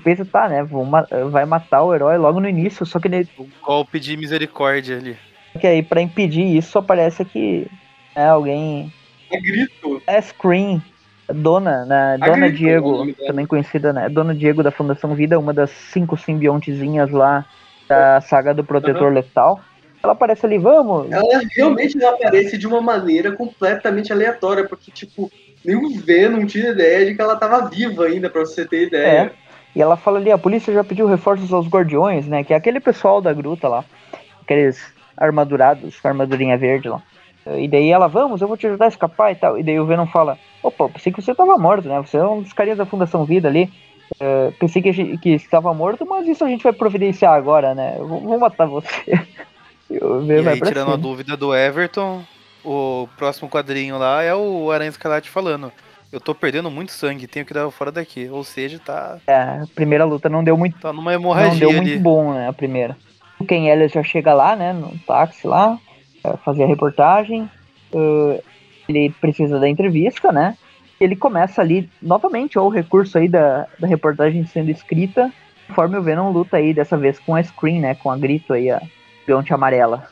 [0.02, 0.62] Pensa, tá, né?
[0.62, 4.16] Vou ma- vai matar o herói logo no início, só que, ele, Um golpe de
[4.16, 5.16] misericórdia ali.
[5.60, 7.66] que aí pra impedir isso aparece que
[8.14, 8.92] né, alguém.
[9.32, 10.02] A grito.
[10.06, 10.80] É Scream,
[11.28, 12.14] dona, né?
[12.14, 14.08] A Dona Grito, Diego, também conhecida, né?
[14.08, 17.44] Dona Diego da Fundação Vida, uma das cinco simbiontezinhas lá
[17.88, 19.60] da saga do Protetor Letal.
[20.02, 25.30] Ela aparece ali, vamos, Ela realmente não aparece de uma maneira completamente aleatória, porque, tipo,
[25.64, 29.32] nem o Venom tinha ideia de que ela tava viva ainda, pra você ter ideia.
[29.76, 32.42] E ela fala ali, a polícia já pediu reforços aos guardiões, né?
[32.42, 33.84] Que é aquele pessoal da gruta lá.
[34.42, 34.80] Aqueles
[35.16, 37.02] armadurados, com a armadurinha verde lá.
[37.58, 39.58] E daí ela, vamos, eu vou te ajudar a escapar e tal.
[39.58, 42.00] E daí o Venom fala, opa, pensei que você tava morto, né?
[42.00, 43.70] Você é um dos carinhas da Fundação Vida ali.
[44.18, 47.74] É, pensei que, a gente- que estava morto, mas isso a gente vai providenciar agora,
[47.74, 47.96] né?
[47.98, 49.12] Eu vou, vou matar você.
[49.88, 50.98] E aí, tirando a cima.
[50.98, 52.24] dúvida do Everton,
[52.64, 55.70] o próximo quadrinho lá é o Aranha Escarlate falando.
[56.16, 58.26] Eu tô perdendo muito sangue, tenho que dar fora daqui.
[58.30, 61.68] Ou seja, tá, É, a primeira luta não deu muito tá numa não hemorragia deu
[61.68, 61.78] ali.
[61.78, 62.96] muito bom, né, a primeira.
[63.38, 65.78] O Ken Elliott já chega lá, né, no táxi lá,
[66.42, 67.42] fazer a reportagem.
[67.92, 68.42] Uh,
[68.88, 70.56] ele precisa da entrevista, né?
[70.98, 75.30] Ele começa ali, novamente, ó, o recurso aí da, da reportagem sendo escrita,
[75.68, 78.70] conforme o Venom luta aí, dessa vez com a Screen, né, com a grito aí,
[78.70, 78.80] a
[79.26, 80.08] Bionte amarela.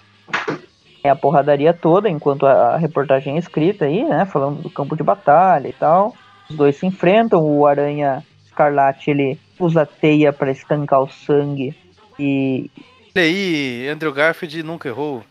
[1.04, 4.96] É a porradaria toda, enquanto a, a reportagem é escrita aí, né, falando do campo
[4.96, 6.14] de batalha e tal.
[6.48, 11.76] Os dois se enfrentam, o Aranha Escarlate, ele usa a teia para estancar o sangue
[12.18, 12.70] e,
[13.14, 15.22] E aí, Andrew Garfield nunca errou.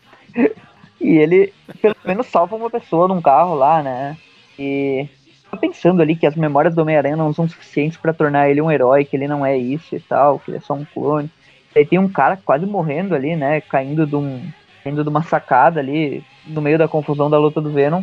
[1.00, 1.52] e ele
[1.82, 4.16] pelo menos salva uma pessoa num carro lá, né?
[4.58, 5.08] E
[5.50, 8.70] tô pensando ali que as memórias do Homem-Aranha não são suficientes para tornar ele um
[8.70, 11.30] herói, que ele não é isso e tal, que ele é só um clone.
[11.74, 13.60] Aí tem um cara quase morrendo ali, né?
[13.60, 14.40] Caindo de, um,
[14.84, 18.02] caindo de uma sacada ali, no meio da confusão da luta do Venom.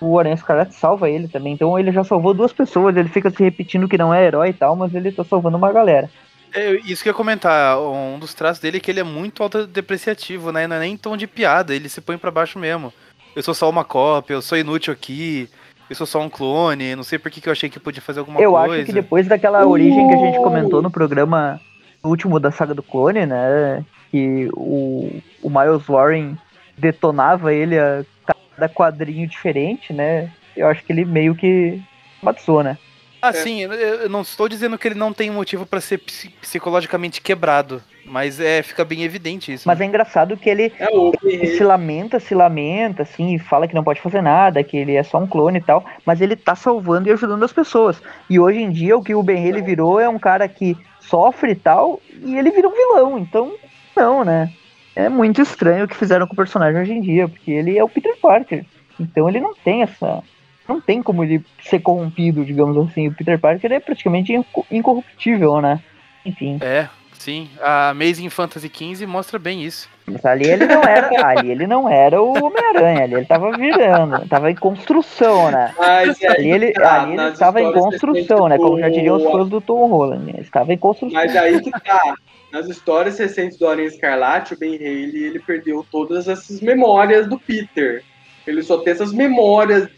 [0.00, 1.54] O Aranha Escarlate salva ele também.
[1.54, 2.94] Então ele já salvou duas pessoas.
[2.94, 5.72] Ele fica se repetindo que não é herói e tal, mas ele tá salvando uma
[5.72, 6.10] galera.
[6.52, 9.42] É, isso que eu ia comentar, um dos traços dele é que ele é muito
[9.42, 10.66] autodepreciativo, né?
[10.68, 12.92] Não é nem tom de piada, ele se põe pra baixo mesmo.
[13.34, 15.48] Eu sou só uma cópia, eu sou inútil aqui,
[15.90, 18.20] eu sou só um clone, não sei por que, que eu achei que podia fazer
[18.20, 18.74] alguma Eu coisa.
[18.76, 21.60] acho que depois daquela origem que a gente comentou no programa
[22.04, 23.84] último da saga do clone, né?
[24.14, 25.10] Que o,
[25.42, 26.38] o Miles Warren
[26.78, 30.30] detonava ele a cada quadrinho diferente, né?
[30.56, 31.82] Eu acho que ele meio que
[32.22, 32.78] matizou, né?
[33.20, 37.20] Assim, eu- eu não estou dizendo que ele não tem motivo pra ser psi- psicologicamente
[37.20, 39.66] quebrado, mas é, fica bem evidente isso.
[39.66, 40.86] Mas é engraçado que ele É
[41.24, 44.94] ele se lamenta, se lamenta, assim, e fala que não pode fazer nada, que ele
[44.94, 48.00] é só um clone e tal, mas ele tá salvando e ajudando as pessoas.
[48.30, 51.50] E hoje em dia o que o Ben Haley virou é um cara que sofre
[51.50, 53.52] e tal, e ele vira um vilão, então
[53.96, 54.50] não, né?
[54.96, 57.82] É muito estranho o que fizeram com o personagem hoje em dia, porque ele é
[57.82, 58.64] o Peter Parker.
[58.98, 60.22] Então ele não tem essa.
[60.68, 63.08] Não tem como ele ser corrompido, digamos assim.
[63.08, 65.80] O Peter Parker é praticamente inco- incorruptível, né?
[66.24, 66.58] Enfim.
[66.62, 66.88] É,
[67.18, 67.50] sim.
[67.60, 69.88] A Amazing Fantasy XV mostra bem isso.
[70.06, 71.10] Mas ali ele não era.
[71.26, 75.74] Ali ele não era o Homem-Aranha, ali ele tava virando, tava em construção, né?
[75.76, 78.56] Mas é, Ali ele, tá, ali ele estava em construção, né?
[78.58, 80.30] Como já do- diriam os fãs do Tom Holland.
[80.30, 81.18] Ele estava em construção.
[81.20, 82.14] Mas aí que tá.
[82.54, 87.36] Nas histórias recentes do Aranha Escarlate, o Ben Haley, ele perdeu todas essas memórias do
[87.36, 88.04] Peter.
[88.46, 89.90] Ele só tem essas memórias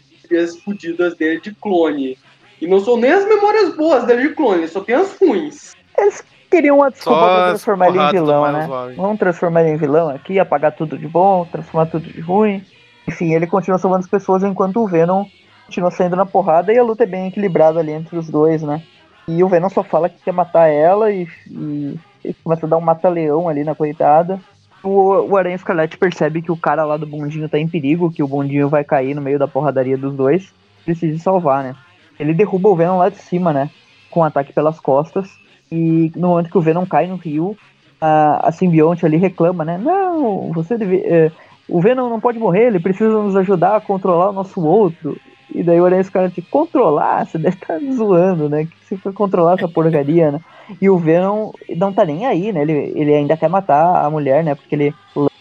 [0.65, 2.17] fodidas dele de clone.
[2.59, 5.75] E não são nem as memórias boas dele de clone, ele só tem as ruins.
[5.95, 8.67] Eles queriam uma desculpa Só pra transformar ele em vilão, né?
[8.97, 12.65] Vamos transformar ele em vilão aqui, apagar tudo de bom, transformar tudo de ruim.
[13.07, 15.25] Enfim, ele continua salvando as pessoas enquanto o Venom
[15.67, 18.81] continua saindo na porrada e a luta é bem equilibrada ali entre os dois, né?
[19.27, 22.77] E o Venom só fala que quer matar ela e, e, e começa a dar
[22.77, 24.39] um mata-leão ali na coitada.
[24.81, 28.23] O, o Aranha Escarlate percebe que o cara lá do bondinho tá em perigo, que
[28.23, 30.53] o bondinho vai cair no meio da porradaria dos dois.
[30.85, 31.75] Precisa salvar, né?
[32.17, 33.69] Ele derruba o Venom lá de cima, né?
[34.09, 35.29] Com um ataque pelas costas.
[35.69, 37.57] E no momento que o Venom cai no rio,
[37.99, 39.77] a, a simbionte ali reclama, né?
[39.77, 41.01] Não, você deve.
[41.05, 41.31] é,
[41.67, 45.19] o Venom não pode morrer, ele precisa nos ajudar a controlar o nosso outro.
[45.53, 47.25] E daí o Aranha Escarlate, controlar?
[47.25, 48.65] Você deve estar zoando, né?
[48.65, 50.41] Que você foi controlar essa porcaria, né?
[50.81, 52.61] E o Venom não tá nem aí, né?
[52.61, 54.55] Ele, ele ainda quer matar a mulher, né?
[54.55, 54.93] Porque ele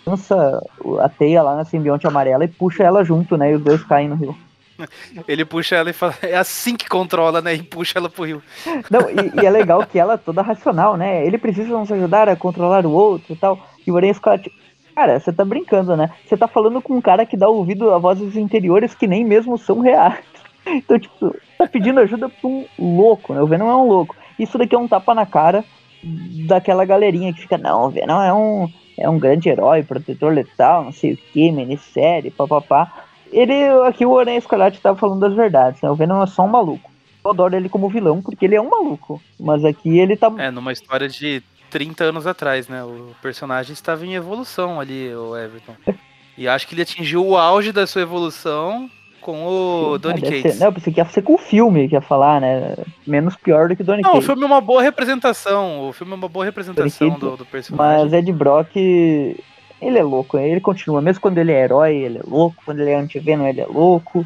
[0.07, 0.62] lança
[1.01, 3.51] a teia lá na simbionte amarela e puxa ela junto, né?
[3.51, 4.37] E os dois caem no rio.
[5.27, 7.55] Ele puxa ela e fala, é assim que controla, né?
[7.55, 8.43] E puxa ela pro rio.
[8.91, 11.27] Não, e, e é legal que ela é toda racional, né?
[11.27, 13.59] Ele precisa nos ajudar a controlar o outro e tal.
[13.87, 14.12] E o Aranha
[14.97, 16.10] cara, você tá brincando, né?
[16.27, 19.59] Você tá falando com um cara que dá ouvido a vozes interiores que nem mesmo
[19.59, 20.24] são reais.
[20.68, 23.40] Então, tipo, tá pedindo ajuda pra um louco, né?
[23.40, 24.16] O Venom é um louco.
[24.36, 25.64] Isso daqui é um tapa na cara
[26.44, 28.68] daquela galerinha que fica, não, o Venom é um,
[28.98, 32.93] é um grande herói, protetor letal, não sei o que, minissérie, papapá.
[33.32, 33.55] Ele,
[33.86, 35.89] aqui o Aranha Escarlate tava falando das verdades, né?
[35.89, 36.90] O Venom é só um maluco.
[37.24, 39.23] Eu adoro ele como vilão, porque ele é um maluco.
[39.39, 40.32] Mas aqui ele tá.
[40.36, 42.82] É, numa história de 30 anos atrás, né?
[42.84, 45.74] O personagem estava em evolução ali, o Everton.
[46.38, 48.90] E acho que ele atingiu o auge da sua evolução
[49.20, 50.55] com o Donny Deve Cates.
[50.55, 52.76] ser- Não, eu pensei que ia ser com o filme que ia falar, né?
[53.06, 54.26] Menos pior do que Donny Não, o Cates.
[54.26, 55.88] filme é uma boa representação.
[55.88, 58.05] O filme é uma boa representação Donny Cates, do, do personagem.
[58.05, 61.01] Mas Ed Brock, ele é louco, ele continua.
[61.01, 62.56] Mesmo quando ele é herói, ele é louco.
[62.64, 64.18] Quando ele é anti-venom, ele é louco.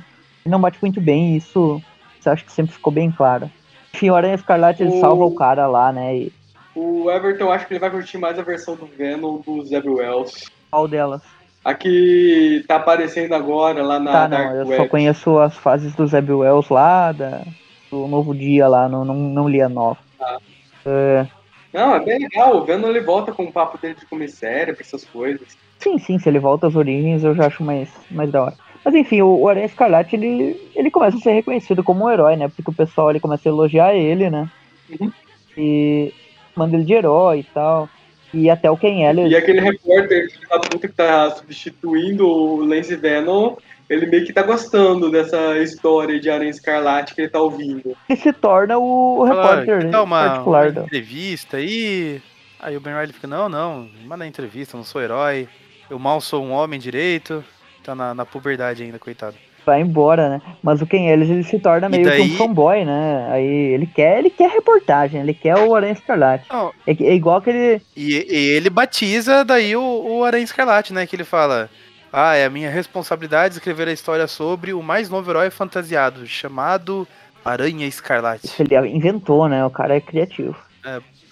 [0.45, 1.81] Ele não bate muito bem, isso,
[2.19, 3.51] isso eu acho que sempre ficou bem claro.
[3.95, 6.17] Enfim, o Aranha Escarlate, ele O- salva o cara lá, né?
[6.17, 6.33] E
[6.81, 10.51] O Everton, acho que ele vai curtir mais a versão do Venom do Zeb Wells.
[10.71, 11.21] qual delas?
[11.63, 14.77] A que tá aparecendo agora lá na tá, Dark não, eu Web.
[14.83, 17.43] só conheço as fases do Zeb Wells lá, da,
[17.91, 19.99] do Novo Dia lá, não, não, não li a nova.
[21.71, 22.57] Não, é bem legal.
[22.57, 25.49] O Venom ele volta com o papo dele de comissário, pra essas coisas.
[25.79, 28.55] Sim, sim, se ele volta às origens eu já acho mais, mais da hora.
[28.83, 32.37] Mas enfim, o, o Aranha Escarlate, ele, ele começa a ser reconhecido como um herói,
[32.37, 32.49] né?
[32.49, 34.51] Porque o pessoal ele começa a elogiar ele, né?
[34.89, 35.13] Uhum.
[35.59, 36.15] E
[36.61, 37.89] manda ele de herói e tal.
[38.33, 39.33] E até o Ken Elliott.
[39.33, 43.57] E aquele repórter da puta que tá substituindo o Lance Venom,
[43.89, 47.97] ele meio que tá gostando dessa história de Aranha Escarlate que ele tá ouvindo.
[48.09, 52.23] ele se torna o, repórter tal uma, particular uma entrevista aí?
[52.61, 55.49] Aí o Ben Riley fica, não, não, manda entrevista, eu não sou herói.
[55.89, 57.43] Eu mal sou um homem direito.
[57.83, 59.35] Tá na, na puberdade ainda, coitado.
[59.71, 60.43] Vai embora, né?
[60.63, 63.29] Mas o Ken Elliott ele se torna meio que daí- um fanboy, né?
[63.31, 66.45] Aí ele quer, ele quer reportagem, ele quer o Aranha Escarlate.
[66.51, 67.81] Não, É, que- é igual aquele.
[67.97, 71.07] E, e ele batiza daí o, o Aranha Escarlate, né?
[71.07, 71.71] Que ele fala:
[72.13, 77.07] Ah, é a minha responsabilidade escrever a história sobre o mais novo herói fantasiado, chamado
[77.45, 78.49] Aranha Escarlate.
[78.59, 79.65] Ele inventou, né?
[79.65, 80.57] O cara é criativo.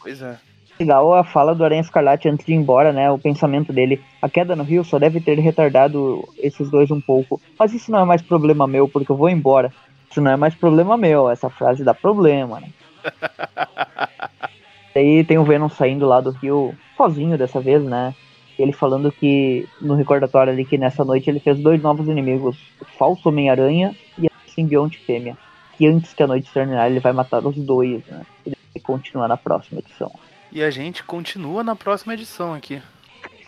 [0.01, 0.37] Pois é.
[0.79, 3.11] Legal a fala do Aranha Escarlate antes de ir embora, né?
[3.11, 4.01] O pensamento dele.
[4.23, 7.41] A queda no rio só deve ter retardado esses dois um pouco.
[7.59, 9.73] Mas isso não é mais problema meu, porque eu vou embora.
[10.11, 11.29] Isso não é mais problema meu.
[11.29, 12.69] Essa frase dá problema, né?
[14.95, 18.15] Daí tem o Venom saindo lá do rio sozinho dessa vez, né?
[18.59, 22.85] Ele falando que no recordatório ali que nessa noite ele fez dois novos inimigos: o
[22.85, 25.37] falso Homem-Aranha e a simbionte fêmea.
[25.77, 28.23] Que antes que a noite terminar, ele vai matar os dois, né?
[28.45, 30.11] E vai continuar na próxima edição.
[30.51, 32.81] E a gente continua na próxima edição aqui.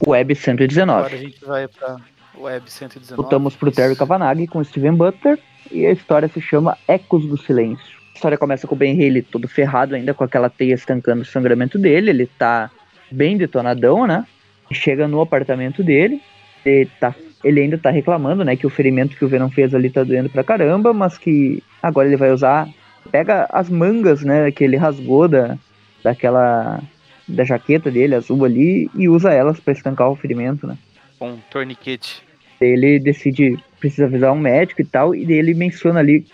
[0.07, 0.99] Web 119.
[0.99, 1.97] Agora a gente vai pra
[2.37, 3.17] Web 119.
[3.17, 5.39] Voltamos pro Terry Cavanagh com Steven Butler
[5.71, 7.99] e a história se chama Ecos do Silêncio.
[8.13, 11.25] A história começa com o Ben Haley todo ferrado ainda, com aquela teia estancando o
[11.27, 12.11] sangramento dele.
[12.11, 12.71] Ele tá
[13.11, 14.27] bem detonadão, né?
[14.71, 16.21] Chega no apartamento dele.
[16.65, 18.57] Ele, tá, ele ainda tá reclamando, né?
[18.57, 22.09] Que o ferimento que o Venom fez ali tá doendo pra caramba, mas que agora
[22.09, 22.69] ele vai usar.
[23.11, 24.51] Pega as mangas, né?
[24.51, 25.57] Que ele rasgou da,
[26.03, 26.81] daquela.
[27.29, 30.77] da jaqueta dele, azul ali, e usa elas pra estancar o ferimento, né?
[31.21, 32.23] Um torniquete.
[32.61, 36.27] Ele decide, precisa avisar um médico e tal, e ele menciona ali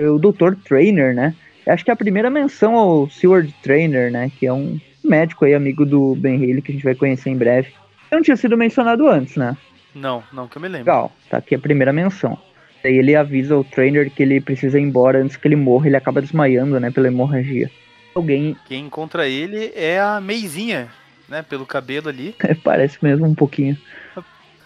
[0.00, 0.54] o Dr.
[0.64, 1.34] Trainer, né?
[1.66, 4.30] Acho que é a primeira menção ao Seward Trainer, né?
[4.38, 7.36] Que é um médico aí, amigo do Ben Haley, que a gente vai conhecer em
[7.36, 7.68] breve.
[8.10, 9.56] Não tinha sido mencionado antes, né?
[9.94, 10.86] Não, não que eu me lembro.
[10.86, 12.38] Legal, tá aqui a primeira menção.
[12.82, 15.96] Daí ele avisa o Trainer que ele precisa ir embora antes que ele morra, ele
[15.96, 17.70] acaba desmaiando, né, pela hemorragia.
[18.14, 20.88] Alguém, Quem encontra ele é a Meizinha,
[21.28, 21.42] né?
[21.42, 22.34] Pelo cabelo ali.
[22.64, 23.76] parece mesmo um pouquinho.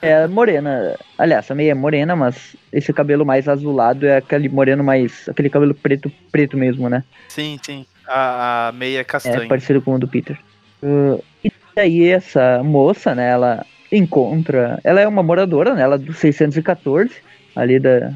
[0.01, 4.85] É morena, aliás, a meia é morena, mas esse cabelo mais azulado é aquele moreno
[4.85, 7.03] mais, aquele cabelo preto, preto mesmo, né?
[7.29, 7.87] Sim, sim.
[8.07, 9.49] A, a meia É castanha.
[9.49, 10.39] parecido com o do Peter.
[10.83, 14.79] Uh, e daí essa moça, né, ela encontra.
[14.85, 15.81] Ela é uma moradora, né?
[15.83, 17.11] Ela é do 614,
[17.57, 18.12] ali da,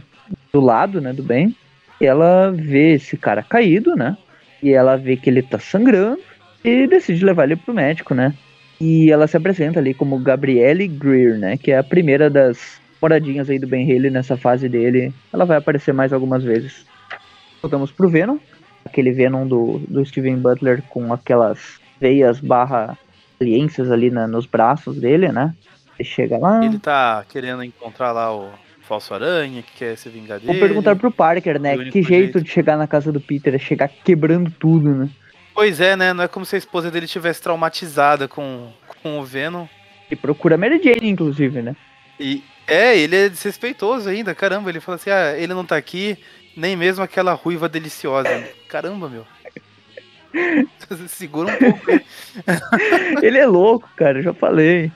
[0.53, 1.57] do lado, né, do bem.
[1.99, 4.15] E ela vê esse cara caído, né?
[4.63, 6.21] E ela vê que ele tá sangrando
[6.65, 8.35] e decide levar ele pro médico, né?
[8.81, 11.57] E ela se apresenta ali como Gabrielle Greer, né?
[11.57, 15.13] Que é a primeira das moradinhas aí do Ben Haley nessa fase dele.
[15.33, 16.85] Ela vai aparecer mais algumas vezes.
[17.63, 18.39] Voltamos pro Venom.
[18.85, 22.97] Aquele Venom do, do Steven Butler com aquelas veias barra
[23.41, 25.55] aliências ali na- nos braços dele, né?
[25.99, 26.65] Ele chega lá.
[26.65, 28.51] Ele tá querendo encontrar lá o
[28.89, 30.53] falso aranha, que quer se vingar dele.
[30.53, 31.77] Vou perguntar pro Parker, né?
[31.77, 32.41] Que jeito jeito.
[32.41, 35.09] de chegar na casa do Peter é chegar quebrando tudo, né?
[35.55, 36.15] Pois é, né?
[36.15, 39.67] Não é como se a esposa dele tivesse traumatizada com, com o Venom.
[40.11, 41.77] E procura a Mary Jane, inclusive, né?
[42.19, 44.71] E é, ele é desrespeitoso ainda, caramba.
[44.71, 46.17] Ele fala assim: ah, ele não tá aqui,
[46.57, 48.29] nem mesmo aquela ruiva deliciosa.
[48.69, 49.27] Caramba, meu.
[51.09, 52.01] Segura um pouco aí.
[53.23, 54.93] Ele é louco, cara, já falei.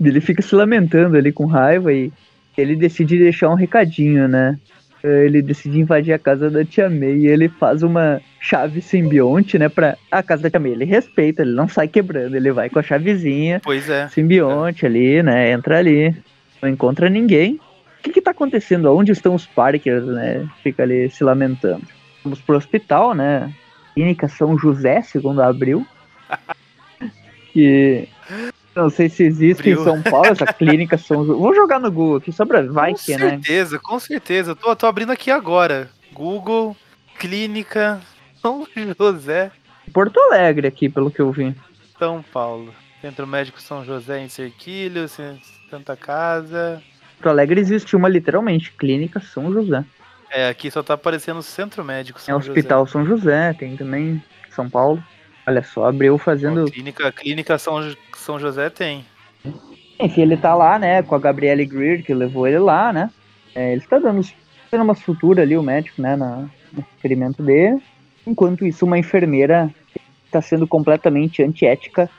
[0.00, 2.12] Ele fica se lamentando ali com raiva e
[2.58, 4.58] ele decide deixar um recadinho, né?
[5.02, 9.68] Ele decide invadir a casa da Tia May e ele faz uma chave simbionte, né?
[9.68, 10.72] Pra a casa da Tia May.
[10.72, 14.08] Ele respeita, ele não sai quebrando, ele vai com a chavezinha Pois é.
[14.08, 15.52] simbionte ali, né?
[15.52, 16.14] Entra ali,
[16.60, 17.54] não encontra ninguém.
[17.54, 18.92] O que que tá acontecendo?
[18.92, 20.48] Onde estão os Parkers, né?
[20.62, 21.86] Fica ali se lamentando.
[22.24, 23.52] Vamos pro hospital, né?
[23.94, 25.86] Clínica São José, segundo abril.
[27.52, 28.08] que
[28.78, 31.38] não sei se existe em São Paulo essa clínica São José.
[31.38, 33.30] Vou jogar no Google aqui, só pra vai com que, né?
[33.30, 34.56] certeza, com certeza.
[34.56, 35.90] Tô, tô abrindo aqui agora.
[36.12, 36.76] Google,
[37.18, 38.00] Clínica,
[38.40, 38.66] São
[38.98, 39.50] José,
[39.92, 41.54] Porto Alegre aqui, pelo que eu vi.
[41.98, 42.72] São Paulo.
[43.00, 45.06] Centro Médico São José em Cerquilho,
[45.70, 46.82] Santa Casa.
[47.16, 49.84] Porto Alegre existe uma literalmente, Clínica São José.
[50.30, 54.68] É, aqui só tá aparecendo Centro Médico É São Hospital São José, tem também São
[54.68, 55.02] Paulo.
[55.46, 56.24] Olha só, abriu José.
[56.24, 57.94] fazendo Ó, Clínica, Clínica São,
[58.28, 59.06] São José tem.
[59.98, 63.08] Enfim, ele tá lá, né, com a Gabrielle Greer, que levou ele lá, né?
[63.54, 64.20] É, ele está dando,
[64.70, 67.82] dando uma sutura ali, o médico, né, na, no ferimento dele.
[68.26, 69.74] Enquanto isso, uma enfermeira
[70.26, 72.10] está sendo completamente antiética,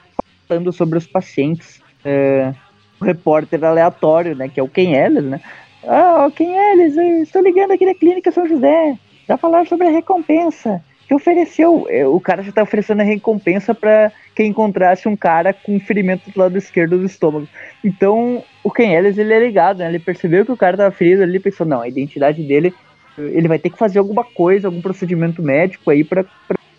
[0.48, 1.80] falando sobre os pacientes.
[2.04, 2.56] É,
[3.00, 5.40] o repórter aleatório, né, que é o Ken Ellis, né?
[5.88, 9.92] Ah, o Ken Ellis, estou ligando aqui da Clínica São José para falar sobre a
[9.92, 11.88] recompensa que ofereceu.
[11.90, 16.30] é, O cara já tá oferecendo a recompensa para quem encontrasse um cara com ferimento
[16.30, 17.48] do lado esquerdo do estômago.
[17.84, 19.90] Então, o Ken Ellis, ele é ligado, né?
[19.90, 22.72] Ele percebeu que o cara tava ferido ali, ele pensou, não, a identidade dele,
[23.18, 26.24] ele vai ter que fazer alguma coisa, algum procedimento médico aí pra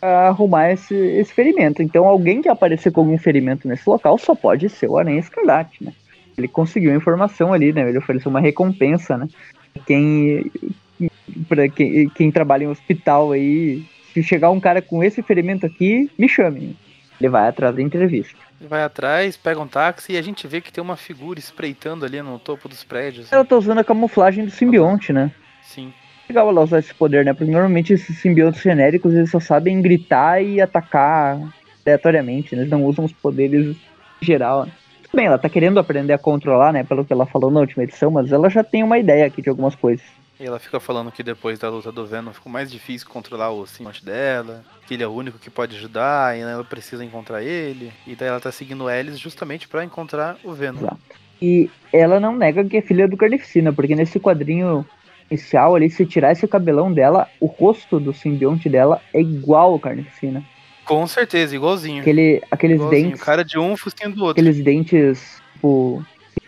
[0.00, 1.82] arrumar esse, esse ferimento.
[1.82, 5.82] Então, alguém que aparecer com algum ferimento nesse local só pode ser o Aranha Escarlate,
[5.82, 5.92] né?
[6.38, 7.88] Ele conseguiu a informação ali, né?
[7.88, 9.26] Ele ofereceu uma recompensa, né?
[9.84, 10.52] Quem,
[11.48, 16.10] pra quem, quem trabalha em hospital aí, se chegar um cara com esse ferimento aqui,
[16.18, 16.76] me chame.
[17.20, 18.38] Ele vai atrás da entrevista.
[18.60, 22.04] Ele vai atrás, pega um táxi e a gente vê que tem uma figura espreitando
[22.04, 23.32] ali no topo dos prédios.
[23.32, 25.30] Ela tá usando a camuflagem do simbionte, né?
[25.62, 25.92] Sim.
[26.28, 27.32] Legal ela usar esse poder, né?
[27.32, 31.38] Porque normalmente esses simbiontes genéricos eles só sabem gritar e atacar
[31.84, 32.62] aleatoriamente, né?
[32.62, 33.76] Eles não usam os poderes
[34.22, 34.66] em geral.
[34.66, 34.72] né?
[35.12, 36.84] Bem, ela tá querendo aprender a controlar, né?
[36.84, 39.48] Pelo que ela falou na última edição, mas ela já tem uma ideia aqui de
[39.48, 40.04] algumas coisas.
[40.40, 43.66] E ela fica falando que depois da luta do Venom ficou mais difícil controlar o
[43.66, 47.92] simbionte dela, que ele é o único que pode ajudar, e ela precisa encontrar ele.
[48.06, 50.78] E daí ela tá seguindo o Ellis justamente pra encontrar o Venom.
[50.78, 50.98] Exato.
[51.42, 54.84] E ela não nega que é filha do Carnificina, porque nesse quadrinho
[55.30, 59.78] inicial ali, se tirar esse cabelão dela, o rosto do simbionte dela é igual ao
[59.78, 60.42] Carnificina.
[60.86, 62.00] Com certeza, igualzinho.
[62.00, 63.10] Aquele, aqueles igualzinho.
[63.10, 63.22] dentes.
[63.22, 64.40] Cara de um, focinho do outro.
[64.40, 66.02] aqueles dentes, tipo,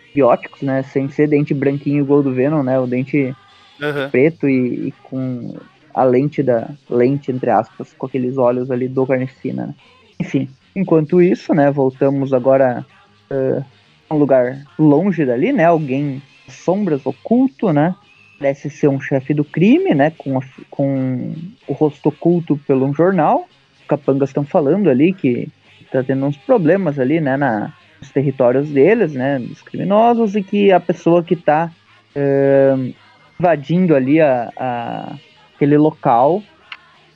[0.07, 0.81] simbióticos, né?
[0.81, 2.79] Sem ser dente branquinho igual do Venom, né?
[2.79, 3.35] O dente
[3.81, 4.09] Aham.
[4.09, 5.55] preto e, e com
[5.93, 6.69] a lente da.
[6.89, 9.67] lente, entre aspas, com aqueles olhos ali do Carnificina.
[9.67, 9.75] Né?
[10.19, 12.85] Enfim, enquanto isso, né, voltamos agora
[13.29, 13.63] uh,
[14.09, 15.65] a um lugar longe dali, né?
[15.65, 17.95] Alguém sombras oculto, né?
[18.39, 20.11] Parece ser um chefe do crime, né?
[20.17, 21.33] Com, a, com
[21.67, 23.47] o rosto oculto pelo um jornal.
[23.79, 25.49] Os capangas estão falando ali que
[25.91, 27.37] tá tendo uns problemas ali, né?
[27.37, 29.39] Na, nos territórios deles, né?
[29.39, 31.71] Dos criminosos e que a pessoa que tá
[32.15, 32.93] uh,
[33.39, 35.15] invadindo ali a, a
[35.55, 36.43] aquele local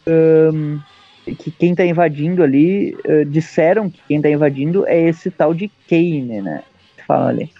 [0.07, 0.79] um,
[1.25, 5.69] que quem tá invadindo ali uh, disseram que quem tá invadindo é esse tal de
[5.89, 6.63] Kane, né?
[7.05, 7.51] Fala ali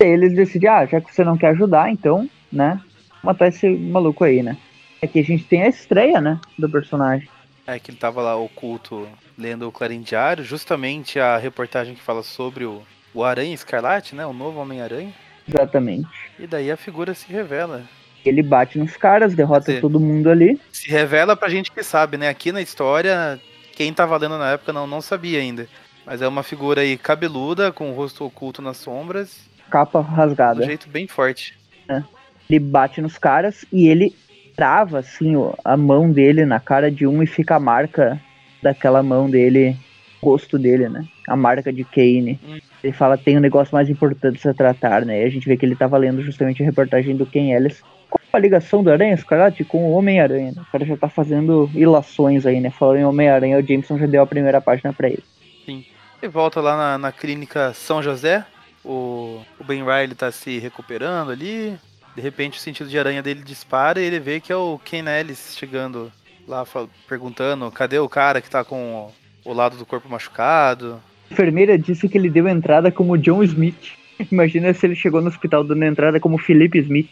[0.00, 2.80] eles decidem, ah, já que você não quer ajudar, então, né,
[3.22, 4.56] matar esse maluco aí, né.
[5.02, 7.28] Aqui a gente tem a estreia, né, do personagem.
[7.66, 12.22] É que ele tava lá oculto lendo o Clarim Diário, justamente a reportagem que fala
[12.22, 12.82] sobre o,
[13.12, 15.12] o Aranha Escarlate, né, o novo Homem-Aranha.
[15.48, 16.08] Exatamente.
[16.38, 17.82] E daí a figura se revela.
[18.24, 20.58] Ele bate nos caras, derrota dizer, todo mundo ali.
[20.72, 22.28] Se revela pra gente que sabe, né?
[22.28, 23.38] Aqui na história,
[23.74, 25.68] quem tava lendo na época não, não sabia ainda.
[26.06, 30.60] Mas é uma figura aí cabeluda, com o rosto oculto nas sombras capa rasgada.
[30.60, 31.58] De um jeito bem forte.
[31.88, 32.00] É.
[32.48, 34.14] Ele bate nos caras e ele
[34.54, 35.34] trava assim
[35.64, 38.20] a mão dele na cara de um e fica a marca
[38.62, 39.76] daquela mão dele,
[40.22, 41.04] rosto dele, né?
[41.28, 42.38] A marca de Kane.
[42.46, 42.58] Hum.
[42.84, 45.22] Ele fala tem um negócio mais importante a tratar, né?
[45.22, 47.82] E a gente vê que ele tava lendo justamente a reportagem do Ken Ellis.
[48.10, 50.52] Qual a ligação do Aranha Escarlate com o Homem-Aranha?
[50.52, 50.62] Né?
[50.62, 52.68] O cara já tá fazendo ilações aí, né?
[52.68, 55.24] Falando em Homem-Aranha, o Jameson já deu a primeira página para ele.
[55.64, 55.82] Sim.
[56.22, 58.44] E volta lá na, na clínica São José,
[58.84, 61.78] o, o Ben Riley tá se recuperando ali.
[62.14, 65.06] De repente o sentido de aranha dele dispara e ele vê que é o Ken
[65.08, 66.12] Ellis chegando
[66.46, 66.64] lá
[67.08, 69.10] perguntando cadê o cara que tá com
[69.42, 71.00] o lado do corpo machucado.
[71.30, 73.92] A enfermeira disse que ele deu entrada como John Smith.
[74.30, 77.10] Imagina se ele chegou no hospital dando entrada como Felipe Smith.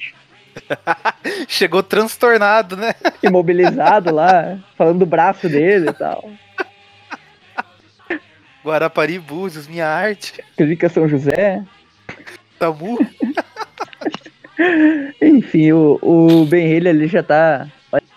[1.49, 2.95] Chegou transtornado, né?
[3.23, 6.31] Imobilizado lá, falando do braço dele e tal.
[8.65, 10.35] Guarapari Búzios, minha arte.
[10.57, 11.65] Clínica São José.
[12.59, 12.99] Tabu.
[15.21, 17.67] Enfim, o, o Ben Haley ele já tá.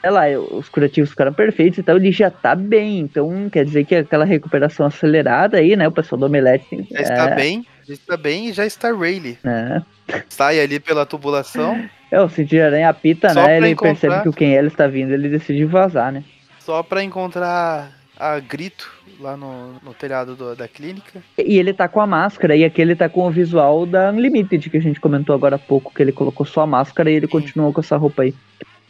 [0.09, 2.99] Lá, os curativos ficaram perfeitos e tal, ele já tá bem.
[2.99, 5.87] Então quer dizer que aquela recuperação acelerada aí, né?
[5.87, 7.01] O pessoal do Omelete Já é...
[7.01, 9.37] está bem, já está bem e já está Rayleigh.
[9.43, 9.81] É.
[10.29, 11.87] Sai ali pela tubulação.
[12.11, 13.57] É, o Cid Aranha apita, Só né?
[13.57, 13.93] Ele encontrar...
[13.93, 16.23] percebe que o Quem ele está vindo, ele decide vazar, né?
[16.59, 21.21] Só pra encontrar a grito lá no, no telhado do, da clínica.
[21.37, 24.69] E ele tá com a máscara, e aqui ele tá com o visual da Unlimited,
[24.69, 27.27] que a gente comentou agora há pouco, que ele colocou só a máscara e ele
[27.27, 27.31] Sim.
[27.31, 28.33] continuou com essa roupa aí.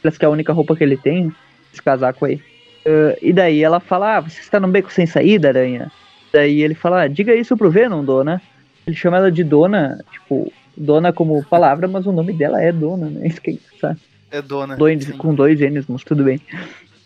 [0.06, 1.34] Parece que é a única roupa que ele tem,
[1.74, 2.36] esse casaco aí.
[2.86, 5.92] Uh, e daí ela fala, ah, você está num beco sem saída, aranha?
[6.32, 8.40] Daí ele fala, ah, diga isso pro Venom, dona.
[8.86, 13.10] Ele chama ela de dona, tipo, dona como palavra, mas o nome dela é dona,
[13.10, 13.26] né?
[13.26, 14.00] Isso que sabe?
[14.30, 14.78] É dona.
[14.78, 16.40] Dois, com dois N's, mas tudo bem.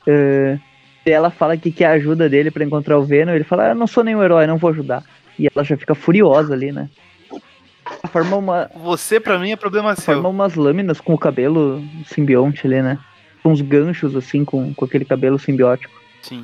[0.06, 0.60] Uh,
[1.06, 3.34] e ela fala que quer ajuda dele para encontrar o Venom.
[3.34, 5.06] Ele fala: ah, Eu não sou nenhum herói, não vou ajudar.
[5.40, 6.90] E ela já fica furiosa ali, né?
[8.12, 8.72] Forma uma.
[8.76, 10.16] Você, pra mim, é problema seu.
[10.16, 12.98] Forma umas lâminas com o cabelo simbionte ali, né?
[13.44, 15.94] Com uns ganchos, assim, com, com aquele cabelo simbiótico.
[16.22, 16.44] Sim.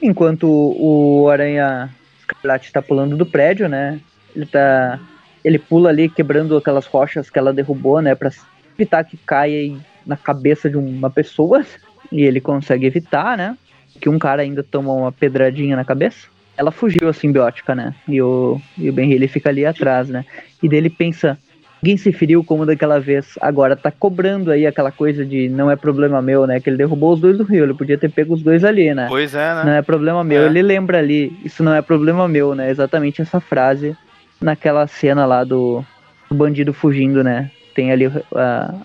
[0.00, 1.90] Enquanto o Aranha
[2.20, 4.00] Escarlate tá pulando do prédio, né?
[4.34, 4.98] Ele tá.
[5.44, 8.14] Ele pula ali quebrando aquelas rochas que ela derrubou, né?
[8.14, 8.30] Pra
[8.78, 9.76] evitar que caia
[10.06, 11.64] na cabeça de uma pessoa.
[12.10, 13.56] E ele consegue evitar, né?
[14.00, 16.26] que um cara ainda tomou uma pedradinha na cabeça.
[16.56, 17.94] Ela fugiu a simbiótica, né?
[18.06, 20.24] E o, e o Ben Haley fica ali atrás, né?
[20.62, 21.38] E dele pensa,
[21.82, 23.34] ninguém se feriu como daquela vez.
[23.40, 26.60] Agora tá cobrando aí aquela coisa de não é problema meu, né?
[26.60, 29.06] Que ele derrubou os dois do rio, ele podia ter pego os dois ali, né?
[29.08, 29.64] Pois é, né?
[29.64, 30.42] Não é problema meu.
[30.42, 30.46] É.
[30.46, 32.70] Ele lembra ali, isso não é problema meu, né?
[32.70, 33.96] Exatamente essa frase
[34.40, 35.84] naquela cena lá do,
[36.28, 37.50] do bandido fugindo, né?
[37.74, 38.22] Tem ali uh,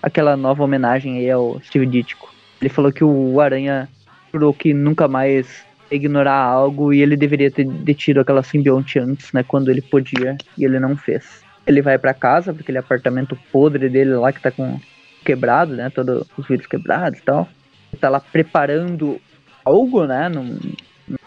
[0.02, 2.32] aquela nova homenagem aí ao Steve Ditko.
[2.60, 3.88] Ele falou que o Aranha
[4.32, 9.42] jurou que nunca mais ignorar algo e ele deveria ter detido aquela simbionte antes, né,
[9.42, 11.42] quando ele podia, e ele não fez.
[11.68, 14.80] Ele vai para casa, porque aquele apartamento podre dele lá que tá com
[15.24, 17.46] quebrado, né, todos os vidros quebrados e tal.
[17.92, 19.20] Ele tá lá preparando
[19.64, 20.58] algo, né, num,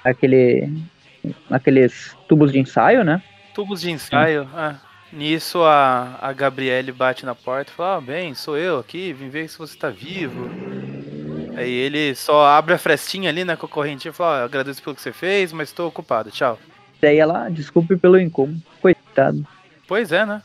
[0.04, 0.70] naquele,
[1.50, 3.22] naqueles tubos de ensaio, né.
[3.54, 4.76] Tubos de ensaio, ah.
[5.14, 9.30] Nisso a, a Gabriele bate na porta e fala, ah, bem, sou eu aqui, vim
[9.30, 10.50] ver se você tá vivo.
[11.56, 15.12] Aí ele só abre a frestinha ali na concorrente e fala: agradeço pelo que você
[15.12, 16.58] fez, mas estou ocupado, tchau.
[17.02, 19.46] Daí ela, desculpe pelo incômodo, coitado.
[19.92, 20.42] Pois é, né?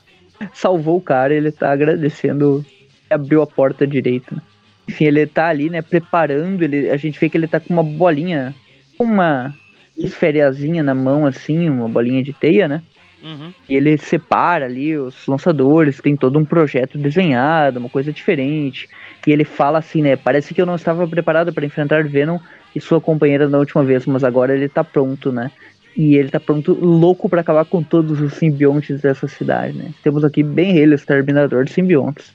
[0.52, 2.66] Salvou o cara, ele tá agradecendo,
[3.08, 4.34] abriu a porta direito.
[4.34, 4.42] Né?
[4.88, 7.84] Enfim, ele tá ali, né, preparando, ele, a gente vê que ele tá com uma
[7.84, 8.52] bolinha,
[8.98, 9.54] uma
[9.96, 12.82] esferiazinha na mão, assim, uma bolinha de teia, né?
[13.22, 13.54] Uhum.
[13.68, 18.88] E ele separa ali os lançadores, tem todo um projeto desenhado, uma coisa diferente.
[19.22, 20.16] que ele fala assim, né?
[20.16, 22.40] Parece que eu não estava preparado para enfrentar Venom
[22.74, 25.52] e sua companheira na última vez, mas agora ele tá pronto, né?
[25.96, 29.92] E ele tá pronto, louco para acabar com todos os simbiontes dessa cidade, né?
[30.02, 32.32] Temos aqui Ben Haley, exterminador de simbiontes.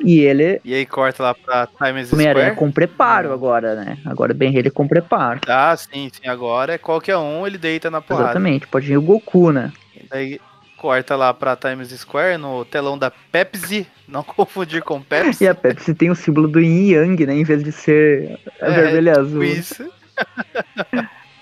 [0.00, 2.56] E ele, E aí corta lá pra Times Homem-Aranha Square.
[2.58, 3.96] com preparo agora, né?
[4.04, 5.40] Agora Ben Haley com preparo.
[5.48, 6.28] Ah, sim, sim.
[6.28, 8.26] Agora é qualquer um, ele deita na porrada.
[8.26, 9.72] Exatamente, pode vir o Goku, né?
[10.10, 10.38] Daí
[10.76, 13.86] corta lá pra Times Square no telão da Pepsi.
[14.06, 15.44] Não confundir com Pepsi.
[15.44, 17.34] E a Pepsi tem o símbolo do Yin Yang, né?
[17.34, 19.42] Em vez de ser É, vermelho e azul.
[19.42, 19.90] Isso.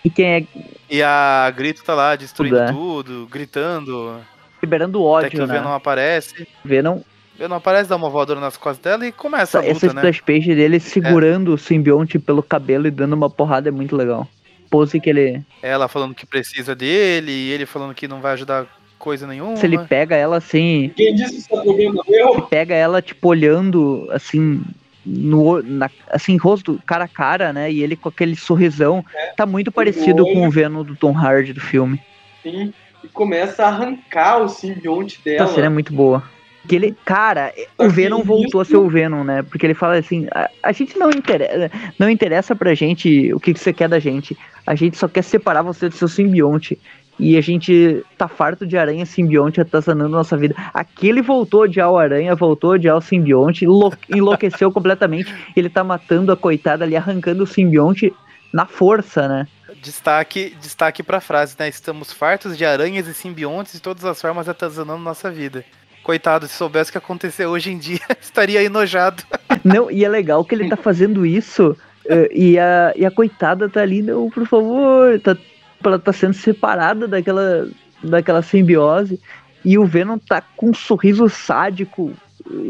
[0.04, 0.44] E quem é
[0.88, 2.72] E a Grito tá lá destruindo Tudo, é.
[2.72, 4.20] tudo, gritando.
[4.62, 5.76] liberando Até que ódio, o Venom né?
[5.76, 6.48] aparece.
[6.64, 10.00] Venom, O Venom aparece, dá uma voadora nas costas dela e começa a essa luta,
[10.00, 10.10] né?
[10.10, 14.28] splash page dele segurando o simbionte pelo cabelo e dando uma porrada é muito legal.
[14.70, 15.42] Pose que ele.
[15.62, 18.66] Ela falando que precisa dele, e ele falando que não vai ajudar
[18.98, 19.56] coisa nenhuma.
[19.56, 20.90] Se ele pega ela assim.
[20.96, 22.42] Quem disse que isso é problema meu?
[22.42, 24.62] Pega ela, tipo, olhando assim.
[25.06, 27.70] No, na, assim, rosto, cara a cara, né?
[27.70, 29.04] E ele com aquele sorrisão.
[29.36, 32.00] Tá muito parecido com o Venom do Tom Hardy do filme.
[32.42, 32.72] Sim,
[33.04, 35.44] e começa a arrancar o simbionte dela.
[35.44, 36.22] Essa cena é muito boa.
[36.66, 39.42] Que ele, cara, Só o Venom voltou a ser o Venom, né?
[39.42, 43.54] Porque ele fala assim, a, a gente não interessa, não interessa pra gente o que,
[43.54, 44.36] que você quer da gente.
[44.66, 46.76] A gente só quer separar você do seu simbionte.
[47.18, 50.54] E a gente tá farto de aranha simbionte atazanando nossa vida.
[50.74, 55.34] Aqui ele voltou a odiar o aranha, voltou a odiar o simbionte, enlou- enlouqueceu completamente.
[55.56, 58.12] Ele tá matando a coitada ali, arrancando o simbionte
[58.52, 59.48] na força, né?
[59.82, 61.68] Destaque, destaque pra frase, né?
[61.68, 65.64] Estamos fartos de aranhas e simbiontes de todas as formas atazanando nossa vida.
[66.02, 69.22] Coitado, se soubesse o que aconteceu hoje em dia, estaria enojado.
[69.64, 71.76] Não, e é legal que ele tá fazendo isso
[72.08, 75.36] eh, e, a, e a coitada tá ali, não, por favor, tá,
[75.84, 77.68] ela tá sendo separada daquela,
[78.02, 79.20] daquela simbiose
[79.64, 82.12] e o Venom tá com um sorriso sádico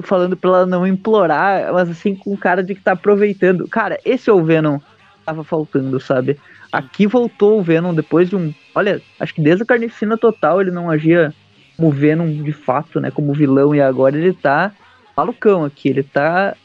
[0.02, 3.68] falando pra ela não implorar, mas assim com cara de que tá aproveitando.
[3.68, 4.84] Cara, esse é o Venom que
[5.24, 6.38] tava faltando, sabe?
[6.72, 8.52] Aqui voltou o Venom depois de um.
[8.74, 11.34] Olha, acho que desde a Carnificina Total ele não agia
[11.76, 13.10] como Venom de fato, né?
[13.10, 14.72] Como vilão, e agora ele tá
[15.16, 16.56] malucão aqui, ele tá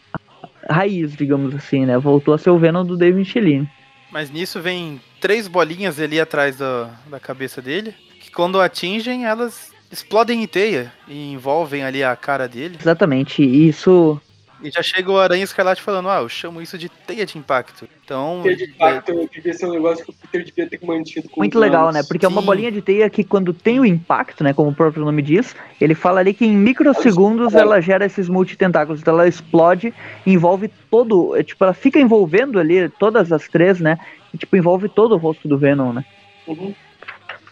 [0.70, 1.98] raiz, digamos assim, né?
[1.98, 3.68] Voltou a ser o Venom do David Michelin.
[4.12, 9.72] Mas nisso vem três bolinhas ali atrás da, da cabeça dele, que quando atingem, elas
[9.92, 12.78] explodem em teia e envolvem ali a cara dele.
[12.80, 14.20] Exatamente, isso
[14.64, 17.88] E já chega o Aranha Escarlate falando, ah, eu chamo isso de teia de impacto.
[18.04, 21.42] Então, Ter de impacto devia ser um negócio que o Peter devia ter mantido com
[21.42, 21.96] muito legal, anos.
[21.96, 22.04] né?
[22.08, 22.46] Porque é uma Sim.
[22.46, 24.54] bolinha de teia que quando tem o impacto, né?
[24.54, 29.02] Como o próprio nome diz, ele fala ali que em microsegundos ela gera esses multitentáculos,
[29.02, 29.94] então ela explode,
[30.26, 33.98] envolve todo, é, tipo, ela fica envolvendo ali todas as três, né?
[34.34, 36.06] E, tipo, envolve todo o rosto do Venom, né?
[36.48, 36.74] Uhum.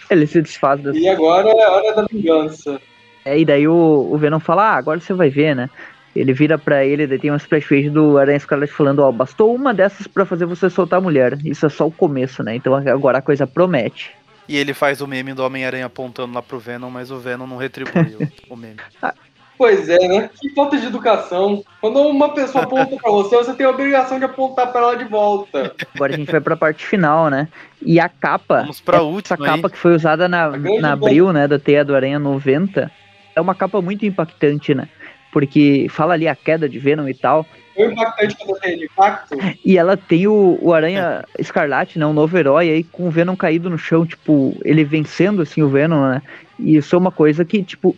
[0.09, 2.79] Ele se desfaz das E agora é a hora da vingança.
[3.25, 5.69] É, e daí o, o Venom fala, ah, agora você vai ver, né?
[6.15, 9.73] Ele vira pra ele, daí tem uma splash do Aranha Escarlate falando, ó, bastou uma
[9.73, 11.37] dessas pra fazer você soltar a mulher.
[11.45, 12.55] Isso é só o começo, né?
[12.55, 14.11] Então agora a coisa promete.
[14.47, 17.57] E ele faz o meme do Homem-Aranha apontando lá pro Venom, mas o Venom não
[17.57, 18.77] retribuiu o meme.
[19.59, 20.29] Pois é, né?
[20.39, 21.61] Que falta de educação.
[21.81, 25.03] Quando uma pessoa aponta pra você, você tem a obrigação de apontar pra ela de
[25.03, 25.75] volta.
[25.93, 27.49] Agora a gente vai pra parte final, né?
[27.81, 29.71] E a capa, Vamos pra essa última capa aí.
[29.73, 32.89] que foi usada na, A na abril, né, da Teia do Aranha 90,
[33.35, 34.87] é uma capa muito impactante, né?
[35.31, 37.45] Porque fala ali a queda de Venom e tal,
[37.75, 39.37] Foi impactante quando tem impacto.
[39.63, 42.05] E ela tem o, o Aranha Escarlate, né?
[42.05, 45.69] Um novo herói aí com o Venom caído no chão, tipo, ele vencendo assim o
[45.69, 46.21] Venom, né?
[46.59, 47.95] E isso é uma coisa que, tipo,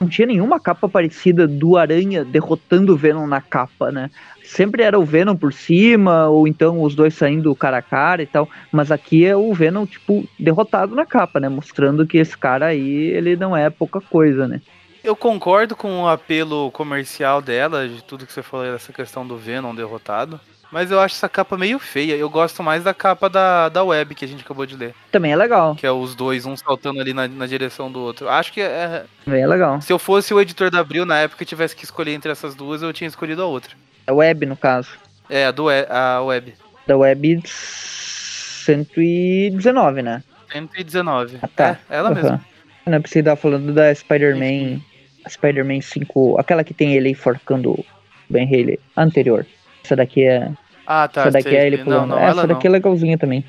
[0.00, 4.10] não tinha nenhuma capa parecida do Aranha derrotando o Venom na capa, né?
[4.42, 8.26] Sempre era o Venom por cima, ou então os dois saindo cara a cara e
[8.26, 8.48] tal.
[8.72, 11.48] Mas aqui é o Venom, tipo, derrotado na capa, né?
[11.48, 14.60] Mostrando que esse cara aí, ele não é pouca coisa, né?
[15.02, 19.36] Eu concordo com o apelo comercial dela, de tudo que você falou dessa questão do
[19.36, 20.38] Venom derrotado.
[20.70, 22.14] Mas eu acho essa capa meio feia.
[22.14, 24.94] Eu gosto mais da capa da, da web que a gente acabou de ler.
[25.10, 28.28] Também é legal, Que é os dois, um saltando ali na, na direção do outro.
[28.28, 29.80] Acho que é, também é legal.
[29.80, 32.54] se eu fosse o editor da Abril na época e tivesse que escolher entre essas
[32.54, 33.72] duas, eu tinha escolhido a outra.
[34.06, 34.90] É web, no caso.
[35.28, 36.54] É, a do a web.
[36.86, 40.22] Da web 119, né?
[40.52, 41.38] 119.
[41.42, 41.78] Ah, tá.
[41.88, 42.14] É, ela Aham.
[42.14, 42.40] mesma.
[42.86, 44.80] Não é você tava falando da Spider-Man.
[45.28, 46.38] Spider-Man 5.
[46.38, 47.84] Aquela que tem ele enforcando o
[48.28, 48.78] Ben Haley.
[48.96, 49.46] Anterior.
[49.84, 50.50] Essa daqui é.
[50.86, 51.22] Ah, tá.
[51.22, 51.58] essa daqui sei.
[51.58, 52.08] é ele Não, pulando.
[52.10, 52.74] não, essa ela daqui não.
[52.74, 53.44] é legalzinha também.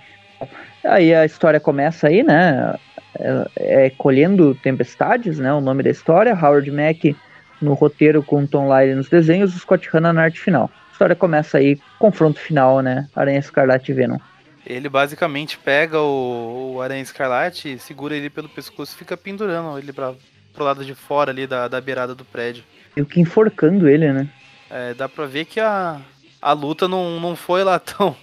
[0.84, 2.76] Aí a história começa aí, né?
[3.20, 5.54] É, é Colhendo Tempestades, né?
[5.54, 6.34] O nome da história.
[6.34, 7.16] Howard Mack
[7.62, 10.70] no roteiro com Tom Lyle nos desenhos, o Scott Hanna na arte final.
[10.90, 13.08] A história começa aí, confronto final, né?
[13.16, 14.18] Aranha Escarlate e Venom.
[14.66, 19.92] Ele basicamente pega o, o Aranha Escarlate, segura ele pelo pescoço e fica pendurando ele
[19.94, 20.14] pra,
[20.54, 22.64] pro lado de fora ali da, da beirada do prédio.
[22.96, 24.30] E o que enforcando ele, né?
[24.72, 26.00] é, dá pra ver que a,
[26.42, 28.16] a luta não, não foi lá tão,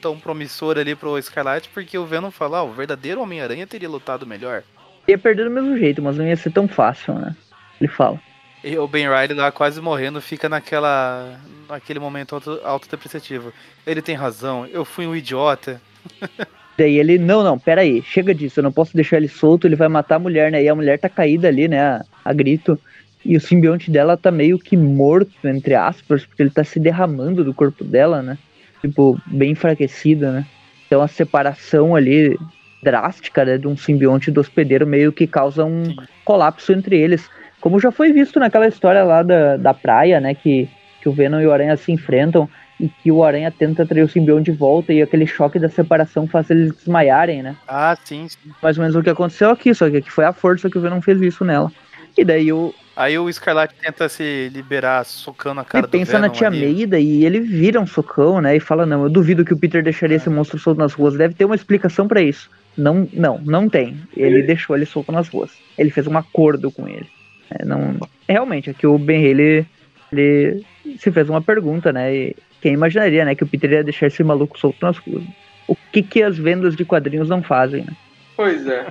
[0.00, 4.26] tão promissora ali pro Scarlet, porque o Venom fala, ah, o verdadeiro Homem-Aranha teria lutado
[4.26, 4.62] melhor.
[5.06, 7.36] Ia perder do mesmo jeito, mas não ia ser tão fácil, né?
[7.80, 8.18] Ele fala.
[8.62, 11.40] E o Ben Riley lá quase morrendo fica naquela.
[11.68, 13.52] naquele momento auto, autodepreciativo.
[13.86, 15.80] Ele tem razão, eu fui um idiota.
[16.80, 19.76] Daí ele, não, não, pera aí, chega disso, eu não posso deixar ele solto, ele
[19.76, 20.62] vai matar a mulher, né?
[20.62, 22.80] E a mulher tá caída ali, né, a, a grito.
[23.22, 27.44] E o simbionte dela tá meio que morto, entre aspas, porque ele tá se derramando
[27.44, 28.38] do corpo dela, né?
[28.80, 30.46] Tipo, bem enfraquecida, né?
[30.86, 32.34] Então a separação ali
[32.82, 35.96] drástica né, de um simbionte do hospedeiro meio que causa um Sim.
[36.24, 37.28] colapso entre eles.
[37.60, 40.34] Como já foi visto naquela história lá da, da praia, né?
[40.34, 40.66] Que,
[41.02, 42.48] que o Venom e o Aranha se enfrentam
[42.80, 46.26] e que o Aranha tenta trazer o simbionte de volta e aquele choque da separação
[46.26, 47.54] faz eles desmaiarem, né?
[47.68, 48.50] Ah, sim, sim.
[48.62, 50.80] Mais ou menos o que aconteceu aqui, só que aqui foi a força que o
[50.80, 51.70] Venom fez isso nela.
[52.16, 56.12] E daí o, Aí o Scarlet tenta se liberar socando a cara ele do pensa
[56.12, 56.60] Venom na tia ali.
[56.60, 58.56] Meida e ele vira um socão, né?
[58.56, 61.16] E fala, não, eu duvido que o Peter deixaria esse monstro solto nas ruas.
[61.16, 62.50] Deve ter uma explicação pra isso.
[62.76, 63.96] Não, não, não tem.
[64.16, 65.50] Ele deixou ele solto nas ruas.
[65.78, 67.06] Ele fez um acordo com ele.
[67.50, 67.96] É, não,
[68.28, 69.66] realmente, aqui o Ben ele,
[70.12, 70.64] ele
[70.98, 72.14] se fez uma pergunta, né?
[72.14, 75.24] E quem imaginaria, né, que o Peter ia deixar esse maluco solto nas ruas?
[75.66, 77.92] O que que as vendas de quadrinhos não fazem, né?
[78.36, 78.86] Pois é.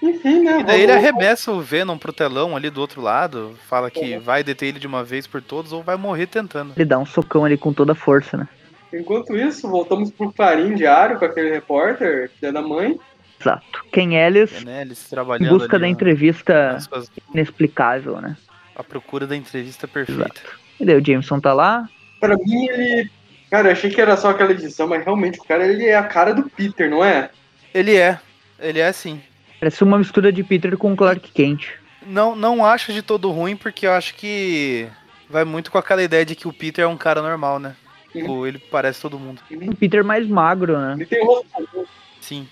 [0.00, 0.60] Enfim, né?
[0.60, 4.20] E daí ele arremessa o Venom pro telão ali do outro lado, fala que Uhum.
[4.20, 6.72] vai deter ele de uma vez por todos ou vai morrer tentando.
[6.76, 8.48] Ele dá um socão ali com toda a força, né?
[8.92, 12.98] Enquanto isso, voltamos pro Clarim diário com aquele repórter, filha da mãe.
[13.40, 13.84] Exato.
[13.92, 14.64] Quem Ellis?
[14.66, 16.78] Eles em trabalhando busca ali, da entrevista
[17.34, 18.36] inexplicável, né?
[18.74, 20.40] a procura da entrevista perfeita.
[20.78, 21.88] E daí o Jameson tá lá,
[22.20, 23.10] Pra mim, ele.
[23.50, 26.02] Cara, eu achei que era só aquela edição, mas realmente o cara ele é a
[26.02, 27.30] cara do Peter, não é?
[27.72, 28.18] Ele é,
[28.60, 29.20] ele é assim.
[29.58, 31.70] parece uma mistura de Peter com Clark Kent.
[32.06, 34.86] Não, não acho de todo ruim, porque eu acho que
[35.30, 37.74] vai muito com aquela ideia de que o Peter é um cara normal, né?
[38.14, 38.20] Uhum.
[38.20, 39.40] Tipo, ele parece todo mundo.
[39.50, 40.94] Um Peter mais magro, né?
[40.94, 41.88] Ele tem o rosto.
[42.20, 42.48] Sim.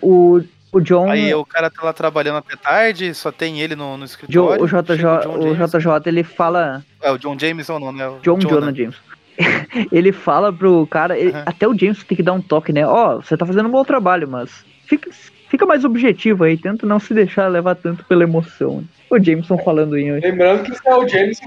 [0.00, 0.40] O,
[0.72, 1.10] o John.
[1.10, 4.62] Aí o cara tá lá trabalhando até tarde, só tem ele no, no Jo- escritório.
[4.62, 4.92] o, JJ,
[5.28, 5.78] o Jameson.
[5.78, 6.84] JJ ele fala.
[7.02, 8.06] É, o John Jameson não, né?
[8.08, 8.60] O John Jonah.
[8.66, 8.96] Jonah James.
[9.90, 11.18] ele fala pro cara.
[11.18, 11.42] ele- Aham.
[11.46, 12.86] Até o James tem que dar um toque, né?
[12.86, 15.10] Ó, você tá fazendo um bom trabalho, mas fica,
[15.48, 16.56] fica mais objetivo aí.
[16.56, 18.84] Tenta não se deixar levar tanto pela emoção.
[19.10, 20.12] O Jameson falando em.
[20.20, 21.46] Lembrando que é o James que,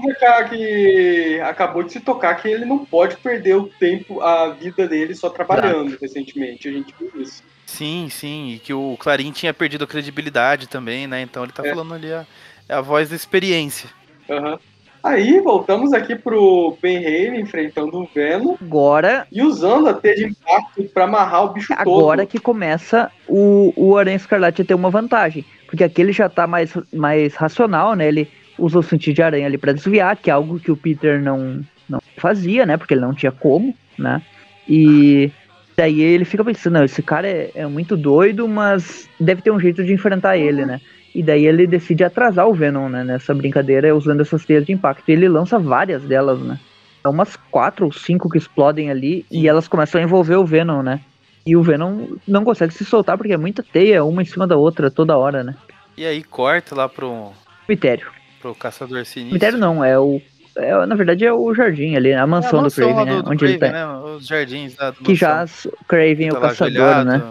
[0.50, 5.14] que acabou de se tocar que ele não pode perder o tempo, a vida dele
[5.14, 6.68] só trabalhando recentemente.
[6.68, 7.42] A gente viu isso.
[7.74, 11.22] Sim, sim, e que o Clarim tinha perdido a credibilidade também, né?
[11.22, 11.70] Então ele tá É.
[11.70, 12.24] falando ali a,
[12.68, 13.90] é a voz da experiência.
[14.30, 14.58] Aham.
[15.02, 20.24] Aí voltamos aqui pro Ben Haley enfrentando o Venom Agora, e usando a T de
[20.26, 22.30] impacto pra amarrar o bicho agora todo.
[22.30, 25.44] que começa o, o Aranha Escarlate a ter uma vantagem.
[25.66, 28.06] Porque aqui ele já tá mais, mais racional, né?
[28.08, 31.20] Ele usa o sentido de aranha ali pra desviar, que é algo que o Peter
[31.20, 32.76] não, não fazia, né?
[32.78, 34.22] Porque ele não tinha como, né?
[34.66, 35.30] E
[35.76, 39.60] daí ele fica pensando, não, esse cara é, é muito doido, mas deve ter um
[39.60, 40.80] jeito de enfrentar ele, né?
[41.14, 43.04] E daí ele decide atrasar o Venom, né?
[43.04, 45.08] Nessa brincadeira, usando essas teias de impacto.
[45.08, 46.58] E ele lança várias delas, né?
[47.04, 50.82] É umas quatro ou cinco que explodem ali e elas começam a envolver o Venom,
[50.82, 51.00] né?
[51.46, 54.56] E o Venom não consegue se soltar porque é muita teia, uma em cima da
[54.56, 55.54] outra, toda hora, né?
[55.96, 57.32] E aí corta lá pro,
[57.66, 58.10] Cemitério.
[58.40, 59.28] pro Caçador Sinistro.
[59.28, 60.20] Cemitério não, é o.
[60.56, 63.22] é, na verdade é o jardim ali, a É a mansão, do mansão Craven, né?
[63.22, 63.68] do onde ele tá.
[63.68, 64.14] Craven, né?
[64.16, 65.14] Os jardins do Que mansão.
[65.16, 65.44] já
[65.80, 67.22] o Craven é Tá o caçador, né?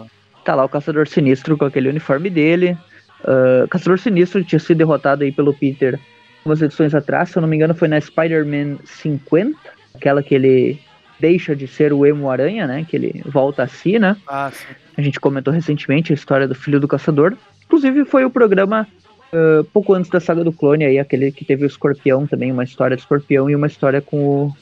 [0.44, 2.76] Tá lá o caçador sinistro com aquele uniforme dele.
[3.24, 5.98] Ah, caçador sinistro tinha sido derrotado aí pelo Peter
[6.44, 9.56] umas edições atrás, se eu não me engano, foi na Spider-Man 50,
[9.94, 10.78] aquela que ele
[11.18, 12.84] deixa de ser o emo aranha, né?
[12.86, 14.14] Que ele volta a si, né?
[14.28, 14.52] Ah.
[14.94, 17.34] A gente comentou recentemente a história do filho do caçador.
[17.64, 18.86] Inclusive foi o programa
[19.34, 22.64] ah, pouco antes da saga do clone aí, aquele que teve o escorpião também, uma
[22.64, 24.56] história do escorpião e uma história com o,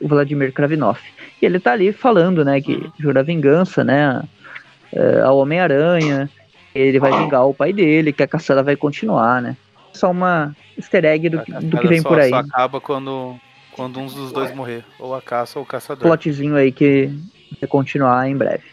[0.00, 1.02] o Vladimir Kravinoff.
[1.40, 4.22] E ele tá ali falando, né, que jura vingança, né,
[4.96, 6.30] ah, ao Homem-Aranha,
[6.72, 9.56] ele vai vingar o pai dele, que a caçada vai continuar, né.
[9.92, 12.30] Só uma easter egg do, do que vem só, por aí.
[12.30, 13.36] Só acaba quando,
[13.72, 14.84] quando um dos dois morrer.
[14.98, 16.02] Ou a caça ou o caçador.
[16.02, 17.10] plotzinho aí que
[17.60, 18.64] vai continuar em breve.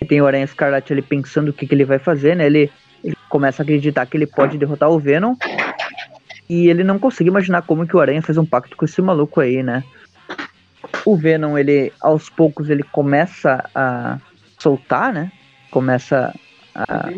[0.00, 2.46] E tem o Aranha Escarlate ali pensando o que, que ele vai fazer, né?
[2.46, 2.70] Ele,
[3.02, 5.34] ele começa a acreditar que ele pode derrotar o Venom.
[6.48, 9.40] E ele não consegue imaginar como que o Aranha fez um pacto com esse maluco
[9.40, 9.84] aí, né?
[11.04, 14.18] O Venom, ele, aos poucos, ele começa a
[14.58, 15.30] soltar, né?
[15.70, 16.34] Começa
[16.74, 17.10] a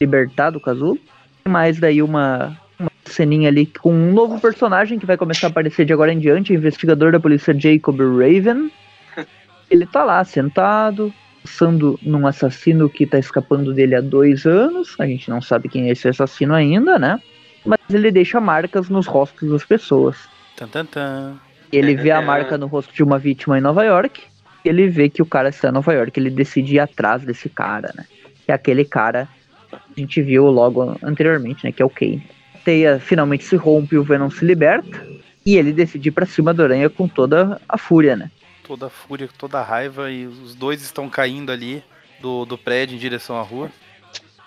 [0.00, 0.98] libertar do casulo.
[1.46, 5.84] Mas daí uma, uma ceninha ali com um novo personagem que vai começar a aparecer
[5.84, 8.70] de agora em diante, o investigador da polícia Jacob Raven.
[9.70, 11.12] Ele tá lá sentado,
[11.42, 14.94] pensando num assassino que tá escapando dele há dois anos.
[14.98, 17.20] A gente não sabe quem é esse assassino ainda, né?
[17.64, 20.16] Mas ele deixa marcas nos rostos das pessoas.
[20.56, 21.34] Tan, tan, tan.
[21.70, 24.22] Ele vê a marca no rosto de uma vítima em Nova York.
[24.64, 26.18] E ele vê que o cara está em Nova York.
[26.18, 28.04] Ele decide ir atrás desse cara, né?
[28.44, 29.28] Que é aquele cara
[29.68, 31.72] que a gente viu logo anteriormente, né?
[31.72, 32.26] Que é o Kane.
[32.54, 35.04] A teia finalmente se rompe e o Venom se liberta.
[35.44, 38.30] E ele decide ir pra cima do Aranha com toda a fúria, né?
[38.64, 41.82] Toda a fúria, toda a raiva e os dois estão caindo ali
[42.20, 43.70] do, do prédio em direção à rua.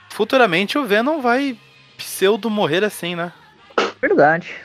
[0.09, 1.57] Futuramente o Venom vai
[1.97, 3.31] pseudo morrer assim, né?
[4.01, 4.55] Verdade.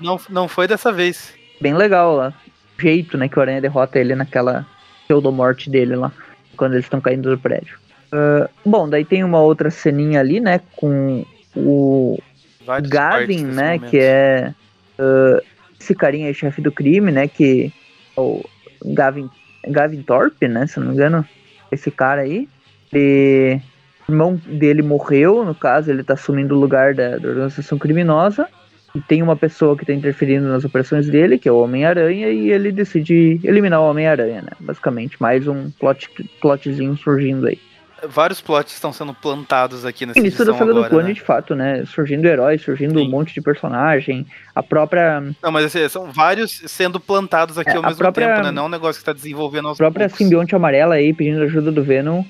[0.00, 1.34] Não, não foi dessa vez.
[1.60, 2.34] Bem legal lá.
[2.76, 4.66] O jeito, né, que o Aranha derrota ele naquela
[5.04, 6.12] pseudo-morte dele lá.
[6.56, 7.78] Quando eles estão caindo do prédio.
[8.12, 10.60] Ah, bom, daí tem uma outra ceninha ali, né?
[10.76, 11.24] Com
[11.54, 12.18] o
[12.64, 13.74] Vários Gavin, né?
[13.74, 13.90] momento.
[13.90, 14.54] Que é
[14.98, 15.42] ah,
[15.78, 17.28] esse carinha aí, chefe do crime, né?
[17.28, 17.72] Que
[18.18, 18.44] o
[18.84, 19.28] Gavin,
[19.66, 20.66] Gavin Thorpe, né?
[20.66, 21.24] Se não me engano.
[21.70, 22.48] Esse cara aí.
[22.92, 28.48] O irmão dele morreu, no caso, ele tá assumindo o lugar da, da organização criminosa.
[28.94, 32.50] E tem uma pessoa que tá interferindo nas operações dele, que é o Homem-Aranha, e
[32.50, 34.52] ele decide eliminar o Homem-Aranha, né?
[34.58, 36.08] Basicamente, mais um plot,
[36.40, 37.58] plotzinho surgindo aí.
[38.06, 41.12] Vários plots estão sendo plantados aqui nessa Início da saga do agora, clone, né?
[41.14, 41.84] de fato, né?
[41.86, 43.10] Surgindo heróis, surgindo um Sim.
[43.10, 44.26] monte de personagem.
[44.54, 48.26] A própria Não, mas assim, são vários sendo plantados aqui É, ao a mesmo própria-
[48.34, 48.50] tempo, né?
[48.52, 50.18] Não é um negócio que tá desenvolvendo aos própria poucos.
[50.18, 52.22] simbionte amarela aí pedindo ajuda do Venom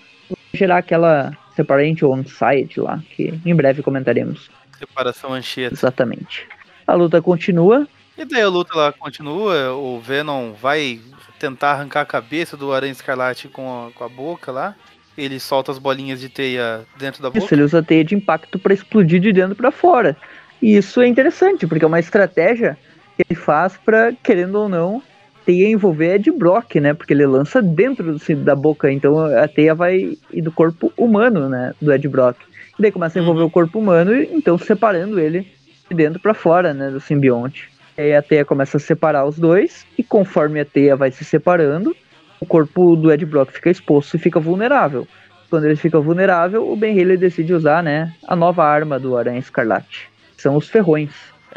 [0.55, 5.75] gerar aquela separate on site lá, que em breve comentaremos Separação Anchieta.
[5.75, 6.47] exatamente.
[6.87, 7.87] A luta continua,
[8.17, 11.01] E daí a luta lá continua, o Venom vai
[11.39, 14.75] tentar arrancar a cabeça do Aranha Escarlate com a, com a boca lá.
[15.19, 17.55] Ele solta as bolinhas de teia dentro da isso boca.
[17.55, 20.17] ele usa a teia de impacto para explodir de dentro para fora.
[20.63, 22.79] E isso é interessante, porque é uma estratégia
[23.17, 25.03] que ele faz para querendo ou não,
[25.45, 26.95] teia envolver Ed Brock, né?
[26.95, 31.49] Porque ele lança dentro do- da boca, então a teia vai ir do corpo humano,
[31.49, 31.75] né?
[31.81, 32.37] Do Ed Brock.
[32.79, 35.51] E daí começa a envolver o corpo humano, e então separando ele
[35.91, 36.91] de dentro para fora, né?
[36.91, 37.69] Do simbionte.
[37.97, 41.25] E aí a teia começa a separar os dois, e conforme a teia vai se
[41.25, 41.97] separando,
[42.41, 45.07] o corpo do Ed Brock fica exposto e fica vulnerável.
[45.51, 49.39] Quando ele fica vulnerável, o Ben Haley decide usar, né, a nova arma do Aranha
[49.39, 50.11] Escarlate.
[50.37, 51.11] São os ferrões.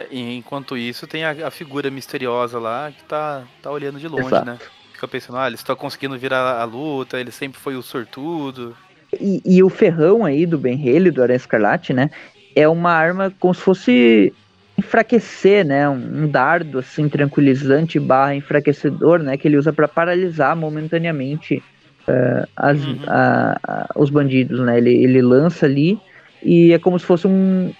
[0.09, 4.27] E enquanto isso, tem a, a figura misteriosa lá que tá, tá olhando de longe,
[4.27, 4.45] Exato.
[4.45, 4.57] né?
[4.93, 8.75] Fica pensando, ah, eles estão conseguindo virar a luta, ele sempre foi o sortudo.
[9.19, 12.09] E, e o ferrão aí do Ben Haley, do Aranha Escarlate, né,
[12.55, 14.33] é uma arma como se fosse
[14.81, 20.55] enfraquecer, né, um, um dardo assim tranquilizante barra enfraquecedor, né, que ele usa para paralisar
[20.55, 21.61] momentaneamente
[22.07, 22.99] eh, as- Uhum.
[23.07, 25.97] a- a- os bandidos, né, ele, ele lança ali
[26.43, 27.71] e é como se fosse um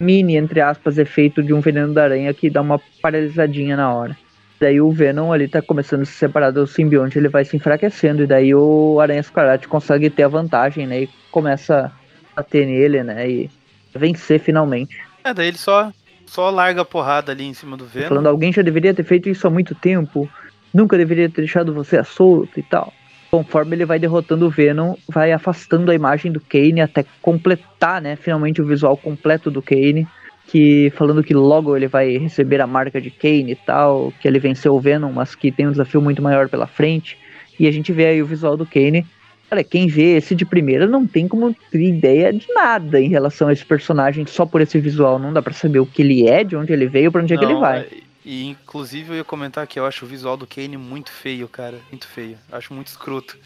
[0.00, 4.16] mini, entre aspas, efeito de um veneno da aranha que dá uma paralisadinha na hora.
[4.58, 8.22] Daí o Venom ali tá começando a se separar do simbionte, ele vai se enfraquecendo,
[8.22, 11.02] e daí o Aranha Escarlate consegue ter a vantagem, né?
[11.02, 11.92] E começa
[12.34, 13.28] a bater nele, né?
[13.28, 13.50] E
[13.94, 14.96] vencer finalmente.
[15.22, 15.92] É, daí ele só,
[16.26, 18.08] só larga a porrada ali em cima do Venom.
[18.08, 20.28] Falando, alguém já deveria ter feito isso há muito tempo,
[20.72, 22.92] nunca deveria ter deixado você solto e tal.
[23.30, 28.16] Conforme ele vai derrotando o Venom, vai afastando a imagem do Kane até completar, né?
[28.16, 30.06] Finalmente o visual completo do Kane.
[30.46, 34.38] Que falando que logo ele vai receber a marca de Kane e tal, que ele
[34.38, 37.18] venceu o Venom, mas que tem um desafio muito maior pela frente.
[37.58, 39.04] E a gente vê aí o visual do Kane.
[39.50, 43.48] Olha, quem vê esse de primeira não tem como ter ideia de nada em relação
[43.48, 45.18] a esse personagem só por esse visual.
[45.18, 47.36] Não dá pra saber o que ele é, de onde ele veio, pra onde é
[47.36, 47.80] que ele Não, vai.
[47.80, 47.88] é,
[48.24, 51.78] E inclusive eu ia comentar que eu acho o visual do Kane muito feio, cara.
[51.92, 52.36] Muito feio.
[52.50, 53.38] Acho muito escroto.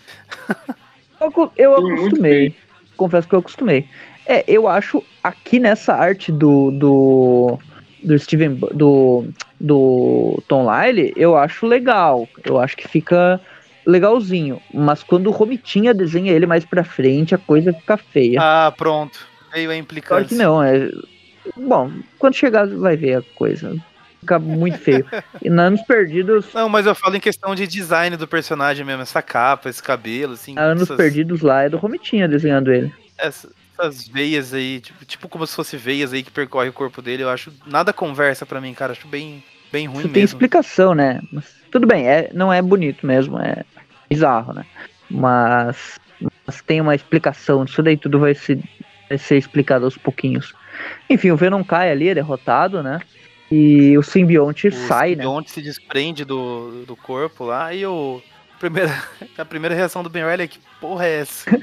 [1.20, 2.54] Eu, eu acostumei.
[2.96, 3.86] Confesso que eu acostumei.
[4.26, 6.70] É, eu acho aqui nessa arte do.
[6.70, 7.58] do.
[8.02, 8.54] do Steven.
[8.72, 9.26] Do.
[9.60, 12.26] do Tom Lyle, eu acho legal.
[12.44, 13.38] Eu acho que fica
[13.86, 14.60] legalzinho.
[14.72, 18.38] Mas quando o Romitinha desenha ele mais pra frente, a coisa fica feia.
[18.40, 19.18] Ah, pronto.
[19.52, 20.28] Veio a Claro implicância.
[20.28, 20.88] que não, é.
[21.56, 23.76] Bom, quando chegar vai ver a coisa.
[24.20, 25.04] Fica muito feio.
[25.42, 29.02] E na Anos Perdidos, Não, mas eu falo em questão de design do personagem mesmo.
[29.02, 30.54] Essa capa, esse cabelo, assim.
[30.58, 32.92] a Anos essas, Perdidos lá é do Romitinha desenhando ele.
[33.16, 37.00] essas, essas veias aí, tipo, tipo como se fosse veias aí que percorre o corpo
[37.00, 37.22] dele.
[37.22, 37.50] Eu acho.
[37.66, 38.92] Nada conversa pra mim, cara.
[38.92, 39.42] Acho bem,
[39.72, 40.34] bem ruim Isso tem mesmo.
[40.36, 41.20] explicação, né?
[41.32, 43.64] Mas tudo bem, é, não é bonito mesmo, é
[44.08, 44.64] bizarro, né?
[45.10, 45.98] Mas,
[46.46, 48.62] mas tem uma explicação, isso daí tudo vai, se,
[49.08, 50.54] vai ser explicado aos pouquinhos.
[51.08, 53.00] Enfim, o Venom cai ali, é derrotado, né?
[53.50, 55.24] E o simbionte O sai, né?
[55.24, 58.22] simbionte se desprende do, do corpo lá e o.
[58.60, 58.92] Primeira,
[59.36, 61.50] a primeira reação do Ben Riley é que porra é essa?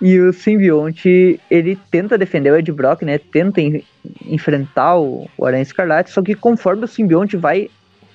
[0.00, 3.18] E o simbionte, ele tenta defender o Ed Brock, né?
[3.18, 3.82] Tenta en-
[4.26, 7.68] enfrentar o, o Aranha Escarlate, só que conforme o simbionte vai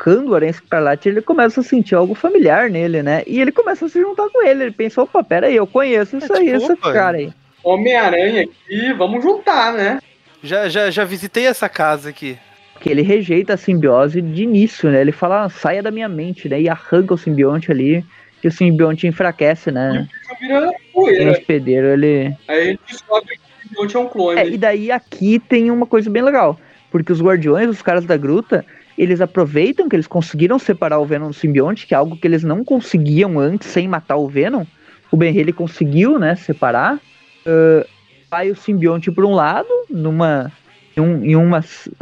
[0.03, 3.23] tocando o Aranha Escarlate, ele começa a sentir algo familiar nele, né?
[3.25, 4.63] E ele começa a se juntar com ele.
[4.63, 7.31] Ele pensa, opa, pera aí, eu conheço isso É, aí, tipo, esse cara aí.
[7.63, 9.99] Homem-Aranha aqui, vamos juntar, né?
[10.43, 12.37] Já, já, já visitei essa casa aqui.
[12.81, 14.99] que ele rejeita a simbiose de início, né?
[14.99, 16.59] Ele fala, ah, saia da minha mente, né?
[16.59, 18.03] E arranca o simbionte ali,
[18.41, 20.05] que o simbionte enfraquece, né?
[20.27, 21.31] Só vira poeira.
[21.31, 22.35] hospedeiro, ele.
[22.45, 24.39] Aí gente descobre que o simbionte é um clone.
[24.41, 26.59] É, e daí aqui tem uma coisa bem legal.
[26.91, 28.65] Porque os guardiões, os caras da gruta,
[28.97, 32.43] eles aproveitam que eles conseguiram separar o Venom do simbionte, que é algo que eles
[32.43, 34.65] não conseguiam antes sem matar o Venom.
[35.11, 36.99] O Ben ele conseguiu, né, separar.
[37.45, 37.85] Ah,
[38.31, 40.51] vai o simbionte para um lado, numa
[40.97, 41.61] em, um- em uma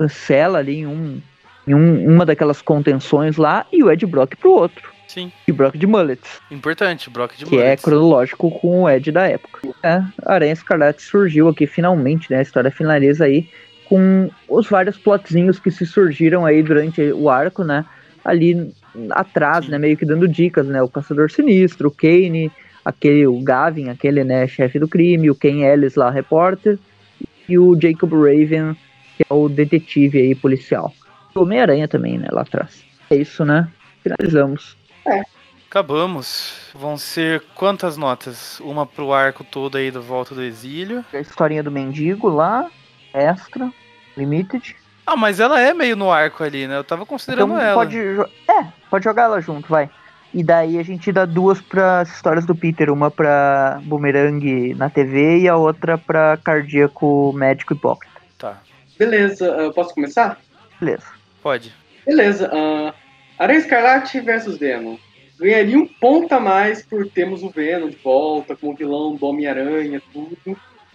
[0.09, 1.21] cela ali, em, um,
[1.67, 4.91] em um- uma daquelas contenções lá, e o Ed Brock pro outro.
[5.07, 7.83] Sim, E Brock de Mullets, importante, Brock de que é Mullets.
[7.83, 9.59] cronológico com o Ed da época.
[9.83, 12.37] É, Aranha Escarlate surgiu aqui finalmente, né?
[12.39, 13.49] A história finaliza aí
[13.91, 17.83] com os vários plotzinhos que se surgiram aí durante o arco, né?
[18.23, 18.73] Ali
[19.09, 19.77] atrás, né?
[19.77, 20.81] Meio que dando dicas, né?
[20.81, 22.49] O Caçador Sinistro, o Kane,
[22.85, 24.47] aquele, o Gavin, aquele, né?
[24.47, 26.79] Chefe do crime, o Ken Ellis lá, repórter,
[27.49, 28.77] e o Jacob Raven,
[29.17, 30.93] que é o detetive aí, policial.
[31.35, 32.29] O Homem-Aranha também, né?
[32.31, 32.85] Lá atrás.
[33.09, 33.67] É isso, né?
[34.01, 34.77] Finalizamos.
[35.69, 36.71] Acabamos.
[36.73, 38.57] Vão ser quantas notas?
[38.61, 41.03] Uma pro arco todo aí do Volta do Exílio.
[41.13, 42.71] A historinha do mendigo lá,
[43.13, 43.69] extra,
[44.17, 44.75] limited.
[45.05, 46.77] Ah, mas ela é meio no arco ali, né?
[46.77, 47.73] Eu tava considerando Então ela.
[47.75, 47.97] pode.
[47.97, 49.89] É, pode jogar ela junto, vai.
[50.33, 55.39] E daí a gente dá duas para histórias do Peter, uma pra Boomerang na TV
[55.39, 58.21] e a outra pra Cardíaco Médico Hipócrita.
[58.37, 58.57] Tá,
[58.97, 60.39] Beleza, ah, posso começar?
[60.79, 61.05] Beleza.
[61.43, 61.73] pode.
[62.05, 62.49] Beleza.
[62.53, 62.93] ah,
[63.37, 64.95] Aranha Escarlate versus Venom.
[65.37, 70.01] Ganharia um ponto a mais por termos o Venom de volta como vilão do Homem-Aranha,
[70.13, 70.37] tudo.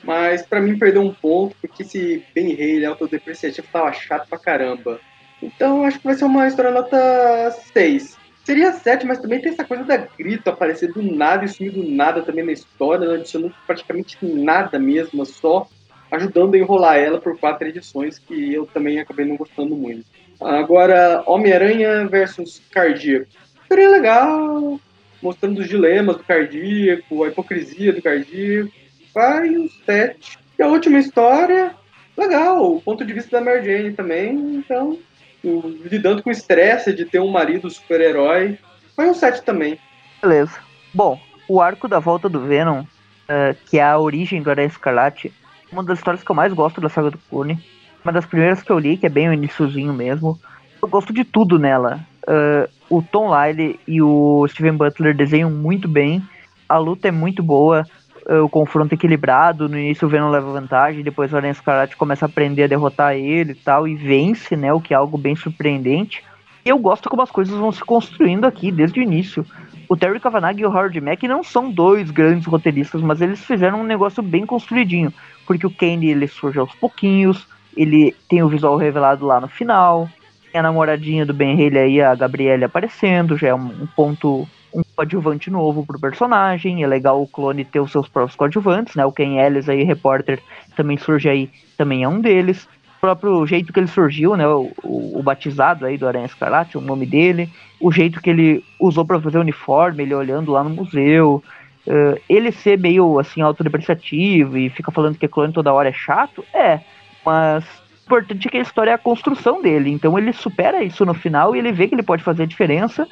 [0.06, 5.00] Mas pra mim perdeu um ponto, porque esse Ben Haley autodepreciativo tava chato pra caramba.
[5.42, 8.16] Então acho que vai ser uma história nota 6.
[8.44, 11.82] Seria 7, mas também tem essa coisa da grito aparecer do nada e sumir do
[11.82, 15.66] nada também na história, não adicionando praticamente nada mesmo, só
[16.12, 20.04] ajudando a enrolar ela por quatro edições, que eu também acabei não gostando muito.
[20.40, 23.26] Agora, Homem-Aranha versus Cardíaco.
[23.66, 24.78] Seria legal,
[25.20, 28.70] mostrando os dilemas do cardíaco, a hipocrisia do cardíaco.
[29.16, 30.38] Vai um 7.
[30.58, 31.74] E a última história,
[32.18, 34.56] legal, o ponto de vista da Mary Jane também.
[34.56, 34.98] Então,
[35.42, 38.58] o- lidando com o estresse de ter um marido super-herói.
[38.94, 39.78] Vai um 7 também.
[40.20, 40.58] Beleza.
[40.92, 41.18] Bom,
[41.48, 42.84] o arco da volta do Venom,
[43.26, 45.32] eh, que é a origem do Aranha Escarlate,
[45.70, 47.58] é uma das histórias que eu mais gosto da saga do clone.
[48.04, 50.38] Uma das primeiras que eu li, que é bem o iniciozinho mesmo.
[50.82, 52.00] Eu gosto de tudo nela.
[52.28, 56.22] Eh, o Tom Lyle e o Steven Butler desenham muito bem.
[56.68, 57.86] A luta é muito boa.
[58.28, 59.68] Eh, o confronto equilibrado.
[59.68, 63.14] No início o Venom leva vantagem, depois o Aranha Escarlate começa a aprender a derrotar
[63.14, 64.72] ele e tal, e vence, né?
[64.72, 66.22] O que é algo bem surpreendente.
[66.64, 69.46] Eu gosto como as coisas vão se construindo aqui desde o início
[69.88, 73.80] o Terry Kavanagh e o Howard Mack não são dois grandes roteiristas, mas eles fizeram
[73.80, 75.12] um negócio bem construidinho.
[75.46, 77.46] Porque o Kane ele surge aos pouquinhos,
[77.76, 80.08] ele tem o visual revelado lá no final,
[80.50, 84.46] tem a namoradinha do Ben Haley aí, a Gabrielle aparecendo, já é um ponto,
[84.76, 86.82] um coadjuvante novo pro personagem.
[86.82, 89.04] É legal o clone ter os seus próprios coadjuvantes, né?
[89.04, 90.40] O Ken Ellis aí, repórter,
[90.76, 92.64] também surge aí, também é um deles.
[92.98, 94.46] O próprio jeito que ele surgiu, né?
[94.46, 97.48] O, o- o batizado aí do Aranha Escarlate, o nome dele
[97.80, 101.42] o jeito que ele usou pra fazer o uniforme, ele olhando lá no museu,
[101.86, 106.44] eh, ele ser meio assim autodepreciativo e fica falando que clone toda hora é chato,
[106.54, 106.80] é,
[107.24, 111.04] mas o importante é que a história é a construção dele, então ele supera isso
[111.04, 113.06] no final e ele vê que ele pode fazer a diferença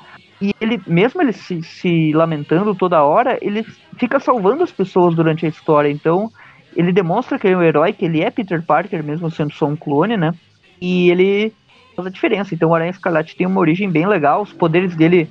[0.44, 3.64] e ele, mesmo ele se, se lamentando toda hora, ele
[3.96, 6.30] fica salvando as pessoas durante a história, então
[6.76, 9.66] ele demonstra que ele é um herói, que ele é Peter Parker, mesmo sendo só
[9.66, 10.34] um clone, né?
[10.78, 11.54] E ele
[11.96, 12.54] faz a diferença.
[12.54, 15.30] Então o Aranha Escarlate tem uma origem bem legal, os poderes dele,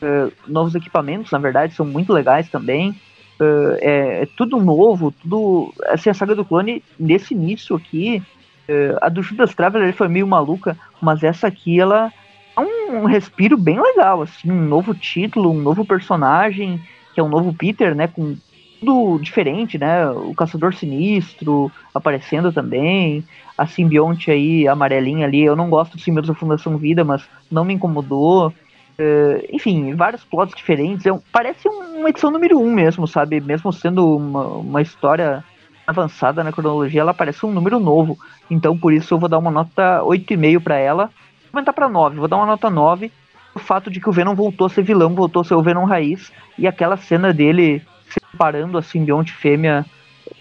[0.00, 2.94] eh, novos equipamentos, na verdade, são muito legais também.
[3.38, 5.74] Eh, é, é tudo novo, tudo.
[5.88, 8.22] Assim, a saga do clone, nesse início aqui,
[8.66, 12.10] eh, a do Judas Traveler foi meio maluca, mas essa aqui, ela
[12.56, 16.80] é um respiro bem legal, assim, um novo título, um novo personagem,
[17.12, 18.36] que é um novo Peter, né, com
[18.80, 23.24] tudo diferente, né, o Caçador Sinistro aparecendo também,
[23.56, 27.64] a simbionte aí, amarelinha ali, eu não gosto do simbionte da Fundação Vida, mas não
[27.64, 28.52] me incomodou.
[28.98, 31.06] Eh, enfim, vários plots diferentes.
[31.06, 33.40] É um- parece um- uma edição número um mesmo, sabe?
[33.40, 35.42] Mesmo sendo uma, uma história
[35.86, 38.18] avançada na cronologia, ela parece um número novo.
[38.50, 41.10] Então, por isso, eu vou dar uma nota 8,5 pra ela.
[41.54, 43.12] Aumentar pra 9, vou dar uma nota 9.
[43.54, 45.84] O fato de que o Venom voltou a ser vilão, voltou a ser o Venom
[45.84, 46.32] raiz.
[46.58, 49.86] E aquela cena dele separando a simbionte fêmea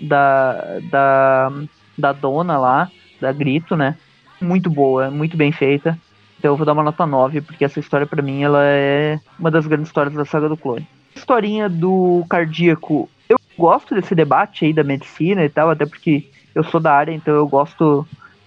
[0.01, 1.51] da, da,
[1.95, 2.89] da dona lá,
[3.21, 3.95] da Grito, né?
[4.41, 5.99] Muito boa, muito bem feita.
[6.39, 9.51] Então eu vou dar uma nota 9, porque essa história pra mim ela é uma
[9.51, 10.87] das grandes histórias da saga do clone.
[11.15, 13.07] Historinha do cardíaco.
[13.29, 17.13] Eu gosto desse debate aí da medicina e tal, até porque eu sou da área,
[17.13, 18.03] então eu gosto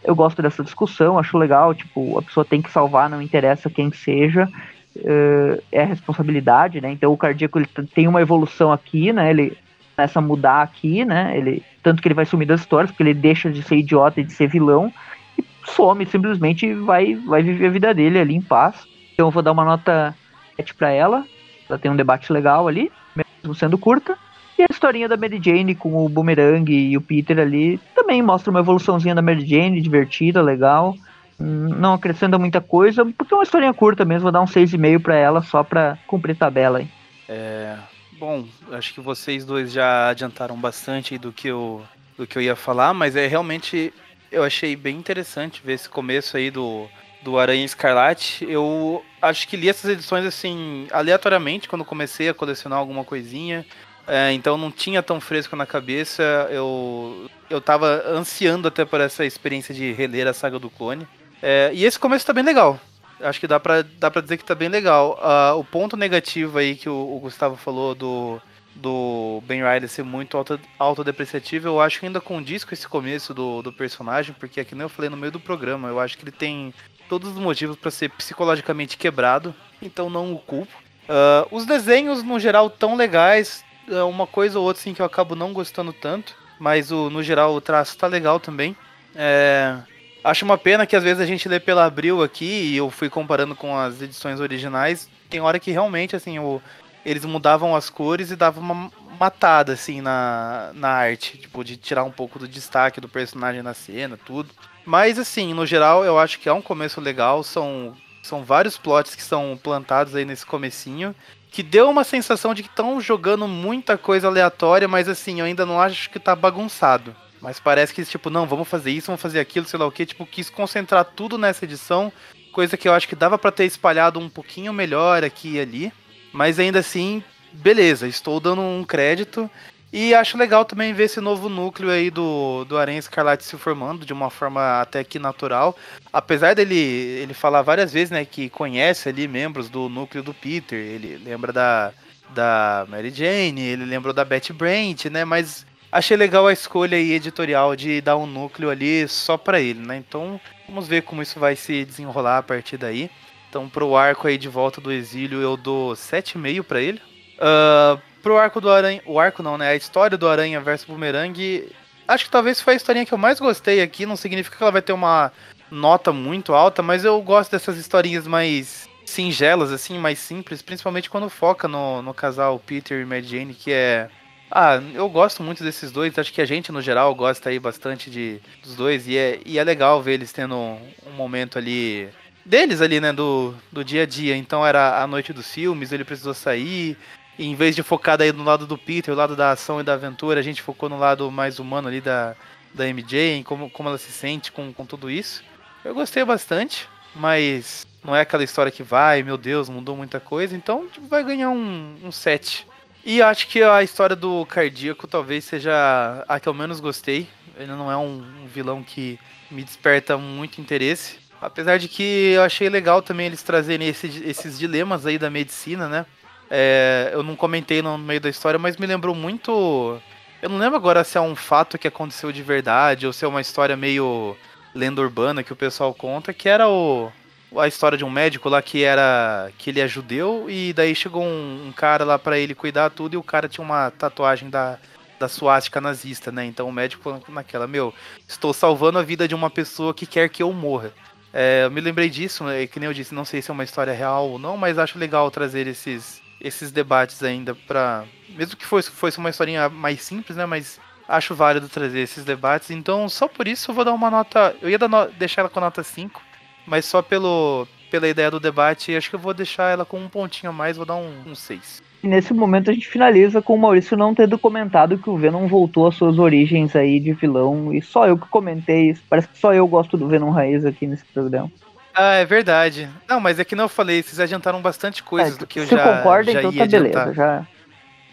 [0.06, 3.90] Eu gosto dessa discussão, acho legal, tipo, a pessoa tem que salvar, não interessa quem
[3.90, 4.48] seja,
[4.96, 6.92] uh, é responsabilidade, né?
[6.92, 9.30] Então o cardíaco ele tem uma evolução aqui, né?
[9.30, 9.58] Ele
[9.96, 11.36] começa a mudar aqui, né?
[11.36, 14.24] Ele, tanto que ele vai sumir das histórias, porque ele deixa de ser idiota e
[14.24, 14.92] de ser vilão,
[15.36, 18.86] e some, simplesmente vai, vai viver a vida dele ali em paz.
[19.12, 20.14] Então eu vou dar uma nota
[20.54, 21.24] 7 pra ela.
[21.68, 24.16] Ela tem um debate legal ali, mesmo sendo curta.
[24.58, 28.50] E a historinha da Mary Jane com o Boomerang e o Peter ali também mostra
[28.50, 30.96] uma evoluçãozinha da Mary Jane, divertida, legal.
[31.38, 34.22] Hum, Não acrescenta muita coisa, porque é uma historinha curta mesmo.
[34.22, 36.88] Vou dar um 6,5 pra ela só pra cumprir tabela aí.
[37.28, 37.76] É,
[38.18, 41.82] bom, acho que vocês dois já adiantaram bastante do que eu,
[42.16, 43.92] do que eu ia falar, mas é realmente
[44.32, 46.86] eu achei bem interessante ver esse começo aí do,
[47.22, 48.46] do Aranha Escarlate.
[48.48, 53.66] Eu acho que li essas edições assim aleatoriamente quando comecei a colecionar alguma coisinha.
[54.06, 56.22] É, então não tinha tão fresco na cabeça.
[56.50, 61.06] Eu eu tava ansiando até por essa experiência de reler a saga do clone.
[61.42, 62.80] É, e esse começo tá bem legal.
[63.20, 65.18] Acho que dá pra, dá pra dizer que tá bem legal.
[65.22, 68.40] Ah, o ponto negativo aí que o, o Gustavo falou do,
[68.74, 73.32] do Ben Riley ser muito auto, autodepreciativo, eu acho que ainda condiz com esse começo
[73.32, 76.18] do, do personagem, porque é que nem eu falei no meio do programa, eu acho
[76.18, 76.74] que ele tem
[77.08, 80.72] todos os motivos pra ser psicologicamente quebrado, então não o culpo.
[81.08, 85.06] Ah, os desenhos, no geral, tão legais, é uma coisa ou outra assim, que eu
[85.06, 88.76] acabo não gostando tanto, mas o, no geral o traço tá legal também.
[89.14, 89.78] É,
[90.26, 93.08] Acho uma pena que às vezes a gente lê pela Abril aqui e eu fui
[93.08, 95.08] comparando com as edições originais.
[95.30, 96.60] Tem hora que realmente, assim, o,
[97.04, 101.38] eles mudavam as cores e davam uma matada, assim, na, na arte.
[101.38, 104.50] Tipo, de tirar um pouco do destaque do personagem na cena, tudo.
[104.84, 107.44] Mas, assim, no geral, eu acho que é um começo legal.
[107.44, 111.14] São, são vários plots que são plantados aí nesse comecinho.
[111.56, 115.64] Que deu uma sensação de que estão jogando muita coisa aleatória, mas, assim, eu ainda
[115.64, 117.16] não acho que tá bagunçado.
[117.40, 120.04] Mas parece que, tipo, não, vamos fazer isso, vamos fazer aquilo, sei lá o que.
[120.04, 122.12] Tipo, quis concentrar tudo nessa edição.
[122.52, 125.92] Coisa que eu acho que dava pra ter espalhado um pouquinho melhor aqui e ali.
[126.30, 127.24] Mas ainda assim,
[127.54, 129.50] beleza, estou dando um crédito.
[129.98, 134.04] E acho legal também ver esse novo núcleo aí do, do Aranha Escarlate se formando
[134.04, 135.74] de uma forma até que natural.
[136.12, 140.78] Apesar dele ele falar várias vezes, né, que conhece ali membros do núcleo do Peter.
[140.78, 141.94] Ele lembra da,
[142.34, 147.12] da Mary Jane, ele lembrou da Betty Brant, né, mas achei legal a escolha aí
[147.12, 149.96] editorial de dar um núcleo ali só pra ele, né?
[149.96, 153.10] Então, vamos ver como isso vai se desenrolar a partir daí.
[153.48, 157.00] Então, pro arco aí de volta do exílio, eu dou 7,5 pra ele.
[157.38, 159.00] Uh, pro arco do Aranha.
[159.06, 159.68] O arco não, né?
[159.68, 161.72] A história do Aranha versus Boomerang.
[162.08, 164.04] Acho que talvez foi a historinha que eu mais gostei aqui.
[164.04, 165.30] Não significa que ela vai ter uma
[165.70, 171.30] nota muito alta, mas eu gosto dessas historinhas mais singelas, assim, mais simples, principalmente quando
[171.30, 174.10] foca no, no casal Peter e Mary Jane, que é
[174.50, 176.18] ah, eu gosto muito desses dois.
[176.18, 179.06] Acho que a gente, no geral, gosta aí bastante de, dos dois.
[179.06, 182.08] E é, e é legal ver eles tendo um, um momento ali.
[182.44, 183.12] Deles ali, né?
[183.12, 184.36] Do, do dia a dia.
[184.36, 186.96] Então era a noite dos filmes, ele precisou sair.
[187.38, 189.94] Em vez de focar daí no lado do Peter, o lado da ação e da
[189.94, 192.34] aventura, a gente focou no lado mais humano ali da,
[192.72, 195.44] da MJ, em como, como ela se sente com, com tudo isso.
[195.84, 200.56] Eu gostei bastante, mas não é aquela história que vai, meu Deus, mudou muita coisa.
[200.56, 202.66] Então tipo, vai ganhar um, um 7.
[203.04, 207.28] E acho que a história do Cardíaco talvez seja a que eu menos gostei.
[207.56, 209.18] Ele não é um, um vilão que
[209.50, 211.18] me desperta muito interesse.
[211.40, 215.88] Apesar de que eu achei legal também eles trazerem esse, esses dilemas aí da medicina,
[215.88, 216.06] né?
[216.50, 220.00] É, eu não comentei no meio da história, mas me lembrou muito.
[220.40, 223.28] Eu não lembro agora se é um fato que aconteceu de verdade ou se é
[223.28, 224.36] uma história meio
[224.74, 227.10] lenda urbana que o pessoal conta, que era o,
[227.56, 231.24] a história de um médico lá que era que ele é judeu e daí chegou
[231.24, 234.78] um, um cara lá pra ele cuidar tudo e o cara tinha uma tatuagem da
[235.18, 236.44] da suástica nazista, né?
[236.44, 237.94] Então o médico falou naquela, meu,
[238.28, 240.92] estou salvando a vida de uma pessoa que quer que eu morra.
[241.32, 242.66] É, eu me lembrei disso, né?
[242.66, 244.98] que nem eu disse, não sei se é uma história real ou não, mas acho
[244.98, 248.04] legal trazer esses, esses debates ainda pra.
[248.30, 250.44] Mesmo que fosse, fosse uma historinha mais simples, né?
[250.46, 252.70] Mas acho válido trazer esses debates.
[252.70, 254.54] Então, só por isso eu vou dar uma nota.
[254.60, 256.20] Eu ia no- deixar ela com nota 5,
[256.66, 260.08] mas só pelo, pela ideia do debate, acho que eu vou deixar ela com um
[260.08, 261.82] pontinho a mais, vou dar um, um 6.
[262.02, 265.46] E nesse momento a gente finaliza com o Maurício não tendo comentado que o Venom
[265.48, 267.72] voltou às suas origens aí de vilão.
[267.72, 269.02] E só eu que comentei isso.
[269.08, 271.50] Parece que só eu gosto do Venom Raiz aqui nesse programa.
[271.98, 272.90] Ah, é verdade.
[273.08, 275.66] Não, mas é que não eu falei, vocês adiantaram bastante coisas É, do que eu
[275.66, 277.00] você já, concorda, já então ia tá beleza.
[277.00, 277.14] adiantar.
[277.14, 277.46] Já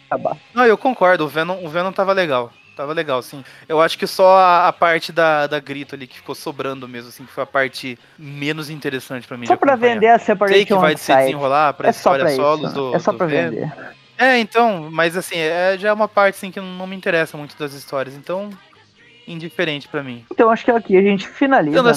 [0.10, 0.38] acabar.
[0.54, 2.52] Não, eu concordo, o Venom, o Venom tava legal.
[2.78, 3.44] Tava legal, sim.
[3.70, 7.10] Eu acho que só a, a parte da, da grito ali que ficou sobrando mesmo,
[7.10, 9.46] assim, que foi a parte menos interessante pra mim.
[9.46, 9.76] Só acompanhar.
[9.78, 12.74] vender a Sei Separation que vai se desenrolar pra É história pra solos isso.
[12.74, 12.96] do.
[12.96, 13.28] é só Venom.
[13.52, 13.74] vender.
[14.18, 17.56] É, então, mas assim, é, já é uma parte assim que não me interessa muito
[17.60, 18.50] das histórias, então
[19.28, 20.26] indiferente pra mim.
[20.32, 21.94] Então acho que aqui a gente finaliza, Sendo né?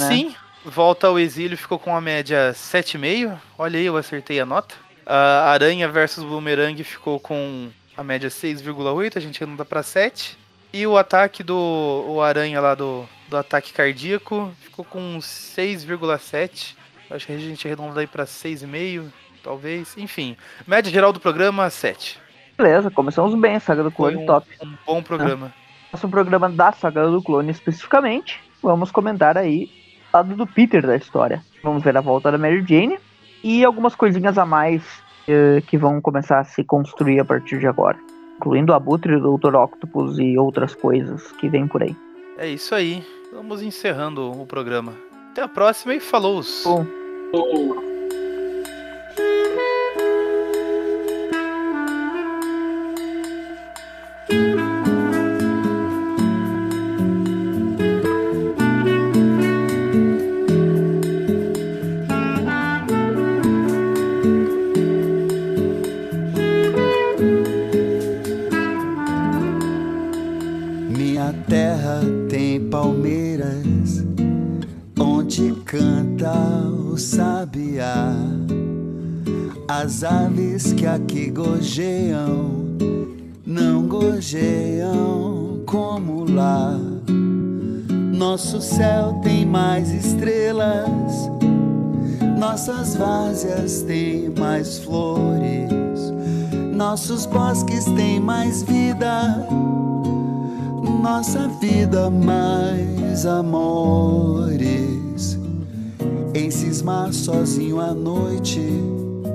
[0.67, 3.39] Volta ao exílio, ficou com a média 7,5.
[3.57, 4.75] Olha aí, eu acertei a nota.
[5.05, 10.37] A Aranha versus Boomerang ficou com a média 6,8, a gente anda pra 7.
[10.73, 16.75] E o ataque do o Aranha lá do, do ataque cardíaco ficou com 6,7.
[17.09, 19.05] Acho que a gente arredonda aí pra 6,5,
[19.43, 19.97] talvez.
[19.97, 20.37] Enfim,
[20.67, 22.19] média geral do programa 7.
[22.59, 24.49] Beleza, começamos bem, Saga do Clone um, top.
[24.63, 25.55] um bom programa.
[25.93, 29.86] Nosso programa da Saga do Clone especificamente, vamos comentar aí
[30.23, 31.43] do Peter da história.
[31.63, 32.99] Vamos ver a volta da Mary Jane
[33.43, 34.83] e algumas coisinhas a mais
[35.29, 37.99] eh, que vão começar a se construir a partir de agora.
[38.37, 39.55] Incluindo o Abutre, o Dr.
[39.55, 41.97] Octopus e outras coisas que vêm por aí.
[42.39, 43.03] É isso aí.
[43.33, 44.93] Vamos encerrando o programa.
[45.31, 46.43] Até a próxima e falou!
[46.65, 46.87] Bom,
[47.33, 47.77] Ou-
[79.87, 82.51] As aves que aqui gojeiam
[83.47, 86.77] não gojeiam como lá.
[88.13, 91.31] Nosso céu tem mais estrelas,
[92.37, 96.01] nossas várzeas têm mais flores,
[96.75, 99.47] nossos bosques têm mais vida
[101.01, 104.67] nossa vida mais amores.
[106.35, 108.61] Em cismar sozinho à noite,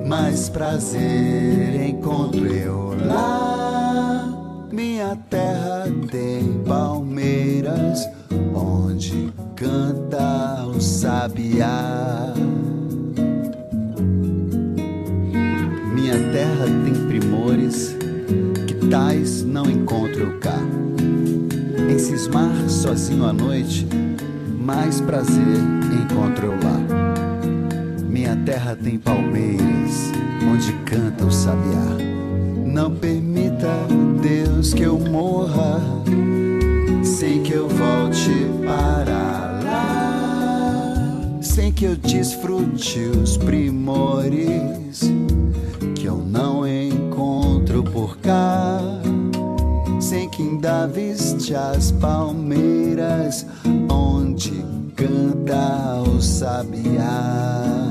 [0.06, 4.28] mais prazer encontro eu lá.
[4.70, 8.08] Minha terra tem palmeiras,
[8.54, 12.32] onde canta o sabiá.
[15.94, 17.96] Minha terra tem primores
[18.66, 20.58] que tais não encontro eu cá.
[21.90, 23.86] Em cismar sozinho à noite,
[24.58, 25.58] mais prazer
[25.92, 27.11] encontro eu lá.
[28.22, 30.12] Minha terra tem palmeiras,
[30.48, 31.98] onde canta o sabiá.
[32.64, 33.66] Não permita,
[34.22, 35.80] Deus, que eu morra,
[37.02, 38.30] sem que eu volte
[38.64, 41.40] para lá.
[41.42, 45.00] Sem que eu desfrute os primores
[45.96, 48.78] que eu não encontro por cá
[49.98, 53.44] sem que ainda viste as palmeiras
[53.90, 57.81] onde canta o sabiá.